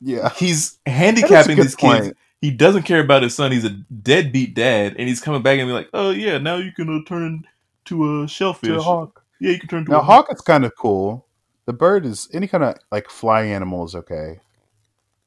yeah 0.01 0.31
He's 0.31 0.73
That 0.73 0.77
is 0.77 0.79
a 0.87 0.90
handicapping 0.90 1.57
these 1.57 1.77
kids. 1.77 2.12
He 2.40 2.51
doesn't 2.51 2.83
care 2.83 3.01
about 3.01 3.23
his 3.23 3.35
son. 3.35 3.53
He's 3.53 3.64
a 3.64 3.71
deadbeat 3.71 4.55
dad, 4.55 4.97
and 4.99 5.09
he's 5.09 5.21
coming 5.21 5.43
back 5.43 5.59
and 5.59 5.69
be 5.69 5.73
like, 5.73 5.88
"Oh 5.95 6.11
yeah, 6.11 6.38
now 6.38 6.57
you 6.57 6.73
can 6.73 6.95
uh, 6.95 7.09
turn 7.09 7.47
to 7.87 8.23
a 8.23 8.29
shellfish. 8.29 8.68
to 8.68 8.79
a 8.79 8.83
hawk 8.83 9.25
Yeah, 9.40 9.53
you 9.53 9.59
can 9.59 9.68
turn 9.68 9.85
to 9.87 9.90
now 9.92 10.01
a 10.01 10.03
hawk 10.03 10.27
is 10.33 10.40
kind 10.40 10.64
of 10.64 10.73
cool 10.77 11.27
the 11.66 11.73
bird 11.73 12.05
is 12.07 12.29
any 12.33 12.47
kind 12.47 12.64
of 12.64 12.77
like 12.92 13.09
fly 13.11 13.42
animal 13.42 13.85
is 13.85 13.94
okay 13.94 14.40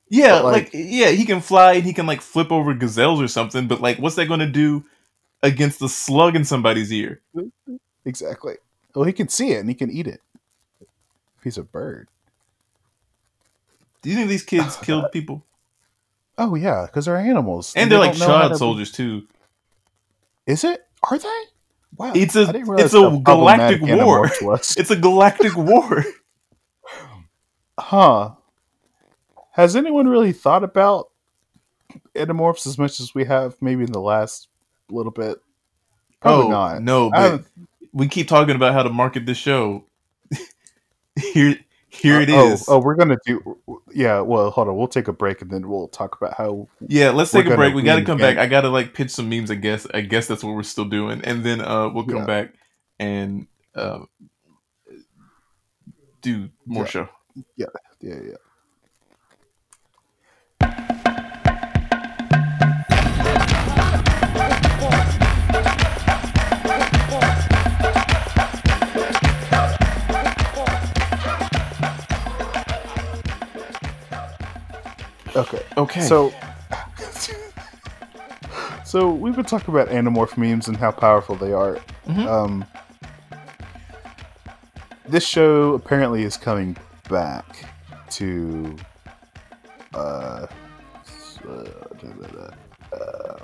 Yeah, 0.10 0.36
like, 0.42 0.66
like- 0.66 0.70
yeah, 0.74 1.10
he 1.10 1.26
can 1.26 1.42
fly 1.42 1.74
and 1.74 1.84
he 1.84 1.94
can 1.94 2.06
like 2.06 2.22
flip 2.22 2.52
over 2.52 2.74
gazelles 2.74 3.20
or 3.22 3.28
something. 3.28 3.68
But 3.68 3.82
like, 3.82 3.98
what's 4.00 4.16
that 4.16 4.28
going 4.28 4.40
to 4.40 4.48
do 4.48 4.86
against 5.44 5.80
the 5.80 5.90
slug 5.90 6.36
in 6.36 6.46
somebody's 6.46 6.92
ear? 6.94 7.22
exactly 8.06 8.56
well 8.96 9.04
he 9.06 9.12
can 9.14 9.28
see 9.28 9.52
it 9.52 9.60
and 9.60 9.68
he 9.70 9.76
can 9.76 9.92
eat 9.92 10.08
it 10.08 10.22
he's 11.44 11.58
a 11.58 11.64
bird 11.64 12.08
Do 14.02 14.10
you 14.10 14.16
think 14.16 14.30
these 14.30 14.44
kids 14.44 14.78
killed 14.82 15.12
people? 15.12 15.44
oh 16.38 16.56
yeah 16.56 16.86
because 16.86 17.06
they're 17.06 17.18
animals 17.18 17.74
And 17.76 17.92
they 17.92 17.96
they're 17.98 18.06
like 18.06 18.18
don't 18.18 18.28
child 18.28 18.56
soldiers 18.58 18.92
too. 18.92 19.28
is 20.46 20.64
it 20.64 20.86
are 21.04 21.18
they 21.20 21.44
wow 21.98 22.12
It's 22.16 22.36
a 22.36 22.52
it's 22.78 22.94
a 22.94 23.20
galactic 23.24 23.82
war. 23.82 24.30
It's 24.78 24.92
a 24.92 24.96
galactic 24.96 25.56
war. 25.56 26.04
Huh. 27.80 28.32
Has 29.52 29.76
anyone 29.76 30.08
really 30.08 30.34
thought 30.34 30.64
about 30.64 31.10
Animorphs 32.16 32.68
as 32.68 32.78
much 32.78 33.00
as 33.00 33.14
we 33.16 33.26
have 33.26 33.56
maybe 33.62 33.84
in 33.84 33.92
the 33.92 34.02
last 34.02 34.48
little 34.90 35.12
bit? 35.12 35.38
Probably 36.20 36.46
oh 36.46 36.50
not. 36.50 36.82
no, 36.82 37.10
but 37.12 37.44
we 37.94 38.08
keep 38.08 38.28
talking 38.28 38.56
about 38.56 38.74
how 38.74 38.84
to 38.84 38.90
market 38.90 39.26
this 39.26 39.38
show. 39.38 39.86
here, 41.34 41.58
here 41.98 42.22
it 42.22 42.30
oh, 42.30 42.52
is. 42.52 42.68
Oh, 42.68 42.80
we're 42.80 42.96
gonna 42.96 43.18
do. 43.26 43.58
Yeah. 43.94 44.22
Well, 44.22 44.52
hold 44.52 44.68
on. 44.68 44.78
We'll 44.78 44.88
take 44.88 45.08
a 45.08 45.14
break 45.14 45.42
and 45.42 45.52
then 45.52 45.68
we'll 45.68 45.88
talk 45.88 46.16
about 46.20 46.36
how. 46.36 46.68
Yeah, 46.88 47.10
let's 47.12 47.32
take 47.32 47.46
a 47.46 47.56
break. 47.56 47.74
We 47.74 47.82
got 47.82 47.98
to 47.98 48.06
come 48.06 48.18
back. 48.18 48.38
I 48.38 48.48
got 48.48 48.62
to 48.62 48.70
like 48.70 48.94
pitch 48.94 49.12
some 49.12 49.30
memes. 49.30 49.52
I 49.52 49.56
guess. 49.56 49.88
I 49.94 50.02
guess 50.02 50.28
that's 50.28 50.44
what 50.44 50.56
we're 50.56 50.64
still 50.64 50.86
doing, 50.86 51.22
and 51.24 51.44
then 51.44 51.62
uh 51.62 51.90
we'll 51.90 52.06
come 52.06 52.18
Yeah. 52.18 52.26
back 52.26 52.54
and 53.00 53.48
uh, 53.76 54.00
do 56.22 56.50
more 56.66 56.84
Yeah. 56.84 56.90
show. 56.90 57.10
Yeah. 57.56 57.66
Yeah. 58.02 58.20
Yeah. 58.24 58.34
Okay. 75.38 75.62
Okay. 75.78 76.02
So, 76.02 76.34
so 78.86 79.12
we've 79.12 79.36
been 79.36 79.46
talking 79.46 79.74
about 79.74 79.90
Animorph 79.90 80.38
memes 80.38 80.68
and 80.68 80.76
how 80.78 80.92
powerful 80.92 81.36
they 81.36 81.54
are. 81.54 81.78
Mhm. 82.08 82.26
Um, 82.28 82.66
this 85.08 85.26
show 85.26 85.74
apparently 85.74 86.24
is 86.24 86.38
coming 86.38 86.76
back 87.10 87.46
to 88.12 88.76
uh, 89.94 90.48
uh, 91.48 93.36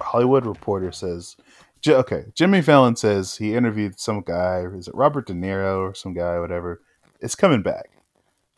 Hollywood 0.00 0.44
Reporter 0.46 0.92
says 0.92 1.36
J- 1.80 1.94
okay, 1.94 2.24
Jimmy 2.34 2.60
Fallon 2.62 2.96
says 2.96 3.36
he 3.36 3.54
interviewed 3.54 3.98
some 4.00 4.20
guy. 4.22 4.64
Is 4.74 4.88
it 4.88 4.94
Robert 4.94 5.26
De 5.26 5.32
Niro 5.32 5.78
or 5.90 5.94
some 5.94 6.12
guy, 6.14 6.38
whatever? 6.40 6.82
It's 7.20 7.34
coming 7.34 7.62
back. 7.62 7.90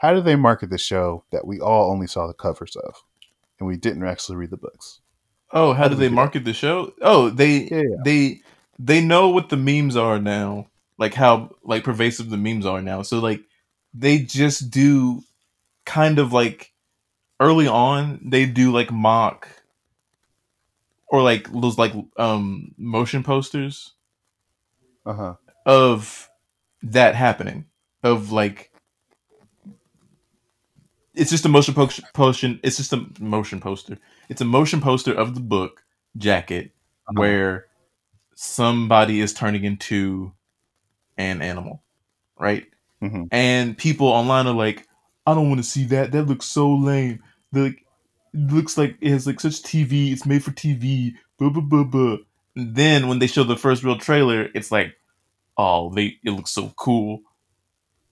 How 0.01 0.15
do 0.15 0.21
they 0.21 0.37
market 0.37 0.71
the 0.71 0.79
show 0.79 1.25
that 1.31 1.47
we 1.47 1.61
all 1.61 1.91
only 1.93 2.09
saw 2.09 2.27
the 2.27 2.35
covers 2.35 2.77
of, 2.77 3.05
and 3.59 3.69
we 3.69 3.77
didn't 3.77 4.05
actually 4.05 4.37
read 4.37 4.51
the 4.51 4.57
books? 4.59 5.01
Oh, 5.53 5.73
how, 5.73 5.83
How 5.83 5.89
do 5.89 5.95
do 5.95 5.97
they 5.97 6.09
market 6.09 6.45
the 6.45 6.53
show? 6.53 6.93
Oh, 7.03 7.31
they 7.31 7.73
Yeah, 7.73 7.81
they 7.97 8.41
they 8.79 9.01
know 9.05 9.29
what 9.29 9.49
the 9.49 9.57
memes 9.57 9.97
are 9.97 10.19
now, 10.19 10.69
like 10.99 11.15
how 11.15 11.51
like 11.65 11.85
pervasive 11.85 12.31
the 12.31 12.37
memes 12.37 12.67
are 12.67 12.83
now. 12.83 13.03
So 13.03 13.19
like 13.19 13.43
they 13.93 14.19
just 14.19 14.71
do 14.71 15.23
kind 15.87 16.19
of 16.19 16.33
like 16.33 16.73
early 17.41 17.69
on 17.69 18.21
they 18.25 18.47
do 18.47 18.73
like 18.73 18.91
mock 18.93 19.49
or 21.09 21.23
like 21.23 21.51
those 21.53 21.79
like 21.79 21.93
um 22.17 22.75
motion 22.79 23.23
posters 23.23 23.95
Uh 25.05 25.13
huh. 25.15 25.35
of 25.67 26.29
that 26.83 27.15
happening 27.15 27.67
of 28.03 28.33
like 28.33 28.70
it's 31.15 31.31
just 31.31 31.45
a 31.45 31.49
motion 31.49 31.75
po- 31.75 31.89
potion 32.15 32.61
it's 32.63 32.77
just 32.77 32.93
a 32.93 33.05
motion 33.21 33.61
poster. 33.61 33.99
It's 34.29 34.41
a 34.41 34.45
motion 34.45 34.81
poster 34.81 35.13
of 35.13 35.35
the 35.35 35.41
book 35.41 35.83
jacket 36.17 36.73
Uh-huh. 37.09 37.21
where 37.21 37.67
somebody 38.35 39.21
is 39.21 39.33
turning 39.35 39.65
into 39.65 40.33
an 41.17 41.43
animal 41.43 41.83
right? 42.39 42.67
Hmm 43.01 43.25
and 43.33 43.77
people 43.77 44.07
online 44.09 44.47
are 44.47 44.55
like 44.55 44.87
i 45.27 45.35
don't 45.35 45.49
want 45.49 45.59
to 45.63 45.69
see 45.69 45.85
that. 45.85 46.13
That 46.13 46.25
looks 46.25 46.47
so 46.47 46.71
lame. 46.75 47.23
They're 47.53 47.65
like 47.65 47.85
it 48.35 48.53
looks 48.53 48.77
like 48.79 48.97
it 49.01 49.11
has 49.11 49.27
like 49.27 49.41
such 49.41 49.63
tv 49.63 50.13
it's 50.13 50.27
made 50.27 50.43
for 50.45 50.51
tv 50.53 51.13
blah 51.39 51.51
blah 51.51 51.63
blah 51.63 51.85
blah. 51.85 52.17
And 52.57 52.75
then 52.75 53.09
when 53.09 53.19
they 53.19 53.27
show 53.27 53.45
the 53.45 53.57
first 53.57 53.83
real 53.85 53.99
trailer 53.99 54.49
it's 54.55 54.71
like 54.73 54.95
oh 55.57 55.91
they 55.95 56.17
it 56.25 56.31
looks 56.31 56.51
so 56.53 56.73
cool 56.77 57.21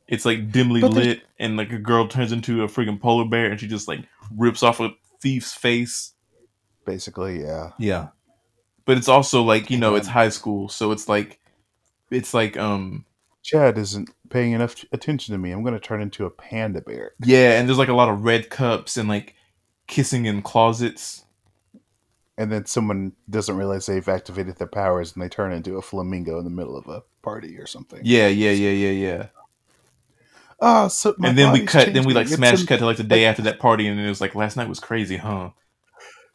it's 0.09 0.25
like 0.25 0.51
dimly 0.51 0.81
But 0.81 0.95
they- 0.95 1.05
lit 1.05 1.23
and 1.39 1.57
like 1.57 1.71
a 1.73 1.79
girl 1.79 2.09
turns 2.09 2.33
into 2.33 2.63
a 2.65 2.67
freaking 2.69 3.01
polar 3.01 3.25
bear 3.27 3.51
and 3.51 3.61
she 3.61 3.67
just 3.69 3.87
like 3.89 4.01
rips 4.37 4.63
off 4.63 4.81
a 4.81 4.91
thief's 5.21 5.55
face 5.55 6.13
Basically, 6.85 7.43
yeah. 7.43 7.73
yeah 7.79 8.09
but 8.87 8.97
it's 8.97 9.09
also 9.09 9.43
like 9.43 9.69
you 9.71 9.77
know 9.77 9.95
it's 9.95 10.09
high 10.09 10.31
school 10.31 10.69
so 10.71 10.91
it's 10.93 11.07
like 11.09 11.39
it's 12.11 12.33
like 12.33 12.57
um 12.57 13.05
Chad 13.43 13.77
isn't 13.79 14.11
paying 14.31 14.53
enough 14.53 14.85
attention 14.93 15.33
to 15.33 15.39
me. 15.39 15.53
I'm 15.53 15.63
going 15.63 15.73
to 15.75 15.81
turn 15.81 16.03
into 16.03 16.27
a 16.27 16.31
panda 16.31 16.81
bear. 16.83 17.13
yeah 17.25 17.59
and 17.59 17.69
there's 17.69 17.79
like 17.79 17.89
a 17.89 17.95
lot 17.95 18.09
of 18.09 18.25
red 18.25 18.49
cups 18.51 18.97
and 18.97 19.09
like 19.09 19.35
kissing 19.87 20.25
in 20.27 20.41
closets 20.43 21.25
And 22.39 22.51
then 22.53 22.65
someone 22.67 23.13
doesn't 23.29 23.57
realize 23.57 23.85
they've 23.87 24.09
activated 24.09 24.57
their 24.59 24.69
powers, 24.69 25.13
and 25.13 25.23
they 25.23 25.29
turn 25.29 25.53
into 25.53 25.77
a 25.77 25.83
flamingo 25.83 26.39
in 26.39 26.45
the 26.45 26.51
middle 26.51 26.77
of 26.77 26.87
a 26.89 27.03
party 27.23 27.59
or 27.59 27.67
something. 27.67 28.01
yeah 28.05 28.29
yeah 28.29 28.53
yeah 28.53 28.71
yeah 28.71 28.91
yeah 29.09 29.27
Ah, 30.61 30.89
so 30.89 31.15
and 31.23 31.39
then 31.39 31.53
we 31.53 31.65
cut 31.65 31.93
then 31.93 32.05
we 32.05 32.15
like 32.15 32.27
smash 32.29 32.65
cut 32.65 32.79
to 32.81 32.85
like 32.87 32.97
the 32.97 33.05
day 33.05 33.25
after 33.27 33.43
that 33.43 33.61
party 33.61 33.87
and 33.87 33.99
it 34.01 34.09
was 34.09 34.21
like 34.21 34.35
last 34.35 34.57
night 34.57 34.69
was 34.69 34.81
crazy 34.81 35.17
huh 35.17 35.51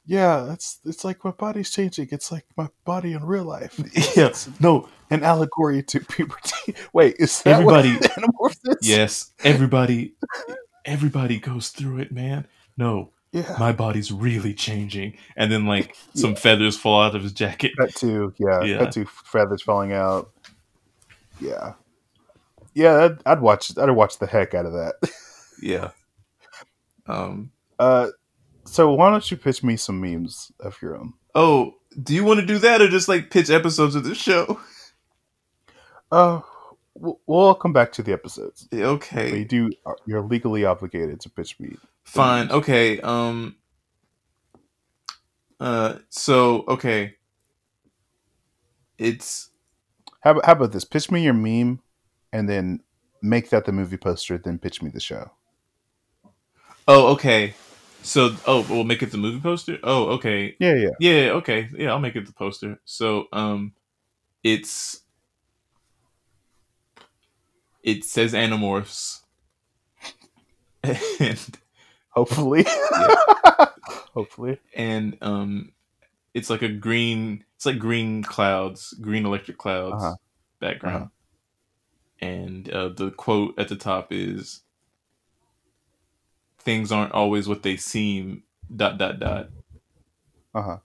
Yeah, 0.05 0.51
it's 0.53 0.79
it's 0.85 1.03
like 1.05 1.23
my 1.25 1.31
body's 1.31 1.69
changing. 1.71 2.07
It's 2.11 2.31
like 2.31 2.45
my 2.57 2.67
body 2.85 3.13
in 3.13 3.23
real 3.25 3.45
life. 3.45 3.77
yeah 4.17 4.27
It's 4.27 4.49
no 4.59 4.87
an 5.09 5.23
allegory 5.23 5.83
to 5.83 5.99
puberty. 5.99 6.75
Wait, 6.93 7.15
is 7.19 7.41
that 7.43 7.53
Everybody- 7.61 7.93
what 7.97 8.11
Animorphs 8.55 8.59
is? 8.71 8.87
yes 8.87 9.31
everybody 9.43 10.13
everybody 10.85 11.39
goes 11.39 11.69
through 11.69 11.99
it 11.99 12.11
man 12.11 12.47
no 12.77 13.11
Yeah. 13.31 13.55
my 13.59 13.71
body's 13.71 14.11
really 14.11 14.53
changing 14.53 15.17
and 15.35 15.51
then 15.51 15.65
like 15.65 15.95
some 16.15 16.35
feathers 16.35 16.77
fall 16.77 17.01
out 17.01 17.15
of 17.15 17.23
his 17.23 17.33
jacket 17.33 17.71
Cut 17.79 17.93
to 17.95 18.33
yeah, 18.37 18.61
Yeah. 18.63 18.77
cut 18.79 18.91
to 18.93 19.05
feathers 19.05 19.61
falling 19.61 19.93
out. 19.93 20.31
Yeah, 21.41 21.73
yeah. 22.73 23.05
I'd, 23.05 23.17
I'd 23.25 23.41
watch. 23.41 23.77
I'd 23.77 23.89
watch 23.91 24.19
the 24.19 24.27
heck 24.27 24.53
out 24.53 24.65
of 24.65 24.73
that. 24.73 24.95
yeah 25.61 25.91
um 27.07 27.51
Uh, 27.79 28.07
so 28.65 28.93
why 28.93 29.09
don't 29.11 29.29
you 29.29 29.37
pitch 29.37 29.63
me 29.63 29.75
some 29.77 29.99
memes 30.01 30.51
of 30.59 30.81
your 30.81 30.95
own? 30.97 31.13
oh 31.35 31.75
do 32.01 32.13
you 32.13 32.23
want 32.23 32.39
to 32.39 32.45
do 32.45 32.57
that 32.59 32.81
or 32.81 32.87
just 32.89 33.07
like 33.07 33.29
pitch 33.29 33.49
episodes 33.49 33.95
of 33.95 34.03
the 34.03 34.15
show 34.15 34.59
Uh, 36.11 36.41
we'll, 36.95 37.55
come 37.55 37.73
back 37.73 37.91
to 37.93 38.03
the 38.03 38.13
episodes. 38.13 38.67
But 38.71 39.33
you 39.33 39.45
do. 39.45 39.71
uh, 39.85 39.93
You're 40.05 40.21
legally 40.21 40.63
obligated 40.65 41.19
to 41.21 41.29
pitch 41.29 41.59
me. 41.59 41.75
fine 42.03 42.49
okay 42.51 42.99
um 43.01 43.55
uh 45.59 45.95
so 46.09 46.63
okay 46.67 47.15
it's 48.97 49.49
How, 50.21 50.31
about- 50.31 50.45
how 50.45 50.51
about 50.53 50.71
this? 50.71 50.85
Pitch 50.85 51.09
me 51.11 51.23
your 51.23 51.33
meme, 51.33 51.79
and 52.33 52.49
then 52.49 52.81
make 53.21 53.49
that 53.51 53.63
the 53.65 53.71
movie 53.71 53.95
poster. 53.97 54.37
Then 54.37 54.59
pitch 54.59 54.81
me 54.81 54.89
the 54.89 54.99
show. 54.99 55.31
oh 56.87 57.13
okay 57.13 57.53
so 58.01 58.35
oh 58.45 58.65
we'll 58.69 58.83
make 58.83 59.01
it 59.01 59.11
the 59.11 59.17
movie 59.17 59.39
poster 59.39 59.79
oh 59.83 60.07
okay 60.15 60.57
Yeah, 60.59 60.73
yeah. 60.75 60.89
Yeah, 60.99 61.31
okay. 61.39 61.69
Yeah, 61.77 61.91
I'll 61.91 61.99
make 61.99 62.17
it 62.17 62.25
the 62.25 62.33
poster. 62.33 62.79
So, 62.83 63.27
um 63.31 63.71
it's 64.43 64.99
it 67.81 68.03
says 68.03 68.33
Animorphs. 68.33 69.21
and 70.83 71.39
Hopefully. 72.09 72.65
Hopefully. 74.13 74.59
and 74.75 75.17
um 75.21 75.71
it's 76.33 76.49
like 76.49 76.61
a 76.61 76.69
green 76.69 77.43
it's 77.55 77.65
like 77.65 77.79
green 77.79 78.23
clouds, 78.23 78.93
green 78.99 79.25
electric 79.25 79.57
clouds 79.57 80.03
Uh-huh. 80.03 80.15
background. 80.59 81.09
And 82.23 82.69
uh 82.69 82.89
the 82.89 83.11
quote 83.11 83.59
at 83.59 83.67
the 83.67 83.75
top 83.75 84.07
is 84.11 84.61
things 86.57 86.91
aren't 86.91 87.11
always 87.11 87.47
what 87.49 87.63
they 87.63 87.75
seem 87.75 88.43
dot 88.73 88.97
dot 88.97 89.19
dot. 89.19 89.49
Uh 90.55 90.61
huh. 90.61 90.77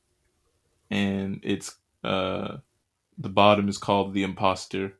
and 0.91 1.41
it's 1.43 1.77
uh 2.03 2.57
the 3.17 3.29
bottom 3.29 3.69
is 3.69 3.79
called 3.79 4.15
the 4.15 4.25
imposter. 4.25 4.95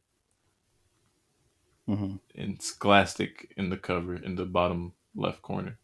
Hmm 1.87 2.17
and 2.37 2.55
it's 2.55 2.67
Scholastic 2.67 3.53
in 3.57 3.71
the 3.71 3.77
cover 3.77 4.15
in 4.15 4.37
the 4.37 4.45
bottom 4.45 4.93
left 5.17 5.43
corner. 5.43 5.79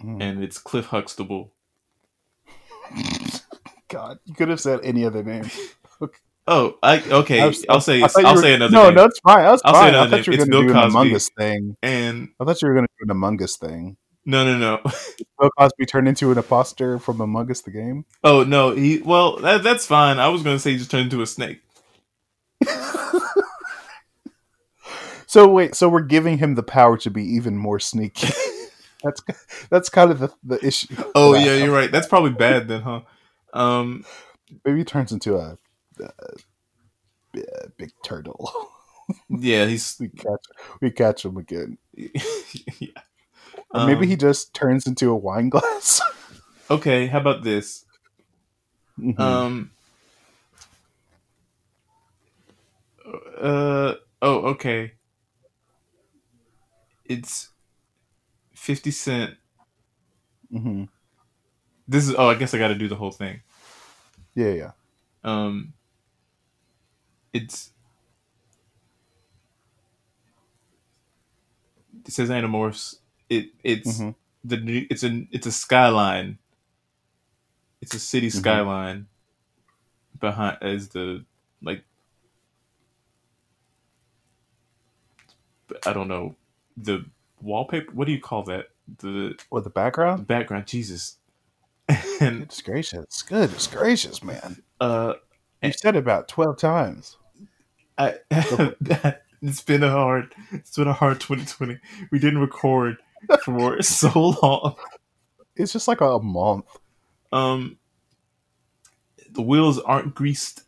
Hmm 0.00 0.20
and 0.20 0.44
it's 0.44 0.58
cliff 0.58 0.86
huxtable. 0.86 1.52
God, 3.88 4.18
you 4.24 4.34
could 4.34 4.48
have 4.48 4.60
said 4.60 4.80
any 4.82 5.04
other 5.06 5.22
name. 5.22 5.50
oh 6.48 6.76
i 6.82 7.00
okay 7.00 7.40
I 7.40 7.46
was- 7.46 7.64
i'll 7.68 7.80
say 7.80 8.02
I 8.02 8.08
thought 8.08 8.22
you 8.22 8.26
i'll 8.28 8.34
were- 8.34 8.42
say 8.42 8.54
another 8.54 8.72
No, 8.72 8.84
name. 8.86 8.94
no, 8.96 9.04
it's 9.04 9.20
fine. 9.20 9.44
That's 9.44 9.62
I'll 9.64 9.74
say 9.74 9.80
fine. 9.80 9.86
I 9.94 9.98
another 9.98 10.10
thought 10.18 10.26
you 10.26 10.30
name. 10.32 10.38
were 10.38 10.42
It's 10.42 10.50
going 10.50 10.50
to 10.50 10.66
Bill 10.66 10.74
do 10.74 10.78
an 10.80 10.90
Among 10.90 11.14
Us 11.14 11.30
thing. 11.38 11.76
and 11.82 12.28
I 12.40 12.44
thought 12.44 12.62
you 12.62 12.68
were 12.68 12.74
going 12.74 12.86
to 12.86 12.92
do 12.98 13.04
an 13.04 13.10
Among 13.10 13.42
Us 13.42 13.56
thing. 13.56 13.96
no 14.26 14.44
no 14.44 14.58
no 14.58 14.80
Bill 15.40 15.50
Cosby 15.58 15.86
turned 15.86 16.08
into 16.08 16.30
an 16.32 16.38
imposter 16.38 16.98
from 16.98 17.20
Among 17.20 17.50
Us 17.50 17.60
the 17.60 17.70
game. 17.70 18.04
oh 18.24 18.42
no 18.44 18.72
he 18.74 18.98
well 18.98 19.36
that, 19.38 19.62
that's 19.62 19.86
fine 19.86 20.18
i 20.18 20.28
was 20.28 20.42
gonna 20.42 20.58
say 20.58 20.72
he 20.72 20.78
just 20.78 20.90
turned 20.90 21.04
into 21.04 21.22
a 21.22 21.26
snake 21.26 21.60
So 25.26 25.48
wait, 25.48 25.74
so 25.74 25.88
we're 25.88 26.02
giving 26.02 26.36
him 26.38 26.56
the 26.56 26.62
power 26.62 26.98
to 26.98 27.10
be 27.10 27.24
even 27.36 27.56
more 27.56 27.80
sneaky. 27.80 28.28
that's 29.02 29.22
that's 29.70 29.88
kind 29.88 30.10
of 30.10 30.18
the, 30.18 30.30
the 30.44 30.64
issue. 30.66 30.94
oh 31.14 31.32
Wow. 31.32 31.38
yeah 31.38 31.54
you're 31.54 31.72
right 31.74 31.90
that's 31.90 32.06
probably 32.06 32.30
bad 32.32 32.68
then 32.68 32.82
huh 32.82 33.00
um 33.54 34.04
Maybe 34.66 34.78
he 34.78 34.84
turns 34.84 35.10
into 35.12 35.36
a, 35.36 35.56
uh 36.00 37.40
big 37.76 37.90
turtle. 38.04 38.50
yeah 39.28 39.66
he's 39.66 39.96
we 40.00 40.08
catch 40.08 40.44
we 40.80 40.90
catch 40.90 41.24
him 41.24 41.36
again. 41.36 41.78
yeah. 41.94 42.88
Or 43.70 43.86
maybe 43.86 44.04
Um, 44.04 44.08
he 44.08 44.16
just 44.16 44.54
turns 44.54 44.86
into 44.86 45.10
a 45.10 45.16
wine 45.16 45.48
glass. 45.48 46.00
okay 46.70 47.06
how 47.06 47.18
about 47.20 47.42
this 47.42 47.84
Mhm. 49.00 49.18
Um. 49.18 49.70
Uh. 53.40 53.94
Oh. 54.20 54.36
Okay. 54.52 54.92
It's 57.04 57.48
fifty 58.54 58.90
cent. 58.90 59.34
Mhm. 60.52 60.88
This 61.88 62.06
is. 62.08 62.14
Oh, 62.16 62.28
I 62.28 62.34
guess 62.34 62.54
I 62.54 62.58
got 62.58 62.68
to 62.68 62.74
do 62.74 62.86
the 62.88 62.96
whole 62.96 63.10
thing. 63.10 63.40
Yeah, 64.34 64.50
yeah. 64.50 64.70
Um. 65.24 65.72
It's. 67.32 67.70
It 72.06 72.12
says 72.12 72.30
Animorphs. 72.30 72.96
It. 73.28 73.50
It's 73.62 73.98
Mhm. 73.98 74.14
the. 74.44 74.56
new- 74.58 74.86
It's 74.90 75.02
a. 75.04 75.26
It's 75.30 75.46
a 75.46 75.52
skyline. 75.52 76.38
It's 77.80 77.94
a 77.94 77.98
city 78.00 78.28
Mhm. 78.28 78.38
skyline. 78.38 79.06
Behind 80.20 80.58
as 80.62 80.88
the 80.88 81.24
like. 81.62 81.84
I 85.86 85.92
don't 85.92 86.08
know 86.08 86.36
the 86.76 87.06
wallpaper. 87.40 87.92
What 87.92 88.06
do 88.06 88.12
you 88.12 88.20
call 88.20 88.42
that? 88.44 88.66
The 88.98 89.38
What 89.48 89.64
the 89.64 89.70
background? 89.70 90.26
background. 90.26 90.66
Jesus. 90.66 91.16
And 92.20 92.38
Goodness 92.40 92.62
gracious. 92.62 93.22
Goodness 93.22 93.66
gracious, 93.66 94.22
man. 94.22 94.62
uh, 94.80 95.14
You 95.62 95.72
said 95.72 95.96
it 95.96 96.00
about 96.00 96.28
twelve 96.28 96.56
times. 96.58 97.16
I, 98.30 99.14
it's 99.42 99.62
been 99.62 99.82
a 99.82 99.90
hard 99.90 100.34
it's 100.52 100.76
been 100.76 100.88
a 100.88 100.92
hard 100.92 101.20
2020 101.20 101.78
we 102.10 102.18
didn't 102.18 102.38
record 102.40 102.96
for 103.44 103.80
so 104.00 104.36
long 104.42 104.76
It's 105.56 105.72
just 105.72 105.88
like 105.88 106.00
a 106.00 106.18
month. 106.18 106.66
um 107.32 107.78
the 109.30 109.42
wheels 109.42 109.78
aren't 109.80 110.14
greased 110.14 110.62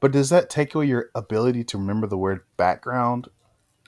But 0.00 0.12
does 0.12 0.30
that 0.30 0.48
take 0.50 0.74
away 0.74 0.86
your 0.86 1.10
ability 1.14 1.64
to 1.64 1.78
remember 1.78 2.06
the 2.06 2.16
word 2.16 2.42
background? 2.56 3.28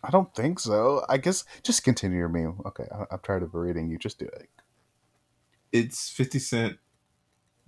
I 0.02 0.10
don't 0.10 0.34
think 0.34 0.58
so. 0.58 1.04
I 1.08 1.18
guess 1.18 1.44
just 1.62 1.84
continue 1.84 2.18
your 2.18 2.28
meme. 2.28 2.60
Okay, 2.66 2.86
I, 2.90 3.04
I'm 3.12 3.20
tired 3.22 3.42
of 3.44 3.54
reading 3.54 3.88
you. 3.90 3.96
Just 3.98 4.18
do 4.18 4.24
it. 4.26 4.48
it's 5.72 6.08
50 6.10 6.38
cent 6.38 6.78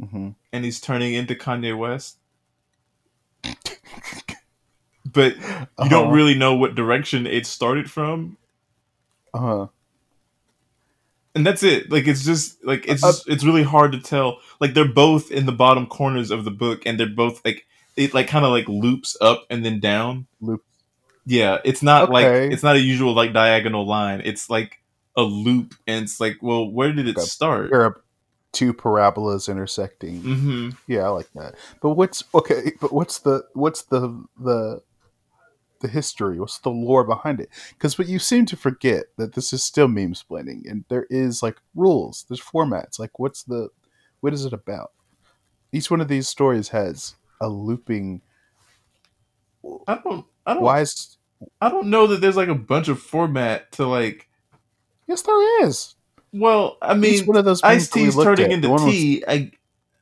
hmm 0.01 0.31
and 0.53 0.65
he's 0.65 0.81
turning 0.81 1.15
into 1.15 1.35
kanye 1.37 1.77
west 1.79 2.19
but 5.05 5.37
you 5.83 5.89
don't 5.91 6.13
really 6.13 6.35
know 6.35 6.55
what 6.55 6.75
direction 6.75 7.27
it 7.27 7.47
started 7.47 7.91
from 7.91 8.37
Uh 9.35 9.39
huh. 9.39 9.67
and 11.35 11.47
that's 11.47 11.63
it 11.63 11.91
like 11.91 12.07
it's 12.07 12.25
just 12.25 12.65
like 12.65 12.87
it's 12.89 13.03
Uh, 13.03 13.09
just, 13.09 13.29
it's 13.29 13.45
really 13.45 13.63
hard 13.63 13.93
to 13.93 14.01
tell 14.01 14.39
like 14.61 14.75
they're 14.75 14.87
both 14.89 15.31
in 15.31 15.47
the 15.47 15.53
bottom 15.53 15.87
corners 15.87 16.31
of 16.31 16.45
the 16.45 16.51
book 16.51 16.83
and 16.87 16.99
they're 16.99 17.07
both 17.09 17.45
like 17.45 17.67
it 17.97 18.15
like 18.15 18.29
kind 18.29 18.45
of 18.45 18.51
like 18.53 18.69
loops 18.69 19.17
up 19.21 19.45
and 19.51 19.65
then 19.65 19.81
down 19.81 20.27
Loop. 20.41 20.63
yeah 21.27 21.59
it's 21.65 21.83
not 21.83 22.05
Okay. 22.05 22.13
like 22.13 22.53
it's 22.53 22.63
not 22.63 22.77
a 22.77 22.81
usual 22.81 23.13
like 23.15 23.33
diagonal 23.33 23.87
line 23.87 24.23
it's 24.25 24.49
like 24.49 24.79
a 25.17 25.23
loop 25.23 25.75
and 25.87 26.05
it's 26.05 26.21
like 26.21 26.39
well 26.41 26.67
where 26.71 26.93
did 26.93 27.07
it 27.09 27.17
Okay. 27.19 27.27
start 27.27 27.71
Parab- 27.71 28.01
two 28.53 28.73
parabolas 28.73 29.49
intersecting. 29.49 30.21
hmm 30.21 30.71
Yeah, 30.87 31.03
I 31.03 31.09
like 31.09 31.33
that. 31.35 31.55
But 31.81 31.91
what's 31.91 32.23
okay? 32.35 32.73
But 32.81 32.93
what's 32.93 33.19
the 33.19 33.45
what's 33.55 33.83
the 33.83 34.25
the 34.39 34.83
the 35.81 35.89
history? 35.89 36.39
What's 36.39 36.59
the 36.59 36.71
lore 36.71 37.05
behind 37.05 37.41
it? 37.41 37.49
Because 37.71 37.99
what 37.99 38.09
you 38.09 38.19
seem 38.19 38.47
to 38.47 38.57
forget 38.57 39.07
that 39.17 39.35
this 39.35 39.53
is 39.53 39.63
still 39.65 39.89
meme 39.89 40.15
splitting, 40.15 40.65
and 40.69 40.85
there 40.89 41.07
is 41.11 41.43
like 41.43 41.57
rules. 41.75 42.25
There's 42.29 42.41
formats. 42.41 42.99
Like, 42.99 43.19
what's 43.19 43.43
the 43.43 43.71
what 44.21 44.33
is 44.33 44.45
it 44.45 44.53
about? 44.53 44.93
Each 45.73 45.91
one 45.91 46.01
of 46.01 46.09
these 46.09 46.29
stories 46.29 46.69
has 46.69 47.17
a 47.41 47.49
looping. 47.49 48.21
i 49.89 49.95
don't 50.03 50.27
i 50.47 50.55
don't 50.55 50.63
Why 50.63 50.81
is 50.81 51.17
i 51.61 51.69
don't 51.69 51.89
know 51.89 52.07
that 52.07 52.21
there's 52.21 52.37
like 52.37 52.49
a 52.49 52.55
bunch 52.55 52.89
of 52.89 53.01
format 53.01 53.73
to 53.73 53.87
like 53.87 54.29
yes, 55.07 55.23
there 55.23 55.67
is. 55.67 55.95
Well 56.33 56.79
i 56.83 56.95
mean 56.95 57.15
Each 57.15 57.27
one 57.27 57.37
of 57.37 57.45
those 57.45 57.63
memes 57.63 57.75
ice 57.75 57.89
that 57.89 57.97
we 57.99 58.05
tea's 58.07 58.15
turning 58.17 58.47
at, 58.47 58.53
into 58.53 58.71
one 58.71 58.85
was- 58.85 58.93
tea 58.95 59.25
i 59.29 59.51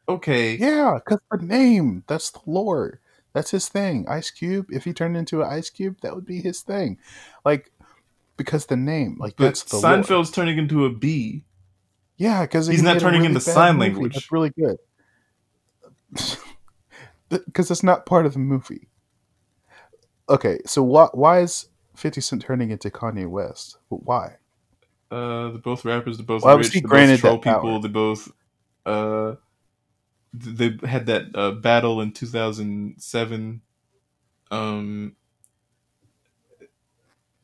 okay 0.08 0.56
Yeah, 0.56 0.98
because 1.04 1.20
the 1.30 1.44
name. 1.44 2.02
That's 2.08 2.30
the 2.30 2.40
lore. 2.46 3.00
That's 3.32 3.52
his 3.52 3.68
thing. 3.68 4.06
Ice 4.08 4.30
Cube. 4.30 4.66
If 4.70 4.82
he 4.84 4.92
turned 4.92 5.16
into 5.16 5.40
an 5.40 5.48
ice 5.48 5.70
cube, 5.70 5.98
that 6.02 6.16
would 6.16 6.26
be 6.26 6.40
his 6.40 6.62
thing. 6.62 6.98
Like 7.44 7.70
because 8.36 8.66
the 8.66 8.76
name. 8.76 9.16
Like 9.20 9.36
but 9.36 9.44
that's 9.44 9.62
the 9.62 9.76
lore. 9.76 9.84
seinfeld's 9.84 10.32
turning 10.32 10.58
into 10.58 10.84
a 10.84 10.90
bee 10.90 11.44
Yeah, 12.16 12.42
because 12.42 12.66
He's 12.66 12.82
not 12.82 12.98
turning 12.98 13.24
into 13.24 13.40
sign 13.40 13.78
language. 13.78 14.14
That's 14.14 14.32
really 14.32 14.50
good. 14.50 14.78
Because 17.28 17.70
it's 17.70 17.84
not 17.84 18.06
part 18.06 18.26
of 18.26 18.32
the 18.32 18.40
movie. 18.40 18.88
Okay, 20.28 20.58
so 20.66 20.82
why 20.82 21.06
why 21.12 21.40
is 21.42 21.68
Fifty 21.94 22.20
Cent 22.20 22.42
turning 22.42 22.72
into 22.72 22.90
Kanye 22.90 23.28
West? 23.30 23.78
Why? 23.88 24.36
Uh, 25.10 25.48
they're 25.50 25.58
both 25.58 25.84
rappers. 25.84 26.16
They're 26.18 26.26
both 26.26 26.44
was 26.44 26.66
rich. 26.66 26.74
he 26.74 26.80
They 26.82 26.88
both 26.88 27.20
troll 27.20 27.38
people. 27.38 27.80
They 27.80 27.88
both 27.88 28.30
uh, 28.86 29.34
they 30.32 30.78
had 30.86 31.06
that 31.06 31.34
uh, 31.34 31.52
battle 31.52 32.00
in 32.00 32.12
two 32.12 32.26
thousand 32.26 32.94
seven. 32.98 33.62
Um, 34.50 35.16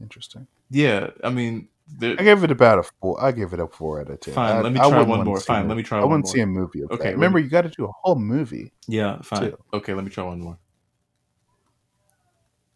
Interesting. 0.01 0.47
yeah, 0.71 1.11
I 1.25 1.31
mean, 1.31 1.69
I 2.03 2.14
gave 2.17 2.45
it 2.45 2.51
about 2.51 2.79
a 2.81 2.83
four. 3.01 3.23
I 3.23 3.33
give 3.33 3.53
it 3.53 3.61
a 3.61 3.67
four 3.67 4.01
out 4.01 4.11
of 4.11 4.21
ten. 4.21 4.35
Fine, 4.35 4.57
I, 4.57 4.61
let 4.61 4.73
me 4.73 4.79
try 4.79 5.03
one 5.03 5.25
more. 5.25 5.41
Fine, 5.41 5.69
let 5.69 5.77
me 5.77 5.83
try 5.83 5.99
I 6.01 6.05
wouldn't 6.05 6.25
more. 6.25 6.33
see 6.33 6.41
a 6.41 6.47
movie. 6.47 6.83
Of 6.83 6.91
Okay, 6.93 7.05
okay, 7.05 7.12
remember 7.14 7.39
me- 7.39 7.45
you 7.45 7.51
got 7.51 7.62
to 7.62 7.69
do 7.71 7.87
a 7.87 7.93
whole 8.03 8.17
movie. 8.17 8.73
yeah, 8.87 9.21
fine. 9.23 9.51
Two. 9.51 9.59
Okay, 9.73 9.95
let 9.95 10.05
me 10.05 10.11
try 10.11 10.25
one 10.25 10.41
more. 10.41 10.59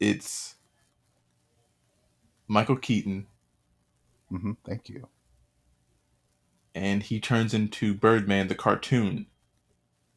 It's 0.00 0.54
Michael 2.48 2.76
Keaton, 2.76 3.26
hmm 4.30 4.52
thank 4.64 4.88
you. 4.88 5.08
and 6.74 7.02
he 7.04 7.20
turns 7.20 7.54
into 7.54 7.94
Birdman, 7.94 8.48
the 8.48 8.54
cartoon, 8.56 9.26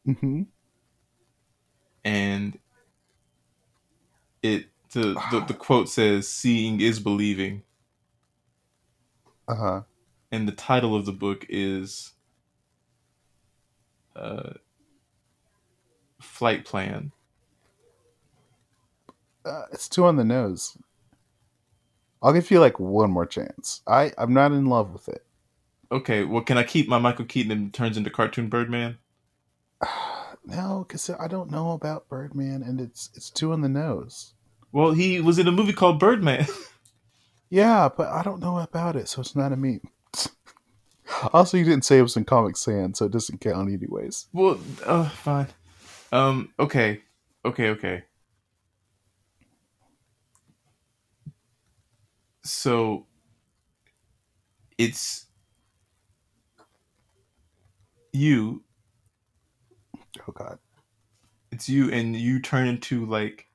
hmm 0.05 0.43
and 2.03 2.59
it 4.41 4.67
the 4.91 5.13
the, 5.31 5.43
the 5.47 5.53
quote 5.53 5.89
says, 5.89 6.27
"Seeing 6.29 6.79
is 6.81 6.99
believing." 6.99 7.63
Uh 9.47 9.55
huh. 9.55 9.81
and 10.31 10.47
the 10.47 10.51
title 10.53 10.95
of 10.95 11.05
the 11.05 11.11
book 11.13 11.45
is 11.49 12.13
uh, 14.15 14.53
Flight 16.21 16.65
Plan. 16.65 17.11
Uh, 19.45 19.63
it's 19.71 19.89
too 19.89 20.05
on 20.05 20.15
the 20.15 20.23
nose. 20.23 20.77
I'll 22.23 22.33
give 22.33 22.49
you 22.49 22.59
like 22.59 22.79
one 22.79 23.11
more 23.11 23.25
chance. 23.27 23.81
I 23.85 24.11
I'm 24.17 24.33
not 24.33 24.51
in 24.53 24.65
love 24.65 24.93
with 24.93 25.09
it. 25.09 25.23
Okay, 25.91 26.23
well, 26.23 26.41
can 26.41 26.57
I 26.57 26.63
keep 26.63 26.87
my 26.87 26.97
Michael 26.97 27.25
Keaton 27.25 27.51
and 27.51 27.71
turns 27.73 27.97
into 27.97 28.09
cartoon 28.09 28.49
Birdman? 28.49 28.97
No, 30.45 30.83
because 30.85 31.09
I 31.09 31.29
don't 31.29 31.49
know 31.51 31.71
about 31.71 32.09
Birdman, 32.09 32.63
and 32.63 32.81
it's 32.81 33.09
it's 33.13 33.29
too 33.29 33.53
on 33.53 33.61
the 33.61 33.69
nose. 33.69 34.33
Well, 34.73 34.91
he 34.91 35.21
was 35.21 35.39
in 35.39 35.47
a 35.47 35.53
movie 35.53 35.71
called 35.71 35.99
Birdman. 35.99 36.47
Yeah, 37.49 37.87
but 37.95 38.07
I 38.07 38.23
don't 38.23 38.41
know 38.41 38.57
about 38.57 38.95
it, 38.95 39.07
so 39.07 39.21
it's 39.21 39.35
not 39.35 39.53
a 39.53 39.55
meme. 39.55 39.81
also, 41.33 41.55
you 41.55 41.63
didn't 41.63 41.85
say 41.85 41.99
it 41.99 42.01
was 42.01 42.17
in 42.17 42.25
Comic 42.25 42.57
Sans, 42.57 42.97
so 42.97 43.05
it 43.05 43.11
doesn't 43.11 43.41
count 43.41 43.71
anyways. 43.71 44.25
well, 44.33 44.59
uh, 44.83 45.07
fine. 45.07 45.47
Um, 46.11 46.51
okay, 46.59 47.03
okay, 47.45 47.69
okay. 47.69 48.05
So, 52.43 53.05
it's 54.77 55.27
you 58.11 58.63
Oh 60.27 60.31
God. 60.33 60.59
it's 61.51 61.67
you 61.69 61.91
and 61.91 62.15
you 62.15 62.39
turn 62.39 62.67
into 62.67 63.05
like 63.05 63.47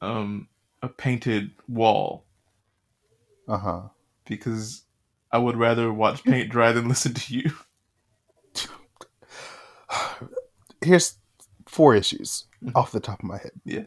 um 0.00 0.48
a 0.82 0.88
painted 0.88 1.50
wall 1.68 2.24
Uh 3.48 3.58
huh. 3.58 3.82
because 4.26 4.84
I 5.32 5.38
would 5.38 5.56
rather 5.56 5.92
watch 5.92 6.24
paint 6.24 6.50
dry 6.50 6.72
than 6.72 6.88
listen 6.88 7.14
to 7.14 7.34
you. 7.34 7.50
Here's 10.84 11.18
four 11.66 11.94
issues 11.94 12.44
Mhm. 12.64 12.72
off 12.74 12.92
the 12.92 13.00
top 13.00 13.18
of 13.20 13.24
my 13.24 13.38
head. 13.38 13.52
Yeah. 13.64 13.84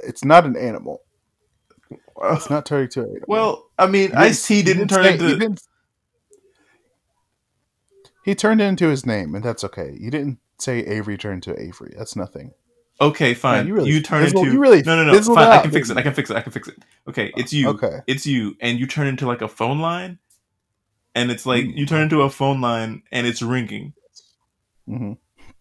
It's 0.00 0.24
not 0.24 0.44
an 0.46 0.56
animal. 0.56 1.02
It's 2.22 2.48
not 2.50 2.66
turning 2.66 2.88
to 2.90 3.20
well, 3.26 3.70
I 3.78 3.86
mean, 3.86 4.10
You 4.10 4.16
Ice 4.16 4.46
T 4.46 4.58
you 4.58 4.62
didn't 4.62 4.88
turn 4.88 5.04
say- 5.04 5.12
into. 5.14 5.28
you 5.28 5.36
didn't- 5.38 5.62
he 8.24 8.34
turned 8.34 8.60
into 8.60 8.88
his 8.88 9.04
name, 9.04 9.34
and 9.34 9.44
that's 9.44 9.64
okay. 9.64 9.96
You 9.98 10.10
didn't 10.10 10.38
say 10.58 10.78
Avery 10.80 11.18
turned 11.18 11.42
to 11.44 11.60
Avery. 11.60 11.92
That's 11.96 12.14
nothing. 12.14 12.52
Okay, 13.00 13.34
fine. 13.34 13.66
you 13.66 13.72
you, 13.74 13.80
really 13.80 14.00
turn 14.02 14.22
fizzled- 14.24 14.44
into. 14.44 14.54
you 14.54 14.60
really 14.60 14.82
no, 14.82 14.94
no, 15.04 15.10
no. 15.12 15.20
Fine. 15.20 15.38
I 15.48 15.62
can 15.62 15.72
fix 15.72 15.90
it. 15.90 15.96
I 15.96 16.02
can 16.02 16.14
fix 16.14 16.30
it. 16.30 16.36
I 16.36 16.40
can 16.42 16.52
fix 16.52 16.68
it. 16.68 16.76
Okay, 17.08 17.32
it's 17.36 17.52
you. 17.52 17.70
Okay. 17.70 18.00
It's 18.06 18.24
you, 18.26 18.56
and 18.60 18.78
you 18.78 18.86
turn 18.86 19.08
into 19.08 19.26
like 19.26 19.42
a 19.42 19.48
phone 19.48 19.80
line, 19.80 20.18
and 21.16 21.30
it's 21.32 21.44
like 21.44 21.64
Mm. 21.64 21.76
you 21.76 21.86
turn 21.86 22.02
into 22.02 22.22
a 22.22 22.30
phone 22.30 22.60
line, 22.60 23.02
and 23.10 23.26
it's 23.26 23.42
ringing 23.42 23.94
hmm 24.86 25.12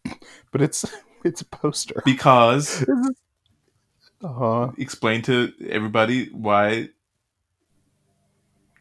But 0.51 0.61
it's 0.61 0.85
it's 1.23 1.41
a 1.41 1.45
poster. 1.45 2.03
because 2.05 2.85
Uh 4.23 4.27
huh. 4.27 4.71
explain 4.77 5.21
to 5.23 5.53
everybody 5.69 6.29
why. 6.29 6.89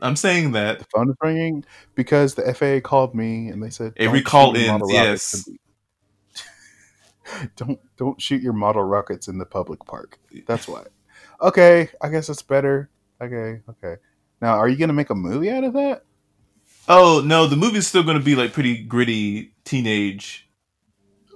I'm 0.02 0.16
saying 0.16 0.52
that 0.52 0.78
The 0.78 0.86
phone 0.94 1.10
is 1.10 1.16
ringing 1.22 1.64
because 1.94 2.34
the 2.34 2.54
FAA 2.54 2.80
called 2.86 3.14
me 3.14 3.48
and 3.48 3.62
they 3.62 3.68
said 3.68 3.92
Every 3.98 4.20
"Don't 4.20 4.26
call 4.26 4.54
shoot 4.54 4.62
your 4.62 4.72
model 4.72 4.88
rockets 4.88 5.48
yes. 6.34 6.48
don't 7.56 7.78
don't 7.96 8.20
shoot 8.20 8.42
your 8.42 8.54
model 8.54 8.82
rockets 8.82 9.28
in 9.28 9.38
the 9.38 9.46
public 9.46 9.84
park. 9.84 10.18
That's 10.46 10.66
why. 10.66 10.84
Okay, 11.42 11.90
I 12.00 12.08
guess 12.08 12.28
it's 12.28 12.42
better. 12.42 12.90
Okay, 13.20 13.60
okay. 13.68 14.00
Now, 14.40 14.56
are 14.56 14.68
you 14.68 14.76
gonna 14.76 14.94
make 14.94 15.10
a 15.10 15.14
movie 15.14 15.50
out 15.50 15.64
of 15.64 15.74
that? 15.74 16.04
Oh 16.88 17.22
no, 17.24 17.46
the 17.46 17.56
movie's 17.56 17.86
still 17.86 18.02
going 18.02 18.18
to 18.18 18.24
be 18.24 18.34
like 18.34 18.52
pretty 18.52 18.82
gritty 18.82 19.54
teenage, 19.64 20.48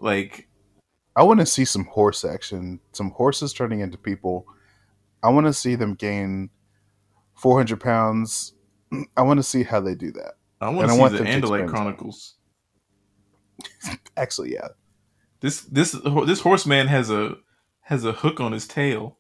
like 0.01 0.49
I 1.17 1.23
want 1.23 1.41
to 1.41 1.47
see 1.47 1.65
some 1.65 1.85
horse 1.85 2.25
action, 2.25 2.81
some 2.93 3.11
horses 3.11 3.53
turning 3.53 3.81
into 3.81 3.99
people. 3.99 4.47
I 5.23 5.29
want 5.31 5.47
to 5.47 5.53
see 5.53 5.75
them 5.75 5.95
gain 5.95 6.51
four 7.35 7.57
hundred 7.57 7.81
pounds. 7.81 8.55
I 9.17 9.23
want 9.23 9.39
to 9.39 9.45
see 9.45 9.63
how 9.63 9.81
they 9.81 9.95
do 9.95 10.13
that. 10.13 10.35
I 10.61 10.69
want 10.71 10.85
I 10.85 10.87
to 10.87 10.93
see 10.93 11.01
want 11.01 11.13
the 11.13 11.25
Andalite 11.25 11.69
Chronicles. 11.69 12.35
Actually, 14.17 14.53
yeah, 14.55 14.69
This 15.41 15.61
this 15.63 15.93
this 16.27 16.41
horseman 16.41 16.89
has 16.89 17.11
a 17.11 17.37
has 17.83 18.05
a 18.05 18.13
hook 18.13 18.41
on 18.41 18.53
his 18.53 18.67
tail. 18.67 19.19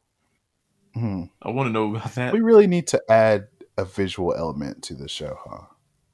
Hmm. 0.94 1.24
I 1.42 1.50
want 1.50 1.68
to 1.68 1.72
know 1.72 1.94
about 1.94 2.14
that. 2.14 2.32
We 2.32 2.40
really 2.40 2.66
need 2.66 2.86
to 2.88 3.02
add 3.10 3.48
a 3.76 3.84
visual 3.84 4.32
element 4.34 4.82
to 4.84 4.94
the 4.94 5.08
show, 5.08 5.36
huh? 5.44 5.66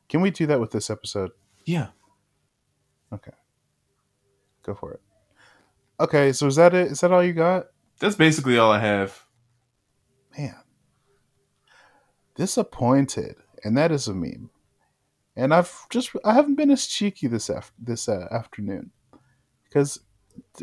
Can 0.08 0.20
we 0.20 0.30
do 0.30 0.46
that 0.46 0.58
with 0.60 0.70
this 0.70 0.90
episode? 0.90 1.30
Yeah. 1.66 1.88
Okay. 3.12 3.32
Go 4.62 4.74
for 4.74 4.92
it. 4.92 5.00
Okay, 6.00 6.32
so 6.32 6.46
is 6.46 6.56
that 6.56 6.72
it? 6.74 6.90
Is 6.92 7.00
that 7.00 7.12
all 7.12 7.22
you 7.22 7.34
got? 7.34 7.66
That's 7.98 8.16
basically 8.16 8.56
all 8.56 8.72
I 8.72 8.78
have. 8.80 9.22
Man, 10.38 10.56
disappointed, 12.34 13.36
and 13.62 13.76
that 13.76 13.92
is 13.92 14.08
a 14.08 14.14
meme. 14.14 14.50
And 15.36 15.52
I've 15.52 15.88
just 15.90 16.10
I 16.24 16.32
haven't 16.34 16.54
been 16.56 16.70
as 16.70 16.86
cheeky 16.86 17.26
this 17.26 17.50
af- 17.50 17.72
this 17.78 18.08
uh, 18.08 18.26
afternoon 18.30 18.92
because 19.64 20.00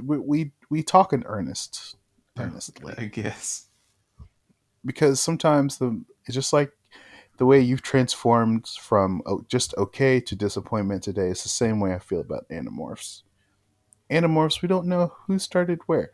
we, 0.01 0.17
we 0.17 0.51
we 0.71 0.81
talk 0.81 1.13
in 1.13 1.23
earnest, 1.27 1.95
earnestly. 2.39 2.95
I 2.97 3.05
guess. 3.05 3.67
because 4.83 5.19
sometimes 5.21 5.77
the 5.77 6.03
it's 6.25 6.35
just 6.35 6.53
like 6.53 6.71
the 7.37 7.45
way 7.45 7.59
you've 7.59 7.83
transformed 7.83 8.67
from 8.81 9.21
just 9.47 9.75
okay 9.77 10.19
to 10.19 10.35
disappointment 10.35 11.03
today 11.03 11.27
is 11.27 11.43
the 11.43 11.49
same 11.49 11.79
way 11.79 11.93
I 11.93 11.99
feel 11.99 12.21
about 12.21 12.49
Animorphs. 12.49 13.21
Animorphs, 14.09 14.61
we 14.61 14.67
don't 14.67 14.87
know 14.87 15.13
who 15.27 15.39
started 15.39 15.79
where. 15.85 16.11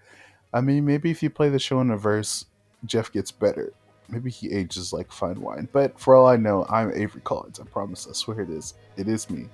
I 0.53 0.61
mean, 0.61 0.85
maybe 0.85 1.11
if 1.11 1.23
you 1.23 1.29
play 1.29 1.49
the 1.49 1.59
show 1.59 1.81
in 1.81 1.89
reverse, 1.89 2.45
Jeff 2.85 3.11
gets 3.11 3.31
better. 3.31 3.73
Maybe 4.09 4.29
he 4.29 4.51
ages 4.51 4.93
like 4.93 5.11
fine 5.11 5.39
wine. 5.41 5.67
But 5.71 5.99
for 5.99 6.15
all 6.15 6.27
I 6.27 6.35
know, 6.35 6.65
I'm 6.69 6.91
Avery 6.93 7.21
Collins. 7.23 7.59
I 7.59 7.63
promise. 7.63 8.07
I 8.07 8.13
swear 8.13 8.41
it 8.41 8.49
is. 8.49 8.75
It 8.97 9.07
is 9.07 9.29
me, 9.29 9.47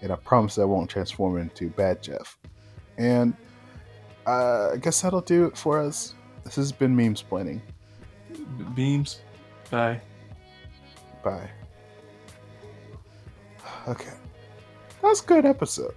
and 0.00 0.12
I 0.12 0.16
promise 0.16 0.58
I 0.58 0.64
won't 0.64 0.88
transform 0.88 1.36
into 1.38 1.68
bad 1.70 2.02
Jeff. 2.02 2.38
And 2.96 3.34
uh, 4.26 4.70
I 4.72 4.76
guess 4.76 5.00
that'll 5.02 5.20
do 5.20 5.46
it 5.46 5.56
for 5.56 5.80
us. 5.80 6.14
This 6.44 6.56
has 6.56 6.72
been 6.72 6.94
memes 6.94 7.22
planning. 7.22 7.60
Beams. 8.74 9.20
Bye. 9.70 10.00
Bye. 11.22 11.50
Okay. 13.88 14.12
That's 15.02 15.22
a 15.22 15.24
good 15.24 15.46
episode. 15.46 15.94